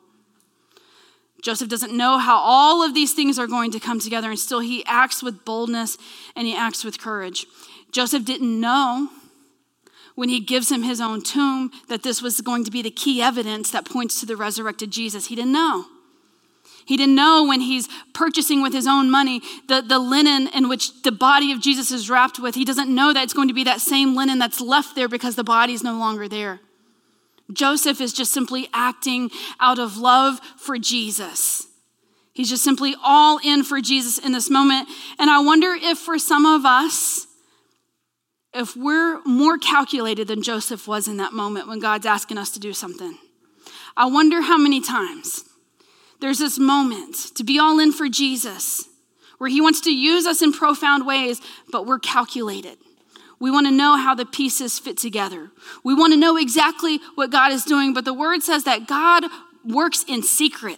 Joseph 1.44 1.68
doesn't 1.68 1.92
know 1.92 2.20
how 2.20 2.38
all 2.38 2.84
of 2.84 2.94
these 2.94 3.14
things 3.14 3.38
are 3.38 3.48
going 3.48 3.70
to 3.72 3.80
come 3.80 4.00
together, 4.00 4.30
and 4.30 4.40
still 4.40 4.62
he 4.62 4.84
acts 4.86 5.22
with 5.22 5.44
boldness 5.44 5.98
and 6.38 6.48
he 6.48 6.56
acts 6.56 6.86
with 6.86 7.00
courage. 7.00 7.46
Joseph 7.92 8.24
didn't 8.24 8.60
know 8.60 9.10
when 10.16 10.30
he 10.30 10.40
gives 10.40 10.72
him 10.72 10.84
his 10.84 11.02
own 11.02 11.22
tomb 11.22 11.70
that 11.90 12.02
this 12.02 12.22
was 12.22 12.40
going 12.40 12.64
to 12.64 12.72
be 12.72 12.82
the 12.82 12.90
key 12.90 13.22
evidence 13.22 13.72
that 13.72 13.84
points 13.84 14.22
to 14.22 14.26
the 14.26 14.38
resurrected 14.38 14.90
Jesus. 14.90 15.28
He 15.28 15.36
didn't 15.36 15.52
know. 15.52 15.86
He 16.86 16.96
didn't 16.96 17.16
know 17.16 17.46
when 17.46 17.60
he's 17.60 17.90
purchasing 18.14 18.62
with 18.62 18.74
his 18.74 18.88
own 18.88 19.12
money 19.12 19.42
the, 19.68 19.82
the 19.82 20.00
linen 20.00 20.48
in 20.48 20.70
which 20.70 21.04
the 21.04 21.12
body 21.12 21.52
of 21.52 21.62
Jesus 21.62 21.92
is 21.92 22.10
wrapped 22.10 22.40
with. 22.40 22.56
He 22.56 22.66
doesn't 22.66 22.94
know 22.94 23.14
that 23.14 23.24
it's 23.24 23.34
going 23.34 23.50
to 23.50 23.54
be 23.54 23.64
that 23.66 23.82
same 23.82 24.16
linen 24.16 24.40
that's 24.40 24.62
left 24.62 24.96
there 24.96 25.10
because 25.10 25.36
the 25.36 25.44
body 25.44 25.74
is 25.74 25.84
no 25.84 25.98
longer 25.98 26.30
there. 26.30 26.62
Joseph 27.54 28.02
is 28.02 28.14
just 28.14 28.34
simply 28.34 28.68
acting 28.74 29.32
out 29.60 29.80
of 29.80 29.98
love 29.98 30.40
for 30.58 30.78
Jesus. 30.78 31.68
He's 32.34 32.50
just 32.50 32.64
simply 32.64 32.96
all 33.04 33.40
in 33.44 33.64
for 33.64 33.80
Jesus 33.80 34.18
in 34.18 34.32
this 34.32 34.50
moment. 34.50 34.90
And 35.20 35.30
I 35.30 35.40
wonder 35.40 35.74
if 35.80 36.00
for 36.00 36.18
some 36.18 36.46
of 36.46 36.66
us, 36.66 37.28
if 38.54 38.76
we're 38.76 39.22
more 39.24 39.58
calculated 39.58 40.28
than 40.28 40.42
Joseph 40.42 40.88
was 40.88 41.08
in 41.08 41.18
that 41.18 41.34
moment 41.34 41.68
when 41.68 41.80
God's 41.80 42.06
asking 42.06 42.38
us 42.38 42.52
to 42.52 42.60
do 42.60 42.74
something. 42.74 43.18
I 43.96 44.08
wonder 44.08 44.42
how 44.42 44.58
many 44.58 44.82
times 44.82 45.44
there's 46.22 46.40
this 46.40 46.58
moment 46.58 47.16
to 47.36 47.44
be 47.44 47.60
all 47.60 47.80
in 47.80 47.92
for 47.92 48.10
Jesus 48.10 48.88
where 49.38 49.50
he 49.50 49.62
wants 49.62 49.82
to 49.82 49.94
use 49.94 50.26
us 50.26 50.42
in 50.42 50.54
profound 50.54 51.06
ways, 51.06 51.42
but 51.72 51.86
we're 51.86 52.00
calculated. 52.00 52.78
We 53.44 53.52
want 53.52 53.68
to 53.68 53.74
know 53.74 53.98
how 53.98 54.16
the 54.16 54.26
pieces 54.26 54.80
fit 54.80 54.98
together. 54.98 55.52
We 55.84 55.94
want 55.94 56.14
to 56.14 56.18
know 56.18 56.38
exactly 56.38 57.02
what 57.16 57.30
God 57.30 57.52
is 57.52 57.66
doing, 57.66 57.94
but 57.94 58.06
the 58.06 58.14
word 58.14 58.42
says 58.42 58.64
that 58.64 58.88
God 58.88 59.26
works 59.66 60.06
in 60.08 60.24
secret. 60.24 60.78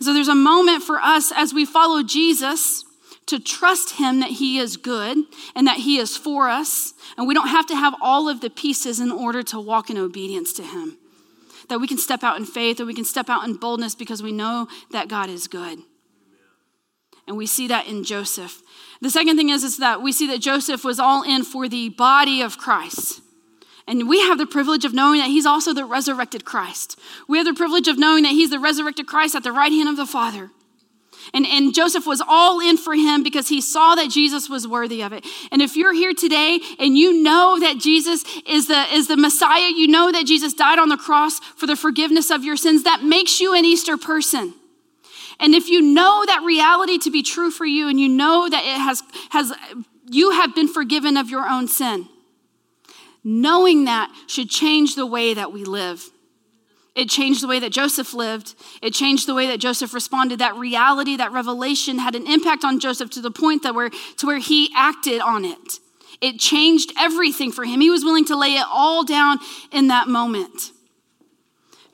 So 0.00 0.12
there's 0.12 0.26
a 0.26 0.34
moment 0.34 0.82
for 0.82 0.96
us 0.96 1.30
as 1.30 1.54
we 1.54 1.66
follow 1.66 2.02
Jesus 2.02 2.84
to 3.26 3.38
trust 3.38 3.98
him 3.98 4.18
that 4.18 4.30
he 4.30 4.58
is 4.58 4.76
good 4.76 5.18
and 5.54 5.68
that 5.68 5.76
he 5.76 5.98
is 5.98 6.16
for 6.16 6.48
us. 6.48 6.94
And 7.16 7.28
we 7.28 7.34
don't 7.34 7.46
have 7.46 7.66
to 7.66 7.76
have 7.76 7.94
all 8.02 8.28
of 8.28 8.40
the 8.40 8.50
pieces 8.50 8.98
in 8.98 9.12
order 9.12 9.44
to 9.44 9.60
walk 9.60 9.90
in 9.90 9.96
obedience 9.96 10.52
to 10.54 10.64
him. 10.64 10.98
That 11.68 11.78
we 11.78 11.86
can 11.86 11.98
step 11.98 12.24
out 12.24 12.38
in 12.38 12.44
faith 12.44 12.80
or 12.80 12.86
we 12.86 12.92
can 12.92 13.04
step 13.04 13.30
out 13.30 13.44
in 13.44 13.54
boldness 13.54 13.94
because 13.94 14.20
we 14.20 14.32
know 14.32 14.66
that 14.90 15.06
God 15.06 15.30
is 15.30 15.46
good. 15.46 15.78
And 17.26 17.36
we 17.36 17.46
see 17.46 17.68
that 17.68 17.86
in 17.86 18.04
Joseph. 18.04 18.62
The 19.00 19.10
second 19.10 19.36
thing 19.36 19.50
is, 19.50 19.64
is 19.64 19.78
that 19.78 20.02
we 20.02 20.12
see 20.12 20.26
that 20.28 20.40
Joseph 20.40 20.84
was 20.84 20.98
all 20.98 21.22
in 21.22 21.44
for 21.44 21.68
the 21.68 21.90
body 21.90 22.42
of 22.42 22.58
Christ. 22.58 23.20
And 23.86 24.08
we 24.08 24.20
have 24.20 24.38
the 24.38 24.46
privilege 24.46 24.84
of 24.84 24.94
knowing 24.94 25.20
that 25.20 25.28
he's 25.28 25.46
also 25.46 25.74
the 25.74 25.84
resurrected 25.84 26.44
Christ. 26.44 26.98
We 27.28 27.38
have 27.38 27.46
the 27.46 27.54
privilege 27.54 27.86
of 27.86 27.98
knowing 27.98 28.22
that 28.22 28.32
he's 28.32 28.50
the 28.50 28.58
resurrected 28.58 29.06
Christ 29.06 29.34
at 29.34 29.42
the 29.42 29.52
right 29.52 29.72
hand 29.72 29.88
of 29.88 29.96
the 29.96 30.06
Father. 30.06 30.50
And, 31.32 31.46
and 31.46 31.74
Joseph 31.74 32.06
was 32.06 32.22
all 32.26 32.60
in 32.60 32.76
for 32.76 32.94
him 32.94 33.22
because 33.22 33.48
he 33.48 33.60
saw 33.60 33.94
that 33.94 34.10
Jesus 34.10 34.48
was 34.48 34.68
worthy 34.68 35.02
of 35.02 35.12
it. 35.12 35.24
And 35.50 35.62
if 35.62 35.76
you're 35.76 35.94
here 35.94 36.12
today 36.12 36.60
and 36.78 36.98
you 36.98 37.22
know 37.22 37.58
that 37.60 37.78
Jesus 37.78 38.24
is 38.46 38.68
the, 38.68 38.84
is 38.92 39.08
the 39.08 39.16
Messiah, 39.16 39.70
you 39.70 39.88
know 39.88 40.12
that 40.12 40.26
Jesus 40.26 40.52
died 40.52 40.78
on 40.78 40.88
the 40.88 40.96
cross 40.96 41.40
for 41.40 41.66
the 41.66 41.76
forgiveness 41.76 42.30
of 42.30 42.44
your 42.44 42.56
sins, 42.56 42.82
that 42.84 43.02
makes 43.02 43.40
you 43.40 43.54
an 43.54 43.64
Easter 43.64 43.96
person. 43.96 44.54
And 45.40 45.54
if 45.54 45.68
you 45.68 45.82
know 45.82 46.24
that 46.26 46.42
reality 46.44 46.98
to 46.98 47.10
be 47.10 47.22
true 47.22 47.50
for 47.50 47.66
you 47.66 47.88
and 47.88 47.98
you 47.98 48.08
know 48.08 48.48
that 48.48 48.62
it 48.64 48.80
has, 48.80 49.02
has 49.30 49.52
you 50.08 50.30
have 50.30 50.54
been 50.54 50.68
forgiven 50.68 51.16
of 51.16 51.30
your 51.30 51.48
own 51.48 51.68
sin, 51.68 52.08
knowing 53.22 53.84
that 53.86 54.12
should 54.26 54.50
change 54.50 54.94
the 54.94 55.06
way 55.06 55.34
that 55.34 55.52
we 55.52 55.64
live. 55.64 56.10
It 56.94 57.08
changed 57.08 57.42
the 57.42 57.48
way 57.48 57.58
that 57.58 57.72
Joseph 57.72 58.14
lived. 58.14 58.54
It 58.80 58.94
changed 58.94 59.26
the 59.26 59.34
way 59.34 59.48
that 59.48 59.58
Joseph 59.58 59.92
responded. 59.94 60.38
That 60.38 60.54
reality, 60.54 61.16
that 61.16 61.32
revelation 61.32 61.98
had 61.98 62.14
an 62.14 62.28
impact 62.28 62.64
on 62.64 62.78
Joseph 62.78 63.10
to 63.10 63.20
the 63.20 63.32
point 63.32 63.64
that 63.64 63.74
where, 63.74 63.90
to 64.18 64.26
where 64.26 64.38
he 64.38 64.70
acted 64.76 65.20
on 65.20 65.44
it. 65.44 65.80
It 66.20 66.38
changed 66.38 66.92
everything 66.96 67.50
for 67.50 67.64
him. 67.64 67.80
He 67.80 67.90
was 67.90 68.04
willing 68.04 68.24
to 68.26 68.36
lay 68.36 68.54
it 68.54 68.66
all 68.70 69.04
down 69.04 69.38
in 69.72 69.88
that 69.88 70.06
moment 70.06 70.70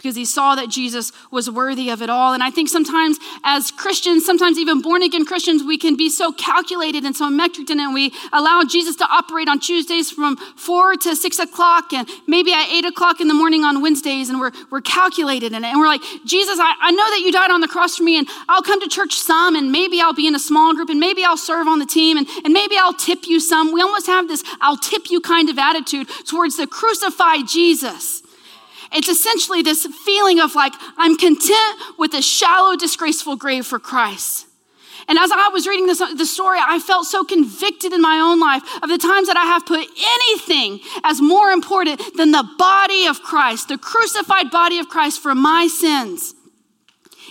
because 0.01 0.17
he 0.17 0.25
saw 0.25 0.55
that 0.55 0.71
Jesus 0.71 1.13
was 1.31 1.51
worthy 1.51 1.91
of 1.91 2.01
it 2.01 2.09
all. 2.09 2.33
And 2.33 2.43
I 2.43 2.51
think 2.51 2.69
sometimes 2.69 3.19
as 3.45 3.71
Christians, 3.71 4.25
sometimes 4.25 4.59
even 4.59 4.81
born 4.81 5.03
again 5.03 5.27
Christians, 5.27 5.63
we 5.63 5.77
can 5.77 5.95
be 5.97 6.09
so 6.09 6.33
calculated 6.33 7.05
and 7.05 7.15
so 7.15 7.29
metric 7.29 7.69
in 7.69 7.79
it. 7.79 7.85
And 7.85 7.95
we 7.95 8.13
allow 8.33 8.65
Jesus 8.65 8.97
to 8.97 9.05
operate 9.05 9.49
on 9.49 9.61
Tuesdays 9.61 10.11
from 10.11 10.37
four 10.57 10.95
to 10.97 11.15
six 11.15 11.39
o'clock 11.39 11.93
and 11.93 12.09
maybe 12.27 12.53
at 12.53 12.69
eight 12.71 12.87
o'clock 12.87 13.21
in 13.21 13.29
the 13.29 13.35
morning 13.35 13.63
on 13.63 13.83
Wednesdays. 13.83 14.31
And 14.31 14.41
we're, 14.41 14.53
we're 14.71 14.81
calculated 14.81 15.53
in 15.53 15.65
it. 15.65 15.69
And 15.69 15.79
we're 15.79 15.87
like, 15.87 16.03
Jesus, 16.25 16.59
I, 16.59 16.75
I 16.81 16.91
know 16.93 17.11
that 17.11 17.21
you 17.23 17.33
died 17.33 17.51
on 17.51 17.61
the 17.61 17.69
cross 17.69 17.97
for 17.97 18.03
me 18.03 18.19
and 18.19 18.27
I'll 18.49 18.63
come 18.63 18.81
to 18.81 18.89
church 18.89 19.15
some 19.15 19.55
and 19.55 19.71
maybe 19.71 20.01
I'll 20.01 20.15
be 20.15 20.27
in 20.27 20.35
a 20.35 20.41
small 20.41 20.75
group 20.75 20.89
and 20.89 20.99
maybe 20.99 21.25
I'll 21.25 21.37
serve 21.37 21.69
on 21.69 21.79
the 21.79 21.87
team 21.87 22.17
and, 22.17 22.27
and 22.45 22.55
maybe 22.55 22.77
I'll 22.79 22.95
tip 22.95 23.27
you 23.27 23.39
some. 23.39 23.73
We 23.73 23.83
almost 23.83 24.07
have 24.07 24.29
this 24.29 24.43
I'll 24.61 24.77
tip 24.77 25.11
you 25.11 25.21
kind 25.21 25.51
of 25.51 25.59
attitude 25.59 26.09
towards 26.27 26.57
the 26.57 26.67
crucified 26.67 27.47
Jesus. 27.47 28.23
It's 28.93 29.09
essentially 29.09 29.63
this 29.63 29.87
feeling 30.05 30.41
of 30.41 30.55
like, 30.55 30.73
I'm 30.97 31.17
content 31.17 31.81
with 31.99 32.15
a 32.15 32.23
shallow, 32.23 32.77
disgraceful 32.77 33.37
grave 33.37 33.67
for 33.67 33.79
Christ. 33.79 34.47
And 35.09 35.19
as 35.19 35.31
I 35.33 35.49
was 35.49 35.67
reading 35.67 35.87
this 35.87 35.99
the 35.99 36.27
story, 36.27 36.59
I 36.61 36.79
felt 36.79 37.07
so 37.07 37.25
convicted 37.25 37.93
in 37.93 38.01
my 38.01 38.21
own 38.21 38.39
life 38.39 38.63
of 38.83 38.89
the 38.89 38.99
times 38.99 39.27
that 39.27 39.37
I 39.37 39.45
have 39.45 39.67
put 39.67 39.81
anything 39.81 40.81
as 41.03 41.21
more 41.21 41.51
important 41.51 42.01
than 42.17 42.31
the 42.31 42.49
body 42.59 43.07
of 43.07 43.21
Christ, 43.23 43.69
the 43.69 43.79
crucified 43.79 44.51
body 44.51 44.79
of 44.79 44.89
Christ 44.89 45.21
for 45.21 45.35
my 45.35 45.67
sins. 45.67 46.35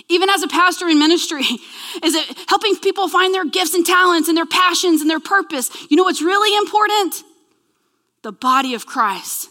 Even 0.08 0.28
as 0.28 0.42
a 0.42 0.48
pastor 0.48 0.88
in 0.88 0.98
ministry, 0.98 1.40
is 2.02 2.14
it 2.14 2.38
helping 2.48 2.76
people 2.76 3.08
find 3.08 3.32
their 3.32 3.46
gifts 3.46 3.74
and 3.74 3.86
talents 3.86 4.28
and 4.28 4.36
their 4.36 4.46
passions 4.46 5.00
and 5.00 5.08
their 5.08 5.20
purpose? 5.20 5.70
You 5.88 5.96
know 5.96 6.04
what's 6.04 6.22
really 6.22 6.56
important? 6.56 7.22
The 8.22 8.32
body 8.32 8.74
of 8.74 8.86
Christ. 8.86 9.48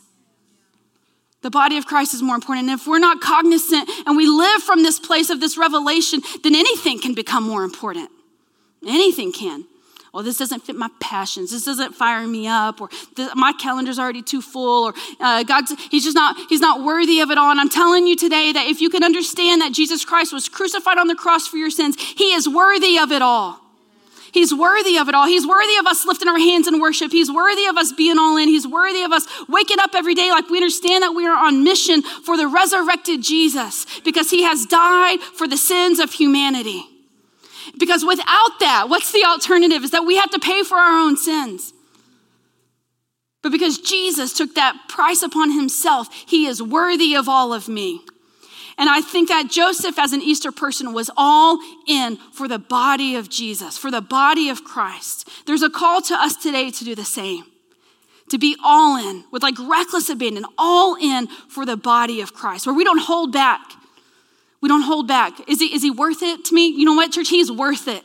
The 1.42 1.50
body 1.50 1.78
of 1.78 1.86
Christ 1.86 2.14
is 2.14 2.22
more 2.22 2.36
important. 2.36 2.70
And 2.70 2.80
if 2.80 2.86
we're 2.86 3.00
not 3.00 3.22
cognizant 3.22 3.90
and 4.06 4.18
we 4.18 4.28
live 4.28 4.62
from 4.62 4.84
this 4.84 5.00
place 5.00 5.30
of 5.30 5.40
this 5.40 5.58
revelation, 5.58 6.22
then 6.44 6.54
anything 6.54 7.00
can 7.00 7.14
become 7.14 7.44
more 7.44 7.64
important. 7.64 8.10
Anything 8.86 9.32
can. 9.32 9.66
Well, 10.14 10.24
this 10.24 10.38
doesn't 10.38 10.62
fit 10.62 10.76
my 10.76 10.90
passions. 11.00 11.52
This 11.52 11.66
doesn't 11.66 11.94
fire 11.94 12.26
me 12.26 12.48
up, 12.48 12.82
or 12.82 12.90
my 13.36 13.54
calendar's 13.54 14.00
already 14.00 14.24
too 14.24 14.42
full, 14.42 14.86
or 14.86 14.94
uh, 15.20 15.44
God's 15.44 15.74
He's 15.92 16.04
just 16.04 16.16
not 16.16 16.36
He's 16.50 16.62
not 16.62 16.84
worthy 16.84 17.20
of 17.20 17.30
it 17.30 17.38
all. 17.38 17.52
And 17.52 17.60
I'm 17.60 17.70
telling 17.70 18.08
you 18.08 18.16
today 18.16 18.52
that 18.52 18.66
if 18.68 18.82
you 18.82 18.90
can 18.90 19.04
understand 19.04 19.62
that 19.62 19.72
Jesus 19.72 20.04
Christ 20.04 20.34
was 20.34 20.50
crucified 20.50 20.98
on 20.98 21.08
the 21.08 21.16
cross 21.16 21.48
for 21.48 21.58
your 21.58 21.70
sins, 21.70 21.96
He 22.00 22.34
is 22.34 22.50
worthy 22.50 22.98
of 22.98 23.12
it 23.12 23.22
all. 23.22 23.62
He's 24.32 24.54
worthy 24.54 24.98
of 24.98 25.10
it 25.10 25.16
all. 25.16 25.28
He's 25.28 25.48
worthy 25.48 25.78
of 25.78 25.88
us 25.88 26.06
lifting 26.06 26.28
our 26.28 26.38
hands 26.38 26.68
in 26.68 26.80
worship. 26.80 27.12
He's 27.12 27.32
worthy 27.32 27.66
of 27.66 27.78
us 27.78 27.92
being 27.92 28.18
all 28.18 28.38
in. 28.38 28.48
He's 28.48 28.68
worthy 28.68 29.04
of 29.04 29.12
us 29.12 29.26
waking 29.48 29.80
up 29.80 29.92
every 29.96 30.16
day 30.16 30.30
like 30.32 30.50
we 30.50 30.58
understand 30.58 31.04
that 31.04 31.14
we 31.14 31.26
are 31.26 31.38
on 31.38 31.64
mission 31.64 32.02
for 32.02 32.38
the 32.38 32.48
resurrected 32.48 33.22
Jesus 33.24 33.86
because 34.02 34.30
he 34.30 34.44
has 34.44 34.66
died 34.66 35.20
for 35.20 35.48
the 35.48 35.58
sins 35.58 36.00
of 36.00 36.12
humanity. 36.12 36.84
Because 37.80 38.04
without 38.06 38.60
that, 38.60 38.86
what's 38.90 39.12
the 39.12 39.24
alternative? 39.24 39.84
Is 39.84 39.92
that 39.92 40.06
we 40.06 40.18
have 40.18 40.32
to 40.32 40.40
pay 40.40 40.64
for 40.64 40.78
our 40.78 41.00
own 41.00 41.18
sins. 41.18 41.74
But 43.42 43.52
because 43.52 43.78
Jesus 43.78 44.34
took 44.34 44.56
that 44.56 44.76
price 44.90 45.22
upon 45.22 45.52
himself, 45.52 46.10
he 46.28 46.46
is 46.46 46.62
worthy 46.62 47.16
of 47.16 47.30
all 47.30 47.54
of 47.54 47.70
me. 47.70 48.02
And 48.80 48.90
I 48.90 49.02
think 49.02 49.28
that 49.28 49.50
Joseph, 49.52 50.00
as 50.00 50.14
an 50.14 50.22
Easter 50.22 50.54
person, 50.54 50.94
was 50.94 51.12
all 51.18 51.60
in 51.86 52.16
for 52.32 52.48
the 52.48 52.58
body 52.58 53.16
of 53.18 53.30
Jesus, 53.30 53.78
for 53.78 53.92
the 53.92 54.00
body 54.00 54.48
of 54.48 54.64
Christ. 54.64 55.28
There's 55.46 55.62
a 55.62 55.70
call 55.70 56.02
to 56.04 56.16
us 56.16 56.38
today 56.38 56.72
to 56.72 56.86
do 56.86 56.96
the 56.96 57.04
same, 57.04 57.44
to 58.30 58.38
be 58.38 58.56
all 58.64 58.96
in 58.96 59.26
with 59.34 59.44
like 59.44 59.60
reckless 59.60 60.10
abandon, 60.10 60.46
all 60.58 60.96
in 60.96 61.28
for 61.50 61.66
the 61.66 61.76
body 61.76 62.22
of 62.22 62.34
Christ, 62.34 62.66
where 62.66 62.74
we 62.74 62.86
don't 62.86 63.02
hold 63.02 63.34
back. 63.34 63.60
We 64.62 64.70
don't 64.70 64.84
hold 64.84 65.10
back. 65.10 65.34
Is 65.50 65.60
he, 65.60 65.76
is 65.76 65.84
he 65.84 65.92
worth 65.92 66.24
it 66.24 66.46
to 66.46 66.56
me? 66.56 66.68
You 66.68 66.86
know 66.86 66.94
what, 66.94 67.12
church? 67.12 67.28
He's 67.28 67.52
worth 67.52 67.90
it. 67.90 68.04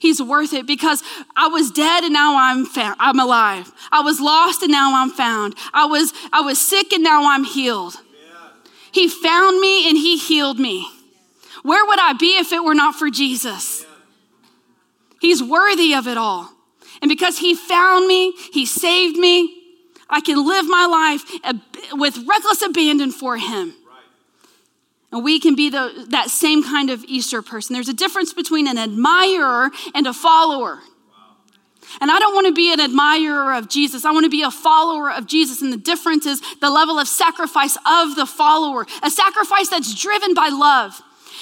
He's 0.00 0.20
worth 0.20 0.52
it 0.52 0.66
because 0.66 1.02
I 1.36 1.46
was 1.46 1.70
dead 1.70 2.02
and 2.02 2.12
now 2.12 2.36
I'm 2.38 2.66
found, 2.66 2.96
I'm 2.98 3.20
alive. 3.20 3.70
I 3.92 4.00
was 4.00 4.20
lost 4.20 4.62
and 4.62 4.72
now 4.72 5.00
I'm 5.00 5.10
found. 5.10 5.54
I 5.72 5.86
was 5.86 6.12
I 6.32 6.40
was 6.40 6.60
sick 6.60 6.92
and 6.92 7.02
now 7.02 7.30
I'm 7.30 7.44
healed. 7.44 7.94
He 8.92 9.08
found 9.08 9.60
me 9.60 9.88
and 9.88 9.96
He 9.96 10.18
healed 10.18 10.58
me. 10.58 10.88
Where 11.62 11.84
would 11.84 11.98
I 11.98 12.12
be 12.14 12.38
if 12.38 12.52
it 12.52 12.62
were 12.62 12.74
not 12.74 12.94
for 12.94 13.10
Jesus? 13.10 13.84
He's 15.20 15.42
worthy 15.42 15.94
of 15.94 16.06
it 16.06 16.16
all. 16.16 16.50
And 17.02 17.08
because 17.08 17.38
He 17.38 17.54
found 17.54 18.06
me, 18.06 18.32
He 18.52 18.66
saved 18.66 19.16
me, 19.16 19.54
I 20.08 20.20
can 20.20 20.46
live 20.46 20.66
my 20.68 20.86
life 20.86 21.22
with 21.92 22.16
reckless 22.26 22.62
abandon 22.62 23.10
for 23.10 23.36
Him. 23.36 23.74
And 25.10 25.24
we 25.24 25.40
can 25.40 25.54
be 25.54 25.70
the, 25.70 26.06
that 26.10 26.28
same 26.28 26.62
kind 26.62 26.90
of 26.90 27.02
Easter 27.04 27.40
person. 27.40 27.74
There's 27.74 27.88
a 27.88 27.94
difference 27.94 28.32
between 28.32 28.66
an 28.66 28.76
admirer 28.76 29.70
and 29.94 30.06
a 30.06 30.12
follower. 30.12 30.80
And 32.00 32.10
I 32.10 32.18
don't 32.18 32.34
want 32.34 32.46
to 32.46 32.52
be 32.52 32.72
an 32.72 32.80
admirer 32.80 33.54
of 33.54 33.68
Jesus. 33.68 34.04
I 34.04 34.12
want 34.12 34.24
to 34.24 34.30
be 34.30 34.42
a 34.42 34.50
follower 34.50 35.10
of 35.10 35.26
Jesus. 35.26 35.62
And 35.62 35.72
the 35.72 35.78
difference 35.78 36.26
is 36.26 36.40
the 36.60 36.70
level 36.70 36.98
of 36.98 37.08
sacrifice 37.08 37.76
of 37.86 38.14
the 38.14 38.26
follower, 38.26 38.86
a 39.02 39.10
sacrifice 39.10 39.68
that's 39.68 39.94
driven 39.94 40.34
by 40.34 40.48
love. 40.48 41.00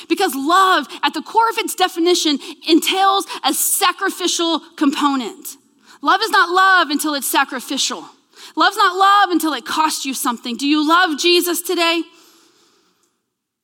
Because 0.09 0.35
love, 0.35 0.87
at 1.03 1.15
the 1.15 1.23
core 1.23 1.49
of 1.49 1.59
its 1.59 1.75
definition, 1.75 2.39
entails 2.69 3.27
a 3.45 3.55
sacrificial 3.55 4.61
component. 4.77 5.57
Love 6.03 6.21
is 6.23 6.31
not 6.31 6.51
love 6.51 6.91
until 6.91 7.15
it's 7.15 7.27
sacrificial. 7.27 8.05
Love's 8.55 8.77
not 8.77 8.97
love 8.97 9.31
until 9.31 9.53
it 9.55 9.65
costs 9.65 10.05
you 10.05 10.15
something. 10.15 10.57
Do 10.57 10.69
you 10.69 10.87
love 10.87 11.19
Jesus 11.19 11.63
today? 11.63 12.03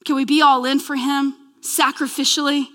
Can 0.05 0.17
we 0.17 0.25
be 0.25 0.43
all 0.43 0.65
in 0.65 0.81
for 0.81 0.97
him 0.97 1.35
sacrificially? 1.61 2.67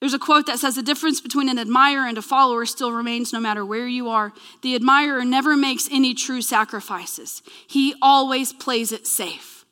There's 0.00 0.14
a 0.14 0.18
quote 0.18 0.46
that 0.46 0.58
says 0.58 0.74
the 0.74 0.82
difference 0.82 1.20
between 1.20 1.48
an 1.48 1.58
admirer 1.58 2.06
and 2.06 2.18
a 2.18 2.22
follower 2.22 2.66
still 2.66 2.92
remains 2.92 3.32
no 3.32 3.40
matter 3.40 3.64
where 3.64 3.86
you 3.86 4.08
are. 4.08 4.32
The 4.62 4.74
admirer 4.74 5.24
never 5.24 5.56
makes 5.56 5.88
any 5.90 6.12
true 6.12 6.42
sacrifices, 6.42 7.42
he 7.66 7.94
always 8.02 8.52
plays 8.52 8.92
it 8.92 9.06
safe. 9.06 9.64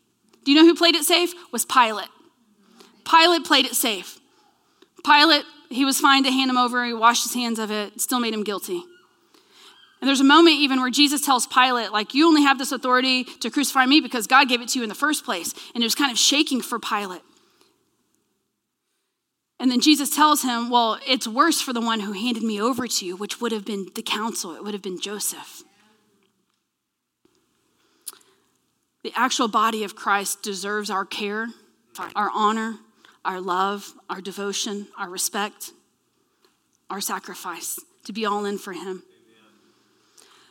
Do 0.45 0.53
you 0.53 0.61
know 0.61 0.67
who 0.67 0.75
played 0.75 0.95
it 0.95 1.05
safe? 1.05 1.33
Was 1.53 1.65
Pilate. 1.65 2.09
Pilate 3.11 3.45
played 3.45 3.67
it 3.67 3.75
safe. 3.75 4.19
Pilate, 5.05 5.45
he 5.69 5.85
was 5.85 6.01
fine 6.01 6.25
to 6.25 6.31
hand 6.31 6.51
him 6.51 6.57
over, 6.57 6.85
he 6.85 6.95
washed 6.95 7.25
his 7.25 7.35
hands 7.35 7.59
of 7.59 7.71
it, 7.71 8.01
still 8.01 8.21
made 8.21 8.33
him 8.33 8.45
guilty. 8.45 8.83
And 10.01 10.09
there's 10.09 10.21
a 10.21 10.25
moment 10.25 10.57
even 10.57 10.81
where 10.81 10.91
Jesus 10.91 11.25
tells 11.25 11.47
Pilate, 11.47 11.91
like, 11.91 12.15
you 12.15 12.27
only 12.27 12.43
have 12.43 12.59
this 12.59 12.73
authority 12.73 13.25
to 13.25 13.51
crucify 13.51 13.87
me 13.87 14.01
because 14.01 14.27
God 14.27 14.49
gave 14.49 14.61
it 14.61 14.69
to 14.69 14.79
you 14.79 14.83
in 14.83 14.91
the 14.91 14.95
first 14.95 15.25
place. 15.25 15.55
And 15.75 15.83
it 15.83 15.87
was 15.87 15.95
kind 15.95 16.13
of 16.13 16.19
shaking 16.19 16.61
for 16.61 16.79
Pilate. 16.79 17.23
And 19.61 19.71
then 19.71 19.81
Jesus 19.81 20.15
tells 20.15 20.43
him, 20.43 20.69
Well, 20.69 20.99
it's 21.07 21.29
worse 21.29 21.61
for 21.61 21.73
the 21.73 21.81
one 21.81 22.01
who 22.01 22.13
handed 22.13 22.43
me 22.43 22.61
over 22.61 22.87
to 22.87 23.07
you, 23.07 23.17
which 23.17 23.41
would 23.41 23.53
have 23.53 23.65
been 23.65 23.87
the 23.95 24.03
council, 24.03 24.55
it 24.55 24.65
would 24.65 24.75
have 24.75 24.83
been 24.83 25.01
Joseph. 25.01 25.63
The 29.03 29.13
actual 29.15 29.49
body 29.49 29.85
of 29.85 29.95
Christ 29.95 30.43
deserves 30.43 30.89
our 30.91 31.05
care, 31.05 31.49
our 32.17 32.31
honor, 32.35 32.77
our 33.25 33.41
love, 33.41 33.93
our 34.09 34.21
devotion, 34.21 34.89
our 34.99 35.11
respect, 35.11 35.73
our 36.89 37.01
sacrifice, 37.01 37.79
to 38.05 38.13
be 38.13 38.25
all 38.25 38.47
in 38.47 38.59
for 38.59 38.73
him. 38.73 39.03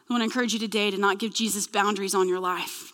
I 0.10 0.14
want 0.14 0.22
to 0.22 0.26
encourage 0.26 0.54
you 0.54 0.60
today 0.60 0.91
to 0.91 0.97
not 0.97 1.18
give 1.18 1.34
Jesus 1.34 1.66
boundaries 1.66 2.14
on 2.14 2.30
your 2.30 2.39
life 2.39 2.93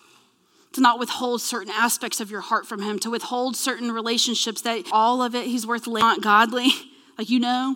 to 0.74 0.82
not 0.82 0.99
withhold 0.99 1.41
certain 1.41 1.74
aspects 1.76 2.20
of 2.20 2.30
your 2.30 2.41
heart 2.41 2.67
from 2.67 2.82
him, 2.82 2.99
to 2.99 3.09
withhold 3.09 3.55
certain 3.55 3.91
relationships 3.91 4.61
that 4.61 4.86
all 4.91 5.22
of 5.22 5.34
it 5.36 5.47
he's 5.47 5.65
worth 5.65 5.88
laying. 5.88 6.05
not 6.05 6.22
godly. 6.22 6.70
Like, 7.17 7.30
you 7.30 7.41
know 7.41 7.76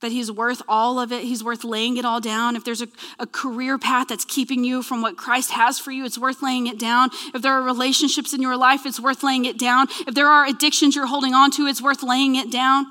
that 0.00 0.12
he's 0.12 0.32
worth 0.32 0.62
all 0.66 0.98
of 0.98 1.12
it. 1.12 1.24
He's 1.24 1.44
worth 1.44 1.62
laying 1.62 1.96
it 1.96 2.04
all 2.04 2.20
down. 2.20 2.56
If 2.56 2.64
there's 2.64 2.82
a, 2.82 2.88
a 3.18 3.26
career 3.26 3.78
path 3.78 4.08
that's 4.08 4.24
keeping 4.24 4.64
you 4.64 4.82
from 4.82 5.02
what 5.02 5.16
Christ 5.16 5.50
has 5.52 5.78
for 5.78 5.90
you, 5.90 6.04
it's 6.04 6.18
worth 6.18 6.42
laying 6.42 6.66
it 6.66 6.78
down. 6.78 7.10
If 7.34 7.42
there 7.42 7.52
are 7.52 7.62
relationships 7.62 8.32
in 8.32 8.40
your 8.40 8.56
life, 8.56 8.86
it's 8.86 8.98
worth 8.98 9.22
laying 9.22 9.44
it 9.44 9.58
down. 9.58 9.88
If 10.06 10.14
there 10.14 10.28
are 10.28 10.46
addictions 10.46 10.96
you're 10.96 11.06
holding 11.06 11.34
on 11.34 11.50
to, 11.52 11.66
it's 11.66 11.82
worth 11.82 12.02
laying 12.02 12.36
it 12.36 12.50
down. 12.50 12.86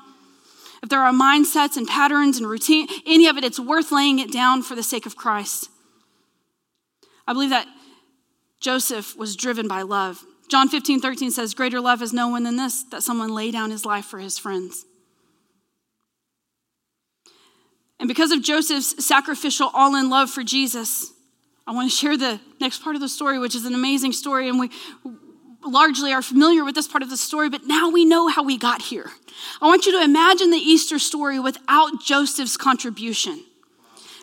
If 0.84 0.90
there 0.90 1.02
are 1.02 1.12
mindsets 1.12 1.76
and 1.78 1.88
patterns 1.88 2.38
and 2.38 2.48
routine, 2.48 2.88
any 3.06 3.28
of 3.28 3.38
it, 3.38 3.44
it's 3.44 3.60
worth 3.60 3.92
laying 3.92 4.20
it 4.20 4.32
down 4.32 4.62
for 4.62 4.76
the 4.76 4.84
sake 4.84 5.06
of 5.06 5.16
Christ. 5.16 5.70
I 7.28 7.34
believe 7.34 7.50
that 7.50 7.68
Joseph 8.60 9.16
was 9.18 9.36
driven 9.36 9.68
by 9.68 9.82
love. 9.82 10.24
John 10.50 10.68
15, 10.68 11.00
13 11.00 11.32
says, 11.32 11.54
Greater 11.54 11.80
love 11.80 12.00
has 12.00 12.12
no 12.12 12.28
one 12.28 12.44
than 12.44 12.58
this, 12.58 12.84
that 12.92 13.04
someone 13.04 13.34
lay 13.34 13.52
down 13.52 13.72
his 13.72 13.86
life 13.86 14.06
for 14.06 14.20
his 14.20 14.38
friends. 14.38 14.86
And 18.00 18.08
because 18.08 18.32
of 18.32 18.42
Joseph's 18.42 19.06
sacrificial 19.06 19.70
all 19.74 19.96
in 19.96 20.10
love 20.10 20.30
for 20.30 20.44
Jesus, 20.44 21.12
I 21.68 21.72
want 21.72 21.90
to 21.90 21.96
share 21.96 22.18
the 22.18 22.40
next 22.60 22.82
part 22.82 22.96
of 22.96 23.02
the 23.02 23.10
story, 23.10 23.38
which 23.38 23.56
is 23.56 23.66
an 23.66 23.76
amazing 23.76 24.14
story. 24.14 24.50
And 24.50 24.60
we 24.60 24.72
largely 25.64 26.14
are 26.14 26.22
familiar 26.22 26.64
with 26.64 26.76
this 26.76 26.88
part 26.88 27.04
of 27.04 27.10
the 27.10 27.18
story, 27.18 27.50
but 27.50 27.66
now 27.66 27.90
we 27.90 28.06
know 28.06 28.28
how 28.28 28.44
we 28.44 28.58
got 28.58 28.82
here. 28.82 29.12
I 29.62 29.68
want 29.68 29.86
you 29.86 29.92
to 29.92 30.04
imagine 30.04 30.50
the 30.50 30.58
Easter 30.58 30.98
story 30.98 31.40
without 31.40 32.02
Joseph's 32.02 32.58
contribution. 32.58 33.44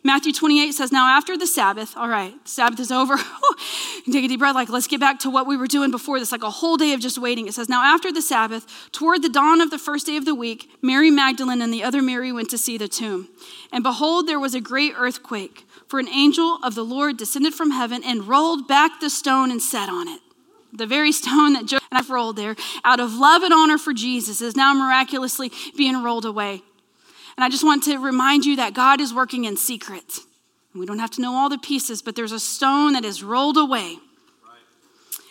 Matthew 0.04 0.32
28 0.32 0.72
says, 0.72 0.92
Now 0.92 1.08
after 1.08 1.36
the 1.36 1.46
Sabbath, 1.46 1.96
all 1.96 2.08
right, 2.08 2.34
Sabbath 2.44 2.80
is 2.80 2.92
over. 2.92 3.16
take 4.10 4.24
a 4.24 4.28
deep 4.28 4.38
breath, 4.38 4.54
like, 4.54 4.68
let's 4.68 4.86
get 4.86 5.00
back 5.00 5.18
to 5.20 5.30
what 5.30 5.46
we 5.46 5.56
were 5.56 5.66
doing 5.66 5.90
before 5.90 6.18
this, 6.18 6.32
like 6.32 6.42
a 6.42 6.50
whole 6.50 6.76
day 6.76 6.92
of 6.92 7.00
just 7.00 7.18
waiting. 7.18 7.46
It 7.46 7.54
says, 7.54 7.68
Now 7.68 7.82
after 7.82 8.12
the 8.12 8.22
Sabbath, 8.22 8.66
toward 8.92 9.22
the 9.22 9.28
dawn 9.28 9.60
of 9.60 9.70
the 9.70 9.78
first 9.78 10.06
day 10.06 10.16
of 10.16 10.24
the 10.24 10.34
week, 10.34 10.70
Mary 10.82 11.10
Magdalene 11.10 11.62
and 11.62 11.72
the 11.72 11.82
other 11.82 12.02
Mary 12.02 12.32
went 12.32 12.50
to 12.50 12.58
see 12.58 12.78
the 12.78 12.88
tomb. 12.88 13.28
And 13.72 13.82
behold, 13.82 14.26
there 14.26 14.40
was 14.40 14.54
a 14.54 14.60
great 14.60 14.94
earthquake, 14.96 15.66
for 15.88 15.98
an 15.98 16.08
angel 16.08 16.58
of 16.62 16.74
the 16.74 16.84
Lord 16.84 17.16
descended 17.16 17.54
from 17.54 17.70
heaven 17.70 18.02
and 18.04 18.28
rolled 18.28 18.68
back 18.68 19.00
the 19.00 19.10
stone 19.10 19.50
and 19.50 19.62
sat 19.62 19.88
on 19.88 20.08
it. 20.08 20.20
The 20.72 20.86
very 20.86 21.12
stone 21.12 21.54
that 21.54 21.66
Joseph 21.66 22.10
rolled 22.10 22.36
there, 22.36 22.56
out 22.84 23.00
of 23.00 23.14
love 23.14 23.42
and 23.42 23.52
honor 23.52 23.78
for 23.78 23.92
Jesus, 23.92 24.40
is 24.40 24.56
now 24.56 24.74
miraculously 24.74 25.50
being 25.76 26.02
rolled 26.02 26.24
away. 26.24 26.62
And 27.36 27.44
I 27.44 27.48
just 27.48 27.64
want 27.64 27.82
to 27.84 27.98
remind 27.98 28.44
you 28.44 28.56
that 28.56 28.74
God 28.74 29.00
is 29.00 29.12
working 29.12 29.44
in 29.44 29.56
secret. 29.56 30.20
We 30.74 30.86
don't 30.86 30.98
have 30.98 31.10
to 31.12 31.22
know 31.22 31.34
all 31.34 31.48
the 31.48 31.58
pieces, 31.58 32.02
but 32.02 32.16
there's 32.16 32.32
a 32.32 32.40
stone 32.40 32.94
that 32.94 33.04
is 33.04 33.22
rolled 33.22 33.56
away. 33.56 33.96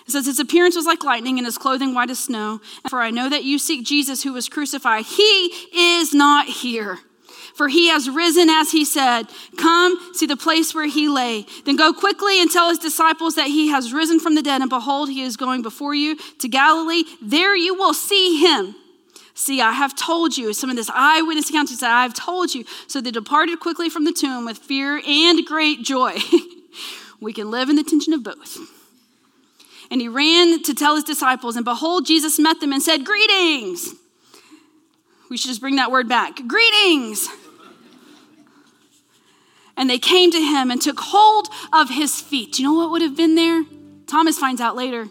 It 0.08 0.12
says, 0.12 0.26
His 0.26 0.39
appearance 0.39 0.76
was 0.76 0.86
like 0.86 1.03
lightning 1.03 1.38
and 1.39 1.45
his 1.45 1.58
clothing 1.58 1.93
white 1.93 2.10
as 2.10 2.20
snow. 2.20 2.62
For 2.89 3.01
I 3.01 3.10
know 3.10 3.30
that 3.30 3.43
you 3.43 3.58
seek 3.58 3.86
Jesus 3.86 4.24
who 4.24 4.34
was 4.34 4.49
crucified. 4.49 5.06
He 5.06 5.51
is 5.74 6.14
not 6.14 6.47
here. 6.47 6.99
For 7.56 7.70
he 7.70 7.88
has 7.88 8.10
risen 8.10 8.49
as 8.49 8.72
he 8.72 8.86
said. 8.86 9.24
Come, 9.58 9.97
see 10.14 10.26
the 10.26 10.36
place 10.36 10.76
where 10.76 10.88
he 10.88 11.08
lay. 11.08 11.45
Then 11.64 11.78
go 11.78 11.93
quickly 11.93 12.41
and 12.41 12.51
tell 12.51 12.70
his 12.70 12.80
disciples 12.80 13.36
that 13.36 13.47
he 13.47 13.70
has 13.70 13.93
risen 13.93 14.20
from 14.20 14.36
the 14.36 14.41
dead. 14.41 14.62
And 14.62 14.70
behold, 14.70 15.10
he 15.10 15.22
is 15.22 15.38
going 15.38 15.62
before 15.62 15.95
you 15.95 16.18
to 16.39 16.47
Galilee. 16.47 17.03
There 17.22 17.56
you 17.56 17.74
will 17.74 17.93
see 17.93 18.41
him. 18.41 18.76
See, 19.38 19.60
I 19.60 19.74
have 19.74 19.96
told 19.96 20.38
you. 20.38 20.54
Some 20.54 20.70
of 20.70 20.78
this 20.78 20.90
eyewitness 20.90 21.50
accounts 21.50 21.78
said, 21.78 21.92
I 21.92 22.04
have 22.04 22.14
told 22.14 22.56
you. 22.56 22.64
So 22.88 23.02
they 23.02 23.12
departed 23.12 23.60
quickly 23.60 23.90
from 23.90 24.06
the 24.06 24.14
tomb 24.14 24.46
with 24.46 24.58
fear 24.58 25.02
and 25.06 25.46
great 25.46 25.84
joy. 25.84 26.18
we 27.20 27.34
can 27.34 27.52
live 27.52 27.70
in 27.70 27.76
the 27.76 27.84
tension 27.84 28.14
of 28.14 28.24
both. 28.24 28.58
And 29.92 30.00
he 30.00 30.08
ran 30.08 30.64
to 30.64 30.74
tell 30.74 30.96
his 30.96 31.04
disciples, 31.04 31.58
and 31.58 31.66
behold, 31.66 32.06
Jesus 32.06 32.40
met 32.40 32.62
them 32.62 32.72
and 32.72 32.82
said, 32.82 33.06
Greetings. 33.06 33.94
We 35.30 35.38
should 35.38 35.50
just 35.50 35.62
bring 35.62 35.76
that 35.76 35.92
word 35.92 36.08
back. 36.08 36.40
Greetings. 36.48 37.28
And 39.76 39.90
they 39.90 40.00
came 40.00 40.32
to 40.32 40.40
him 40.40 40.72
and 40.72 40.82
took 40.82 41.00
hold 41.00 41.50
of 41.74 41.90
his 41.90 42.22
feet. 42.22 42.54
Do 42.54 42.64
you 42.64 42.70
know 42.70 42.76
what 42.76 42.92
would 42.92 43.02
have 43.02 43.18
been 43.18 43.36
there? 43.36 43.66
Thomas 44.08 44.40
finds 44.40 44.62
out 44.62 44.78
later. 44.78 45.10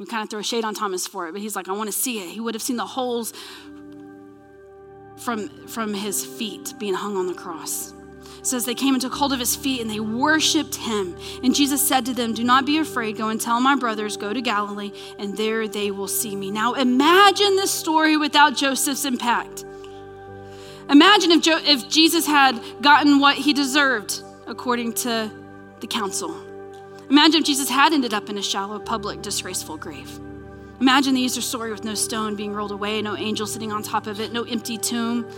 We 0.00 0.06
kind 0.06 0.22
of 0.22 0.30
throw 0.30 0.40
a 0.40 0.42
shade 0.42 0.64
on 0.64 0.74
Thomas 0.74 1.06
for 1.06 1.28
it, 1.28 1.32
but 1.32 1.42
he's 1.42 1.54
like, 1.54 1.68
I 1.68 1.72
want 1.72 1.88
to 1.88 1.92
see 1.92 2.20
it. 2.20 2.30
He 2.30 2.40
would 2.40 2.54
have 2.54 2.62
seen 2.62 2.76
the 2.76 2.86
holes 2.86 3.34
from, 5.18 5.50
from 5.66 5.92
his 5.92 6.24
feet 6.24 6.72
being 6.78 6.94
hung 6.94 7.18
on 7.18 7.26
the 7.26 7.34
cross. 7.34 7.92
It 8.38 8.46
says 8.46 8.64
they 8.64 8.74
came 8.74 8.94
and 8.94 9.02
took 9.02 9.12
hold 9.12 9.34
of 9.34 9.38
his 9.38 9.54
feet 9.54 9.82
and 9.82 9.90
they 9.90 10.00
worshiped 10.00 10.74
him. 10.74 11.14
And 11.42 11.54
Jesus 11.54 11.86
said 11.86 12.06
to 12.06 12.14
them, 12.14 12.32
Do 12.32 12.42
not 12.42 12.64
be 12.64 12.78
afraid. 12.78 13.18
Go 13.18 13.28
and 13.28 13.38
tell 13.38 13.60
my 13.60 13.76
brothers, 13.76 14.16
go 14.16 14.32
to 14.32 14.40
Galilee, 14.40 14.90
and 15.18 15.36
there 15.36 15.68
they 15.68 15.90
will 15.90 16.08
see 16.08 16.34
me. 16.34 16.50
Now 16.50 16.72
imagine 16.72 17.56
this 17.56 17.70
story 17.70 18.16
without 18.16 18.56
Joseph's 18.56 19.04
impact. 19.04 19.66
Imagine 20.88 21.30
if, 21.32 21.42
jo- 21.42 21.60
if 21.62 21.90
Jesus 21.90 22.26
had 22.26 22.58
gotten 22.80 23.18
what 23.18 23.36
he 23.36 23.52
deserved 23.52 24.22
according 24.46 24.94
to 24.94 25.30
the 25.80 25.86
council. 25.86 26.49
Imagine 27.10 27.40
if 27.40 27.46
Jesus 27.46 27.68
had 27.68 27.92
ended 27.92 28.14
up 28.14 28.30
in 28.30 28.38
a 28.38 28.42
shallow, 28.42 28.78
public, 28.78 29.20
disgraceful 29.20 29.76
grave. 29.76 30.20
Imagine 30.80 31.14
the 31.14 31.20
Easter 31.20 31.40
story 31.40 31.72
with 31.72 31.82
no 31.82 31.94
stone 31.94 32.36
being 32.36 32.54
rolled 32.54 32.70
away, 32.70 33.02
no 33.02 33.16
angel 33.16 33.48
sitting 33.48 33.72
on 33.72 33.82
top 33.82 34.06
of 34.06 34.20
it, 34.20 34.32
no 34.32 34.44
empty 34.44 34.78
tomb, 34.78 35.28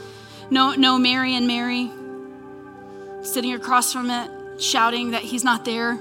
no, 0.51 0.75
no 0.75 0.99
Mary 0.99 1.35
and 1.35 1.47
Mary 1.47 1.91
sitting 3.23 3.55
across 3.55 3.91
from 3.91 4.11
it, 4.11 4.61
shouting 4.61 5.13
that 5.13 5.23
he's 5.23 5.45
not 5.45 5.65
there. 5.65 5.99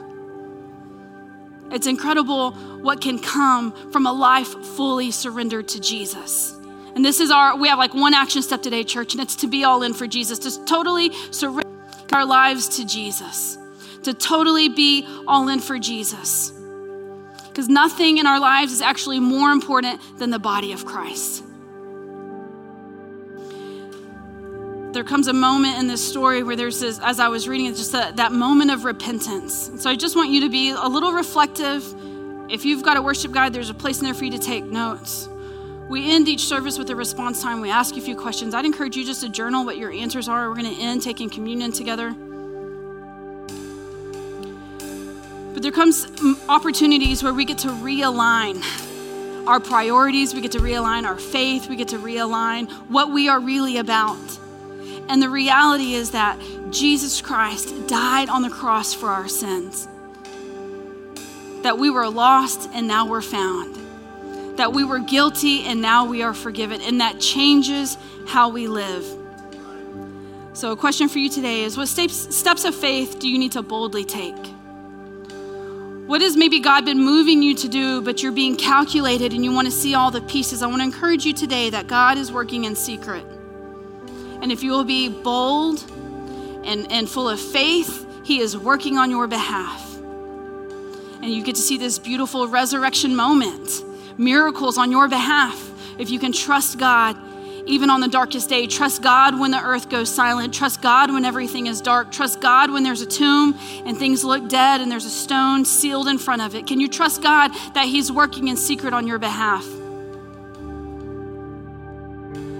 It's 1.71 1.87
incredible 1.87 2.51
what 2.81 2.99
can 2.99 3.17
come 3.17 3.71
from 3.91 4.05
a 4.05 4.11
life 4.11 4.49
fully 4.75 5.09
surrendered 5.11 5.69
to 5.69 5.79
Jesus. 5.79 6.53
And 6.95 7.05
this 7.05 7.21
is 7.21 7.31
our, 7.31 7.55
we 7.55 7.69
have 7.69 7.79
like 7.79 7.93
one 7.93 8.13
action 8.13 8.41
step 8.41 8.61
today, 8.61 8.83
church, 8.83 9.13
and 9.13 9.21
it's 9.21 9.37
to 9.37 9.47
be 9.47 9.63
all 9.63 9.83
in 9.83 9.93
for 9.93 10.05
Jesus, 10.05 10.37
to 10.39 10.65
totally 10.65 11.13
surrender 11.31 11.69
our 12.11 12.25
lives 12.25 12.67
to 12.75 12.85
Jesus 12.85 13.57
to 14.03 14.13
totally 14.13 14.69
be 14.69 15.07
all 15.27 15.47
in 15.47 15.59
for 15.59 15.77
Jesus. 15.79 16.51
Because 17.47 17.67
nothing 17.67 18.17
in 18.17 18.25
our 18.25 18.39
lives 18.39 18.71
is 18.71 18.81
actually 18.81 19.19
more 19.19 19.51
important 19.51 19.99
than 20.17 20.29
the 20.29 20.39
body 20.39 20.71
of 20.71 20.85
Christ. 20.85 21.43
There 24.93 25.03
comes 25.03 25.27
a 25.27 25.33
moment 25.33 25.77
in 25.77 25.87
this 25.87 26.05
story 26.05 26.43
where 26.43 26.55
there's 26.55 26.79
this, 26.79 26.99
as 26.99 27.19
I 27.19 27.29
was 27.29 27.47
reading 27.47 27.67
it, 27.67 27.75
just 27.75 27.93
that, 27.93 28.17
that 28.17 28.31
moment 28.31 28.71
of 28.71 28.83
repentance. 28.83 29.71
So 29.77 29.89
I 29.89 29.95
just 29.95 30.15
want 30.15 30.29
you 30.29 30.41
to 30.41 30.49
be 30.49 30.71
a 30.71 30.87
little 30.87 31.13
reflective. 31.13 31.83
If 32.49 32.65
you've 32.65 32.83
got 32.83 32.97
a 32.97 33.01
worship 33.01 33.31
guide, 33.31 33.53
there's 33.53 33.69
a 33.69 33.73
place 33.73 33.99
in 33.99 34.05
there 34.05 34.13
for 34.13 34.25
you 34.25 34.31
to 34.31 34.39
take 34.39 34.65
notes. 34.65 35.29
We 35.89 36.09
end 36.09 36.27
each 36.29 36.45
service 36.45 36.77
with 36.77 36.89
a 36.89 36.95
response 36.95 37.41
time. 37.41 37.61
We 37.61 37.69
ask 37.69 37.95
you 37.95 38.01
a 38.01 38.05
few 38.05 38.15
questions. 38.15 38.53
I'd 38.53 38.65
encourage 38.65 38.95
you 38.95 39.05
just 39.05 39.21
to 39.21 39.29
journal 39.29 39.65
what 39.65 39.77
your 39.77 39.91
answers 39.91 40.29
are. 40.29 40.49
We're 40.49 40.55
going 40.55 40.73
to 40.73 40.81
end 40.81 41.01
taking 41.01 41.29
communion 41.29 41.71
together. 41.71 42.15
But 45.61 45.65
there 45.65 45.73
comes 45.73 46.07
mm, 46.07 46.49
opportunities 46.49 47.21
where 47.21 47.35
we 47.35 47.45
get 47.45 47.59
to 47.59 47.67
realign 47.67 48.63
our 49.45 49.59
priorities, 49.59 50.33
we 50.33 50.41
get 50.41 50.53
to 50.53 50.57
realign 50.57 51.03
our 51.03 51.19
faith, 51.19 51.69
we 51.69 51.75
get 51.75 51.89
to 51.89 51.99
realign 51.99 52.67
what 52.89 53.11
we 53.11 53.29
are 53.29 53.39
really 53.39 53.77
about. 53.77 54.17
And 55.07 55.21
the 55.21 55.29
reality 55.29 55.93
is 55.93 56.09
that 56.11 56.41
Jesus 56.71 57.21
Christ 57.21 57.87
died 57.87 58.27
on 58.27 58.41
the 58.41 58.49
cross 58.49 58.95
for 58.95 59.09
our 59.09 59.27
sins. 59.27 59.87
That 61.61 61.77
we 61.77 61.91
were 61.91 62.09
lost 62.09 62.67
and 62.73 62.87
now 62.87 63.07
we're 63.07 63.21
found. 63.21 64.57
That 64.57 64.73
we 64.73 64.83
were 64.83 64.97
guilty 64.97 65.61
and 65.61 65.79
now 65.79 66.05
we 66.05 66.23
are 66.23 66.33
forgiven. 66.33 66.81
And 66.81 67.01
that 67.01 67.19
changes 67.19 67.99
how 68.25 68.49
we 68.49 68.65
live. 68.65 69.05
So, 70.53 70.71
a 70.71 70.75
question 70.75 71.07
for 71.07 71.19
you 71.19 71.29
today 71.29 71.61
is 71.61 71.77
what 71.77 71.87
steps, 71.87 72.35
steps 72.35 72.65
of 72.65 72.73
faith 72.73 73.19
do 73.19 73.29
you 73.29 73.37
need 73.37 73.51
to 73.51 73.61
boldly 73.61 74.05
take? 74.05 74.55
What 76.11 76.21
has 76.21 76.35
maybe 76.35 76.59
God 76.59 76.83
been 76.83 76.99
moving 76.99 77.41
you 77.41 77.55
to 77.55 77.69
do, 77.69 78.01
but 78.01 78.21
you're 78.21 78.33
being 78.33 78.57
calculated 78.57 79.31
and 79.31 79.45
you 79.45 79.53
want 79.53 79.67
to 79.67 79.71
see 79.71 79.95
all 79.95 80.11
the 80.11 80.19
pieces? 80.19 80.61
I 80.61 80.67
want 80.67 80.81
to 80.81 80.83
encourage 80.83 81.25
you 81.25 81.31
today 81.31 81.69
that 81.69 81.87
God 81.87 82.17
is 82.17 82.33
working 82.33 82.65
in 82.65 82.75
secret. 82.75 83.25
And 84.41 84.51
if 84.51 84.61
you 84.61 84.71
will 84.71 84.83
be 84.83 85.07
bold 85.07 85.89
and, 86.65 86.91
and 86.91 87.07
full 87.07 87.29
of 87.29 87.39
faith, 87.39 88.05
He 88.25 88.41
is 88.41 88.57
working 88.57 88.97
on 88.97 89.09
your 89.09 89.25
behalf. 89.25 89.95
And 91.21 91.27
you 91.33 91.41
get 91.45 91.55
to 91.55 91.61
see 91.61 91.77
this 91.77 91.97
beautiful 91.97 92.45
resurrection 92.45 93.15
moment, 93.15 93.81
miracles 94.19 94.77
on 94.77 94.91
your 94.91 95.07
behalf. 95.07 95.71
If 95.97 96.09
you 96.09 96.19
can 96.19 96.33
trust 96.33 96.77
God 96.77 97.15
even 97.65 97.89
on 97.89 98.01
the 98.01 98.07
darkest 98.07 98.49
day. 98.49 98.67
Trust 98.67 99.01
God 99.01 99.39
when 99.39 99.51
the 99.51 99.61
earth 99.61 99.89
goes 99.89 100.13
silent. 100.13 100.53
Trust 100.53 100.81
God 100.81 101.11
when 101.11 101.25
everything 101.25 101.67
is 101.67 101.81
dark. 101.81 102.11
Trust 102.11 102.41
God 102.41 102.71
when 102.71 102.83
there's 102.83 103.01
a 103.01 103.05
tomb 103.05 103.57
and 103.85 103.97
things 103.97 104.23
look 104.23 104.49
dead 104.49 104.81
and 104.81 104.91
there's 104.91 105.05
a 105.05 105.09
stone 105.09 105.63
sealed 105.65 106.07
in 106.07 106.17
front 106.17 106.41
of 106.41 106.55
it. 106.55 106.67
Can 106.67 106.79
you 106.79 106.87
trust 106.87 107.21
God 107.21 107.51
that 107.73 107.85
He's 107.85 108.11
working 108.11 108.47
in 108.47 108.57
secret 108.57 108.93
on 108.93 109.07
your 109.07 109.19
behalf? 109.19 109.65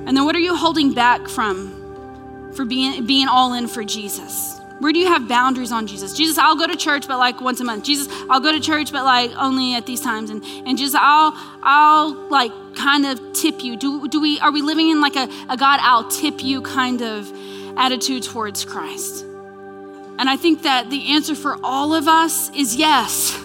And 0.08 0.18
then 0.18 0.26
what 0.26 0.36
are 0.36 0.40
you 0.40 0.56
holding 0.56 0.94
back 0.94 1.28
from 1.28 2.52
for 2.56 2.66
being, 2.66 3.06
being 3.06 3.28
all 3.28 3.54
in 3.54 3.68
for 3.68 3.84
Jesus? 3.84 4.61
Where 4.82 4.92
do 4.92 4.98
you 4.98 5.06
have 5.10 5.28
boundaries 5.28 5.72
on 5.72 5.86
Jesus? 5.86 6.12
Jesus, 6.14 6.40
I'll 6.40 6.56
go 6.56 6.66
to 6.66 6.76
church, 6.76 7.08
but 7.08 7.20
like 7.20 7.40
once 7.40 7.60
a 7.60 7.64
month. 7.64 7.84
Jesus, 7.84 8.08
I'll 8.32 8.40
go 8.40 8.52
to 8.52 8.60
church, 8.60 8.92
but 8.92 9.06
like 9.06 9.30
only 9.38 9.76
at 9.76 9.86
these 9.86 10.02
times. 10.02 10.32
And, 10.32 10.44
and 10.44 10.76
Jesus, 10.76 10.96
I'll, 11.00 11.34
I'll 11.62 12.14
like 12.30 12.52
kind 12.76 13.06
of 13.06 13.22
tip 13.34 13.64
you. 13.64 13.78
Do, 13.78 14.08
do 14.08 14.20
we, 14.20 14.40
are 14.40 14.52
we 14.52 14.64
living 14.64 14.90
in 14.90 15.00
like 15.00 15.16
a, 15.16 15.30
a 15.50 15.56
God, 15.56 15.80
I'll 15.84 16.10
tip 16.10 16.44
you 16.44 16.64
kind 16.64 17.04
of 17.04 17.32
attitude 17.78 18.24
towards 18.24 18.66
Christ? 18.66 19.24
And 19.24 20.28
I 20.28 20.36
think 20.36 20.64
that 20.64 20.90
the 20.90 21.12
answer 21.12 21.36
for 21.36 21.60
all 21.64 21.94
of 21.94 22.08
us 22.08 22.50
is 22.56 22.76
yes. 22.76 23.40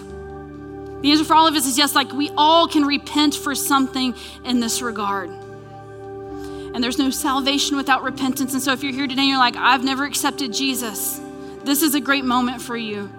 The 1.01 1.11
answer 1.11 1.23
for 1.23 1.35
all 1.35 1.45
of 1.45 1.53
us 1.53 1.67
is 1.67 1.77
yes, 1.77 1.93
like 1.93 2.11
we 2.13 2.31
all 2.35 2.67
can 2.67 2.83
repent 2.83 3.35
for 3.35 3.53
something 3.53 4.15
in 4.43 4.59
this 4.59 4.81
regard. 4.81 5.29
And 5.29 6.83
there's 6.83 6.97
no 6.97 7.11
salvation 7.11 7.77
without 7.77 8.01
repentance. 8.01 8.53
And 8.53 8.61
so 8.61 8.73
if 8.73 8.81
you're 8.81 8.91
here 8.91 9.05
today 9.05 9.21
and 9.21 9.29
you're 9.29 9.37
like, 9.37 9.55
I've 9.55 9.83
never 9.83 10.03
accepted 10.03 10.51
Jesus, 10.51 11.21
this 11.67 11.83
is 11.83 11.93
a 11.95 11.99
great 11.99 12.23
moment 12.23 12.61
for 12.61 12.77
you 12.77 13.11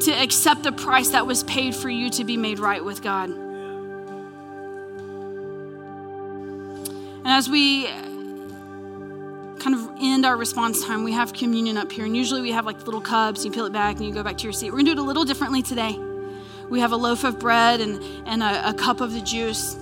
to 0.00 0.10
accept 0.10 0.64
the 0.64 0.72
price 0.72 1.10
that 1.10 1.24
was 1.24 1.44
paid 1.44 1.72
for 1.74 1.88
you 1.88 2.10
to 2.10 2.24
be 2.24 2.36
made 2.36 2.58
right 2.58 2.84
with 2.84 3.00
God. 3.00 3.30
And 7.24 7.28
as 7.28 7.48
we 7.48 7.86
kind 9.60 9.76
of 9.76 9.88
end 10.00 10.26
our 10.26 10.36
response 10.36 10.84
time, 10.84 11.04
we 11.04 11.12
have 11.12 11.32
communion 11.32 11.76
up 11.76 11.92
here. 11.92 12.04
And 12.04 12.16
usually 12.16 12.42
we 12.42 12.50
have 12.50 12.66
like 12.66 12.84
little 12.84 13.00
cups, 13.00 13.44
you 13.44 13.52
peel 13.52 13.66
it 13.66 13.72
back 13.72 13.98
and 13.98 14.04
you 14.04 14.12
go 14.12 14.24
back 14.24 14.36
to 14.38 14.42
your 14.42 14.52
seat. 14.52 14.72
We're 14.72 14.78
gonna 14.78 14.86
do 14.86 14.92
it 14.92 14.98
a 14.98 15.02
little 15.02 15.24
differently 15.24 15.62
today. 15.62 15.96
We 16.68 16.80
have 16.80 16.90
a 16.90 16.96
loaf 16.96 17.22
of 17.22 17.38
bread 17.38 17.80
and, 17.80 18.02
and 18.26 18.42
a, 18.42 18.70
a 18.70 18.74
cup 18.74 19.00
of 19.00 19.12
the 19.12 19.20
juice. 19.20 19.76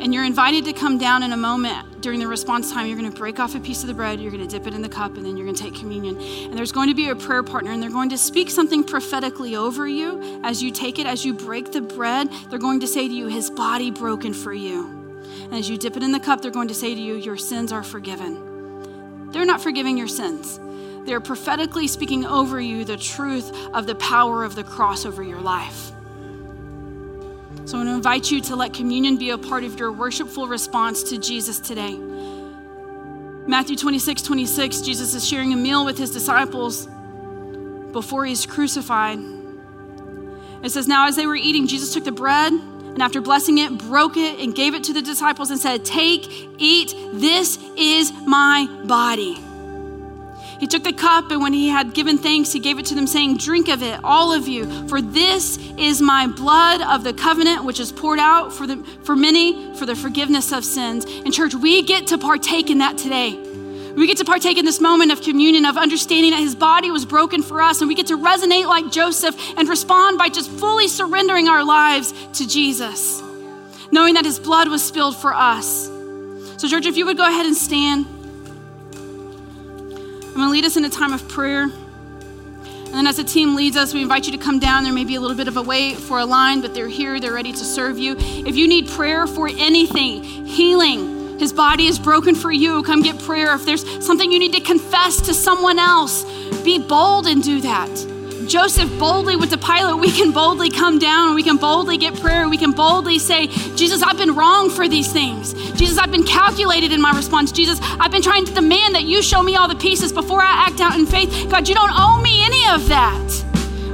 And 0.00 0.14
you're 0.14 0.24
invited 0.24 0.64
to 0.66 0.72
come 0.72 0.96
down 0.96 1.22
in 1.24 1.32
a 1.32 1.36
moment 1.36 2.00
during 2.00 2.20
the 2.20 2.26
response 2.26 2.72
time. 2.72 2.86
You're 2.86 2.96
going 2.96 3.10
to 3.10 3.18
break 3.18 3.40
off 3.40 3.56
a 3.56 3.60
piece 3.60 3.82
of 3.82 3.88
the 3.88 3.94
bread, 3.94 4.20
you're 4.20 4.30
going 4.30 4.46
to 4.46 4.48
dip 4.48 4.66
it 4.66 4.74
in 4.74 4.80
the 4.80 4.88
cup, 4.88 5.16
and 5.16 5.26
then 5.26 5.36
you're 5.36 5.44
going 5.44 5.56
to 5.56 5.62
take 5.62 5.74
communion. 5.74 6.16
And 6.20 6.54
there's 6.54 6.70
going 6.70 6.88
to 6.88 6.94
be 6.94 7.08
a 7.08 7.16
prayer 7.16 7.42
partner, 7.42 7.72
and 7.72 7.82
they're 7.82 7.90
going 7.90 8.10
to 8.10 8.18
speak 8.18 8.48
something 8.48 8.84
prophetically 8.84 9.56
over 9.56 9.88
you 9.88 10.40
as 10.44 10.62
you 10.62 10.70
take 10.70 10.98
it. 10.98 11.06
As 11.06 11.24
you 11.24 11.34
break 11.34 11.72
the 11.72 11.80
bread, 11.80 12.30
they're 12.48 12.58
going 12.58 12.80
to 12.80 12.86
say 12.86 13.08
to 13.08 13.14
you, 13.14 13.26
His 13.26 13.50
body 13.50 13.90
broken 13.90 14.32
for 14.32 14.52
you. 14.52 14.86
And 15.44 15.54
as 15.54 15.68
you 15.68 15.76
dip 15.76 15.96
it 15.96 16.02
in 16.02 16.12
the 16.12 16.20
cup, 16.20 16.42
they're 16.42 16.50
going 16.50 16.68
to 16.68 16.74
say 16.74 16.94
to 16.94 17.00
you, 17.00 17.14
Your 17.16 17.36
sins 17.36 17.72
are 17.72 17.82
forgiven. 17.82 19.30
They're 19.32 19.44
not 19.44 19.60
forgiving 19.60 19.98
your 19.98 20.08
sins. 20.08 20.60
They're 21.06 21.20
prophetically 21.20 21.88
speaking 21.88 22.24
over 22.24 22.60
you 22.60 22.84
the 22.84 22.96
truth 22.96 23.50
of 23.72 23.86
the 23.86 23.94
power 23.94 24.44
of 24.44 24.54
the 24.54 24.64
cross 24.64 25.04
over 25.06 25.22
your 25.22 25.40
life. 25.40 25.92
So 27.68 27.76
I 27.76 27.80
want 27.80 27.90
to 27.90 27.94
invite 27.96 28.30
you 28.30 28.40
to 28.40 28.56
let 28.56 28.72
communion 28.72 29.18
be 29.18 29.28
a 29.28 29.36
part 29.36 29.62
of 29.62 29.78
your 29.78 29.92
worshipful 29.92 30.48
response 30.48 31.02
to 31.10 31.18
Jesus 31.18 31.60
today. 31.60 31.98
Matthew 33.46 33.76
26, 33.76 34.22
26, 34.22 34.80
Jesus 34.80 35.12
is 35.12 35.28
sharing 35.28 35.52
a 35.52 35.56
meal 35.56 35.84
with 35.84 35.98
his 35.98 36.10
disciples 36.10 36.88
before 37.92 38.24
he's 38.24 38.46
crucified. 38.46 39.18
It 40.62 40.70
says, 40.70 40.88
Now 40.88 41.08
as 41.08 41.16
they 41.16 41.26
were 41.26 41.36
eating, 41.36 41.66
Jesus 41.66 41.92
took 41.92 42.04
the 42.04 42.10
bread 42.10 42.54
and 42.54 43.02
after 43.02 43.20
blessing 43.20 43.58
it, 43.58 43.76
broke 43.76 44.16
it 44.16 44.40
and 44.40 44.54
gave 44.54 44.72
it 44.72 44.84
to 44.84 44.94
the 44.94 45.02
disciples 45.02 45.50
and 45.50 45.60
said, 45.60 45.84
Take, 45.84 46.26
eat, 46.56 46.94
this 47.12 47.58
is 47.76 48.14
my 48.24 48.66
body. 48.86 49.36
He 50.58 50.66
took 50.66 50.82
the 50.82 50.92
cup, 50.92 51.30
and 51.30 51.40
when 51.40 51.52
he 51.52 51.68
had 51.68 51.94
given 51.94 52.18
thanks, 52.18 52.52
he 52.52 52.58
gave 52.58 52.78
it 52.78 52.86
to 52.86 52.94
them, 52.94 53.06
saying, 53.06 53.36
Drink 53.36 53.68
of 53.68 53.82
it, 53.82 54.00
all 54.02 54.32
of 54.32 54.48
you, 54.48 54.88
for 54.88 55.00
this 55.00 55.56
is 55.78 56.02
my 56.02 56.26
blood 56.26 56.82
of 56.82 57.04
the 57.04 57.12
covenant, 57.12 57.64
which 57.64 57.78
is 57.78 57.92
poured 57.92 58.18
out 58.18 58.52
for, 58.52 58.66
the, 58.66 58.76
for 59.04 59.14
many 59.14 59.74
for 59.76 59.86
the 59.86 59.94
forgiveness 59.94 60.52
of 60.52 60.64
sins. 60.64 61.04
And, 61.04 61.32
church, 61.32 61.54
we 61.54 61.82
get 61.82 62.08
to 62.08 62.18
partake 62.18 62.70
in 62.70 62.78
that 62.78 62.98
today. 62.98 63.38
We 63.96 64.06
get 64.06 64.18
to 64.18 64.24
partake 64.24 64.58
in 64.58 64.64
this 64.64 64.80
moment 64.80 65.12
of 65.12 65.22
communion, 65.22 65.64
of 65.64 65.76
understanding 65.76 66.32
that 66.32 66.40
his 66.40 66.56
body 66.56 66.90
was 66.90 67.04
broken 67.04 67.42
for 67.42 67.62
us, 67.62 67.80
and 67.80 67.88
we 67.88 67.94
get 67.94 68.08
to 68.08 68.16
resonate 68.16 68.66
like 68.66 68.90
Joseph 68.90 69.36
and 69.56 69.68
respond 69.68 70.18
by 70.18 70.28
just 70.28 70.50
fully 70.50 70.88
surrendering 70.88 71.48
our 71.48 71.64
lives 71.64 72.12
to 72.34 72.48
Jesus, 72.48 73.22
knowing 73.92 74.14
that 74.14 74.24
his 74.24 74.40
blood 74.40 74.68
was 74.68 74.84
spilled 74.84 75.16
for 75.16 75.32
us. 75.32 75.86
So, 76.58 76.68
church, 76.68 76.86
if 76.86 76.96
you 76.96 77.06
would 77.06 77.16
go 77.16 77.26
ahead 77.26 77.46
and 77.46 77.56
stand. 77.56 78.17
I'm 80.38 80.44
going 80.44 80.50
to 80.50 80.52
lead 80.52 80.66
us 80.66 80.76
in 80.76 80.84
a 80.84 80.88
time 80.88 81.12
of 81.12 81.28
prayer. 81.28 81.64
And 81.64 82.94
then 82.94 83.08
as 83.08 83.16
the 83.16 83.24
team 83.24 83.56
leads 83.56 83.76
us, 83.76 83.92
we 83.92 84.02
invite 84.02 84.26
you 84.26 84.30
to 84.30 84.38
come 84.38 84.60
down. 84.60 84.84
There 84.84 84.92
may 84.92 85.02
be 85.02 85.16
a 85.16 85.20
little 85.20 85.36
bit 85.36 85.48
of 85.48 85.56
a 85.56 85.62
wait 85.62 85.96
for 85.96 86.20
a 86.20 86.24
line, 86.24 86.60
but 86.60 86.74
they're 86.74 86.86
here. 86.86 87.18
They're 87.18 87.32
ready 87.32 87.50
to 87.50 87.64
serve 87.64 87.98
you. 87.98 88.14
If 88.16 88.54
you 88.54 88.68
need 88.68 88.86
prayer 88.86 89.26
for 89.26 89.48
anything, 89.48 90.22
healing, 90.22 91.40
his 91.40 91.52
body 91.52 91.88
is 91.88 91.98
broken 91.98 92.36
for 92.36 92.52
you. 92.52 92.84
Come 92.84 93.02
get 93.02 93.18
prayer. 93.18 93.52
If 93.52 93.64
there's 93.64 93.84
something 94.06 94.30
you 94.30 94.38
need 94.38 94.52
to 94.52 94.60
confess 94.60 95.20
to 95.22 95.34
someone 95.34 95.80
else, 95.80 96.22
be 96.62 96.78
bold 96.78 97.26
and 97.26 97.42
do 97.42 97.60
that. 97.62 97.90
Joseph 98.48 98.98
boldly 98.98 99.36
with 99.36 99.50
the 99.50 99.58
Pilate, 99.58 100.00
we 100.00 100.10
can 100.10 100.32
boldly 100.32 100.70
come 100.70 100.98
down, 100.98 101.34
we 101.34 101.42
can 101.42 101.58
boldly 101.58 101.98
get 101.98 102.18
prayer, 102.18 102.48
we 102.48 102.56
can 102.56 102.72
boldly 102.72 103.18
say, 103.18 103.48
Jesus, 103.76 104.02
I've 104.02 104.16
been 104.16 104.34
wrong 104.34 104.70
for 104.70 104.88
these 104.88 105.12
things. 105.12 105.52
Jesus, 105.72 105.98
I've 105.98 106.10
been 106.10 106.24
calculated 106.24 106.90
in 106.90 107.00
my 107.00 107.10
response. 107.12 107.52
Jesus, 107.52 107.78
I've 108.00 108.10
been 108.10 108.22
trying 108.22 108.46
to 108.46 108.54
demand 108.54 108.94
that 108.94 109.04
you 109.04 109.22
show 109.22 109.42
me 109.42 109.56
all 109.56 109.68
the 109.68 109.76
pieces 109.76 110.14
before 110.14 110.40
I 110.40 110.66
act 110.66 110.80
out 110.80 110.98
in 110.98 111.04
faith. 111.04 111.50
God, 111.50 111.68
you 111.68 111.74
don't 111.74 111.92
owe 111.92 112.22
me 112.22 112.42
any 112.42 112.66
of 112.68 112.88
that. 112.88 113.44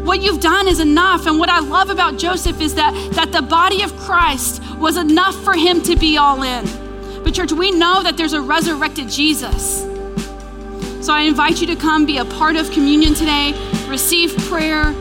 What 0.05 0.23
you've 0.23 0.41
done 0.41 0.69
is 0.69 0.79
enough. 0.79 1.27
And 1.27 1.41
what 1.41 1.49
I 1.49 1.59
love 1.59 1.91
about 1.91 2.17
Joseph 2.17 2.61
is 2.61 2.77
that, 2.77 2.95
that 3.15 3.33
the 3.33 3.43
body 3.43 3.83
of 3.83 3.97
Christ 3.97 4.63
was 4.77 4.97
enough 4.97 5.35
for 5.43 5.55
him 5.55 5.83
to 5.83 5.97
be 5.97 6.17
all 6.17 6.43
in. 6.45 6.65
But, 7.25 7.35
church, 7.35 7.53
we 7.53 7.73
know 7.73 8.05
that 8.05 8.17
there's 8.17 8.35
a 8.35 8.41
resurrected 8.41 9.09
Jesus. 9.09 9.81
So 11.05 11.13
I 11.13 11.23
invite 11.23 11.61
you 11.61 11.67
to 11.67 11.77
come 11.77 12.07
be 12.07 12.19
a 12.19 12.25
part 12.25 12.57
of 12.57 12.71
communion 12.71 13.15
today 13.15 13.53
receive 13.95 14.37
prayer, 14.49 14.93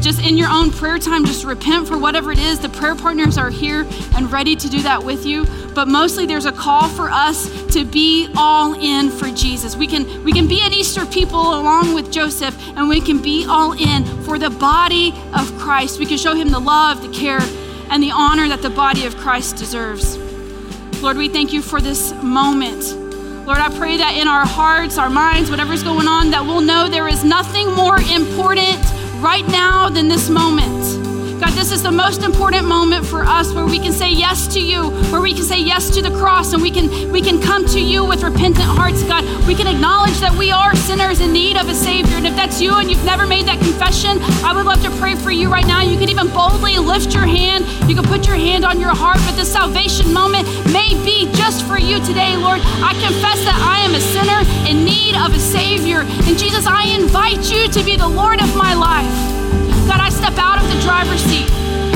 just 0.00 0.24
in 0.24 0.38
your 0.38 0.48
own 0.48 0.70
prayer 0.70 1.00
time, 1.00 1.24
just 1.24 1.44
repent 1.44 1.88
for 1.88 1.98
whatever 1.98 2.30
it 2.30 2.38
is. 2.38 2.60
The 2.60 2.68
prayer 2.68 2.94
partners 2.94 3.36
are 3.36 3.50
here 3.50 3.84
and 4.14 4.30
ready 4.30 4.54
to 4.54 4.68
do 4.68 4.82
that 4.82 5.02
with 5.02 5.26
you. 5.26 5.44
But 5.74 5.88
mostly 5.88 6.24
there's 6.24 6.44
a 6.44 6.52
call 6.52 6.86
for 6.88 7.10
us 7.10 7.50
to 7.74 7.84
be 7.84 8.32
all 8.36 8.74
in 8.74 9.10
for 9.10 9.28
Jesus. 9.30 9.74
We 9.74 9.88
can 9.88 10.22
we 10.22 10.30
can 10.30 10.46
be 10.46 10.60
an 10.60 10.72
Easter 10.72 11.04
people 11.06 11.40
along 11.40 11.92
with 11.92 12.12
Joseph, 12.12 12.56
and 12.76 12.88
we 12.88 13.00
can 13.00 13.20
be 13.20 13.46
all 13.48 13.72
in 13.72 14.04
for 14.22 14.38
the 14.38 14.50
body 14.50 15.12
of 15.34 15.52
Christ. 15.58 15.98
We 15.98 16.06
can 16.06 16.18
show 16.18 16.36
him 16.36 16.50
the 16.50 16.60
love, 16.60 17.02
the 17.02 17.12
care, 17.12 17.42
and 17.90 18.00
the 18.00 18.12
honor 18.12 18.46
that 18.46 18.62
the 18.62 18.70
body 18.70 19.06
of 19.06 19.16
Christ 19.16 19.56
deserves. 19.56 20.16
Lord, 21.02 21.16
we 21.16 21.28
thank 21.28 21.52
you 21.52 21.62
for 21.62 21.80
this 21.80 22.12
moment. 22.22 23.07
Lord, 23.48 23.60
I 23.60 23.70
pray 23.70 23.96
that 23.96 24.14
in 24.14 24.28
our 24.28 24.44
hearts, 24.44 24.98
our 24.98 25.08
minds, 25.08 25.48
whatever's 25.48 25.82
going 25.82 26.06
on, 26.06 26.28
that 26.32 26.44
we'll 26.44 26.60
know 26.60 26.86
there 26.86 27.08
is 27.08 27.24
nothing 27.24 27.72
more 27.72 27.96
important 27.98 28.78
right 29.22 29.46
now 29.48 29.88
than 29.88 30.06
this 30.06 30.28
moment. 30.28 30.97
God, 31.48 31.56
this 31.56 31.72
is 31.72 31.82
the 31.82 31.90
most 31.90 32.24
important 32.24 32.66
moment 32.66 33.06
for 33.06 33.24
us 33.24 33.54
where 33.54 33.64
we 33.64 33.78
can 33.78 33.92
say 33.92 34.10
yes 34.12 34.46
to 34.48 34.60
you, 34.60 34.90
where 35.10 35.22
we 35.22 35.32
can 35.32 35.44
say 35.44 35.58
yes 35.58 35.88
to 35.88 36.02
the 36.02 36.10
cross, 36.10 36.52
and 36.52 36.60
we 36.60 36.70
can 36.70 37.10
we 37.10 37.22
can 37.22 37.40
come 37.40 37.64
to 37.68 37.80
you 37.80 38.04
with 38.04 38.22
repentant 38.22 38.66
hearts, 38.66 39.02
God. 39.04 39.24
We 39.46 39.54
can 39.54 39.66
acknowledge 39.66 40.18
that 40.20 40.36
we 40.36 40.50
are 40.50 40.76
sinners 40.76 41.22
in 41.22 41.32
need 41.32 41.56
of 41.56 41.70
a 41.70 41.74
Savior. 41.74 42.16
And 42.16 42.26
if 42.26 42.36
that's 42.36 42.60
you 42.60 42.76
and 42.76 42.90
you've 42.90 43.04
never 43.04 43.26
made 43.26 43.46
that 43.46 43.58
confession, 43.60 44.20
I 44.44 44.52
would 44.54 44.66
love 44.66 44.82
to 44.82 44.90
pray 45.00 45.14
for 45.14 45.30
you 45.30 45.50
right 45.50 45.66
now. 45.66 45.80
You 45.80 45.96
can 45.96 46.10
even 46.10 46.28
boldly 46.28 46.76
lift 46.76 47.14
your 47.14 47.24
hand. 47.24 47.64
You 47.88 47.94
can 47.94 48.04
put 48.04 48.26
your 48.26 48.36
hand 48.36 48.66
on 48.66 48.78
your 48.78 48.94
heart, 48.94 49.16
but 49.24 49.34
this 49.34 49.50
salvation 49.50 50.12
moment 50.12 50.46
may 50.70 50.92
be 51.02 51.32
just 51.32 51.64
for 51.64 51.78
you 51.78 51.96
today, 52.04 52.36
Lord. 52.36 52.60
I 52.84 52.92
confess 53.00 53.40
that 53.48 53.56
I 53.56 53.80
am 53.88 53.94
a 53.94 54.02
sinner 54.12 54.44
in 54.68 54.84
need 54.84 55.16
of 55.16 55.32
a 55.32 55.40
Savior. 55.40 56.00
And 56.28 56.36
Jesus, 56.36 56.66
I 56.66 56.82
invite 56.94 57.50
you 57.50 57.68
to 57.68 57.82
be 57.84 57.96
the 57.96 58.08
Lord 58.08 58.42
of 58.42 58.54
my 58.54 58.74
life. 58.74 59.38
God, 59.88 60.00
I 60.00 60.10
step 60.10 60.36
out 60.36 60.62
of 60.62 60.68
the 60.68 60.78
driver's 60.82 61.22
seat 61.24 61.48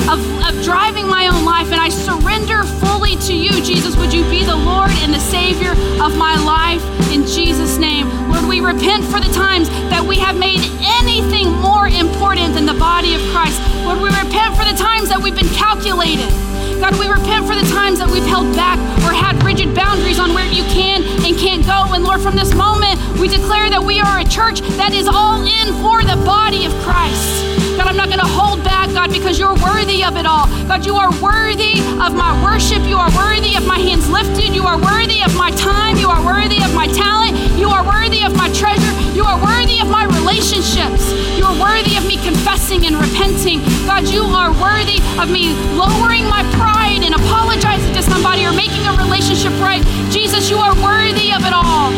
of, 0.08 0.18
of 0.48 0.64
driving 0.64 1.06
my 1.06 1.28
own 1.28 1.44
life 1.44 1.70
and 1.70 1.80
I 1.80 1.90
surrender 1.90 2.64
fully 2.80 3.16
to 3.28 3.34
you, 3.34 3.52
Jesus. 3.62 3.96
Would 3.96 4.14
you 4.14 4.24
be 4.30 4.44
the 4.44 4.56
Lord 4.56 4.90
and 5.04 5.12
the 5.12 5.20
Savior 5.20 5.72
of 6.00 6.16
my 6.16 6.36
life 6.40 6.82
in 7.12 7.26
Jesus' 7.26 7.76
name? 7.76 8.08
Lord, 8.30 8.48
we 8.48 8.60
repent 8.60 9.04
for 9.04 9.20
the 9.20 9.30
times 9.32 9.68
that 9.92 10.02
we 10.02 10.16
have 10.16 10.38
made 10.38 10.60
anything 10.80 11.52
more 11.60 11.86
important 11.86 12.54
than 12.54 12.64
the 12.64 12.80
body 12.80 13.12
of 13.14 13.20
Christ. 13.28 13.60
Lord, 13.84 14.00
we 14.00 14.08
repent 14.08 14.56
for 14.56 14.64
the 14.64 14.76
times 14.76 15.10
that 15.10 15.20
we've 15.20 15.36
been 15.36 15.52
calculated. 15.52 16.32
God, 16.80 16.98
we 16.98 17.06
repent 17.06 17.46
for 17.46 17.54
the 17.54 17.68
times 17.68 18.00
that 18.00 18.10
we've 18.10 18.24
held 18.24 18.56
back 18.56 18.80
or 19.04 19.12
had 19.12 19.36
rigid 19.44 19.74
boundaries 19.74 20.18
on 20.18 20.32
where 20.32 20.50
you 20.50 20.64
can 20.72 21.04
and 21.28 21.36
can't 21.36 21.64
go. 21.64 21.92
And 21.92 22.02
Lord, 22.02 22.20
from 22.22 22.36
this 22.36 22.54
moment, 22.54 22.98
we 23.20 23.28
declare 23.28 23.68
that 23.68 23.84
we 23.84 24.00
are 24.00 24.18
a 24.18 24.24
church 24.24 24.62
that 24.80 24.92
is 24.92 25.06
all 25.06 25.44
in 25.44 25.68
for 25.84 26.02
the 26.02 26.16
body 26.24 26.64
of 26.64 26.72
Christ. 26.80 27.51
God, 27.82 27.90
I'm 27.90 27.96
not 27.98 28.14
going 28.14 28.22
to 28.22 28.34
hold 28.38 28.62
back, 28.62 28.94
God, 28.94 29.10
because 29.10 29.40
you're 29.42 29.58
worthy 29.58 30.06
of 30.06 30.14
it 30.14 30.22
all. 30.22 30.46
God, 30.70 30.86
you 30.86 30.94
are 30.94 31.10
worthy 31.18 31.82
of 31.98 32.14
my 32.14 32.30
worship. 32.38 32.78
You 32.86 32.94
are 32.94 33.10
worthy 33.10 33.58
of 33.58 33.66
my 33.66 33.74
hands 33.82 34.06
lifted. 34.06 34.54
You 34.54 34.62
are 34.70 34.78
worthy 34.78 35.18
of 35.26 35.34
my 35.34 35.50
time. 35.58 35.98
You 35.98 36.06
are 36.06 36.22
worthy 36.22 36.62
of 36.62 36.70
my 36.78 36.86
talent. 36.86 37.34
You 37.58 37.66
are 37.74 37.82
worthy 37.82 38.22
of 38.22 38.38
my 38.38 38.46
treasure. 38.54 38.94
You 39.18 39.26
are 39.26 39.34
worthy 39.42 39.82
of 39.82 39.90
my 39.90 40.06
relationships. 40.14 41.10
You 41.34 41.42
are 41.42 41.58
worthy 41.58 41.98
of 41.98 42.06
me 42.06 42.22
confessing 42.22 42.86
and 42.86 42.94
repenting. 42.94 43.58
God, 43.82 44.06
you 44.06 44.22
are 44.30 44.54
worthy 44.62 45.02
of 45.18 45.26
me 45.26 45.50
lowering 45.74 46.30
my 46.30 46.46
pride 46.54 47.02
and 47.02 47.18
apologizing 47.18 47.98
to 47.98 48.02
somebody 48.06 48.46
or 48.46 48.54
making 48.54 48.86
a 48.86 48.94
relationship 48.94 49.50
right. 49.58 49.82
Jesus, 50.14 50.46
you 50.46 50.58
are 50.62 50.78
worthy 50.78 51.34
of 51.34 51.42
it 51.42 51.52
all. 51.52 51.90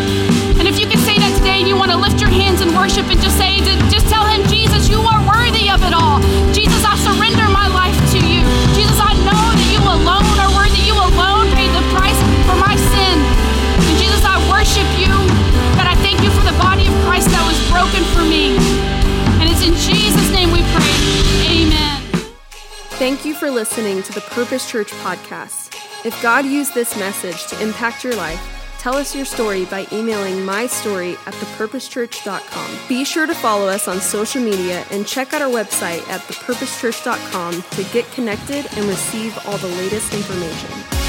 And 0.57 0.65
if 0.65 0.81
you 0.81 0.87
can 0.87 0.97
say 1.05 1.19
that 1.19 1.37
today, 1.37 1.61
and 1.61 1.69
you 1.69 1.77
want 1.77 1.91
to 1.91 1.99
lift 1.99 2.23
your 2.23 2.31
hands 2.31 2.63
and 2.63 2.73
worship 2.73 3.05
and 3.13 3.21
just 3.21 3.37
say, 3.37 3.61
just 3.93 4.09
tell 4.09 4.25
him, 4.25 4.41
Jesus, 4.85 4.91
you 4.91 5.01
are 5.01 5.21
worthy 5.27 5.71
of 5.71 5.83
it 5.83 5.95
all. 5.95 6.21
Jesus, 6.53 6.85
I 6.85 6.97
surrender 6.97 7.49
my 7.49 7.69
life 7.69 7.97
to 8.13 8.19
you. 8.19 8.45
Jesus, 8.75 8.99
I 9.01 9.15
know 9.25 9.45
that 9.57 9.69
you 9.73 9.81
alone 9.81 10.37
are 10.37 10.53
worthy. 10.53 10.85
You 10.85 10.93
alone 10.93 11.49
paid 11.57 11.73
the 11.73 11.85
price 11.97 12.19
for 12.45 12.57
my 12.61 12.77
sin. 12.77 13.17
And 13.89 13.97
Jesus, 13.97 14.25
I 14.25 14.37
worship 14.53 14.85
you. 15.01 15.13
God, 15.77 15.89
I 15.89 15.97
thank 16.05 16.21
you 16.23 16.31
for 16.31 16.45
the 16.45 16.57
body 16.61 16.87
of 16.87 16.95
Christ 17.05 17.29
that 17.31 17.45
was 17.49 17.57
broken 17.73 18.05
for 18.13 18.25
me. 18.25 18.57
And 19.41 19.49
it's 19.49 19.65
in 19.65 19.75
Jesus' 19.75 20.31
name 20.33 20.53
we 20.53 20.61
pray. 20.77 20.93
Amen. 21.49 22.03
Thank 23.01 23.25
you 23.25 23.35
for 23.35 23.51
listening 23.51 24.03
to 24.03 24.13
the 24.13 24.23
Purpose 24.37 24.69
Church 24.71 24.91
podcast. 25.01 25.73
If 26.05 26.21
God 26.23 26.45
used 26.45 26.75
this 26.75 26.97
message 26.99 27.47
to 27.47 27.61
impact 27.63 28.05
your 28.05 28.15
life, 28.17 28.54
Tell 28.85 28.99
us 28.99 29.17
your 29.17 29.25
story 29.25 29.65
by 29.65 29.87
emailing 29.93 30.45
mystory 30.45 31.15
at 31.27 31.33
thepurposechurch.com. 31.33 32.79
Be 32.87 33.03
sure 33.03 33.27
to 33.27 33.35
follow 33.35 33.67
us 33.67 33.89
on 33.89 33.99
social 33.99 34.43
media 34.43 34.85
and 34.91 35.07
check 35.07 35.33
out 35.33 35.41
our 35.41 35.49
website 35.49 36.07
at 36.07 36.21
thepurposechurch.com 36.21 37.63
to 37.63 37.85
get 37.95 38.05
connected 38.13 38.67
and 38.77 38.85
receive 38.85 39.39
all 39.47 39.57
the 39.57 39.69
latest 39.69 40.13
information. 40.13 41.04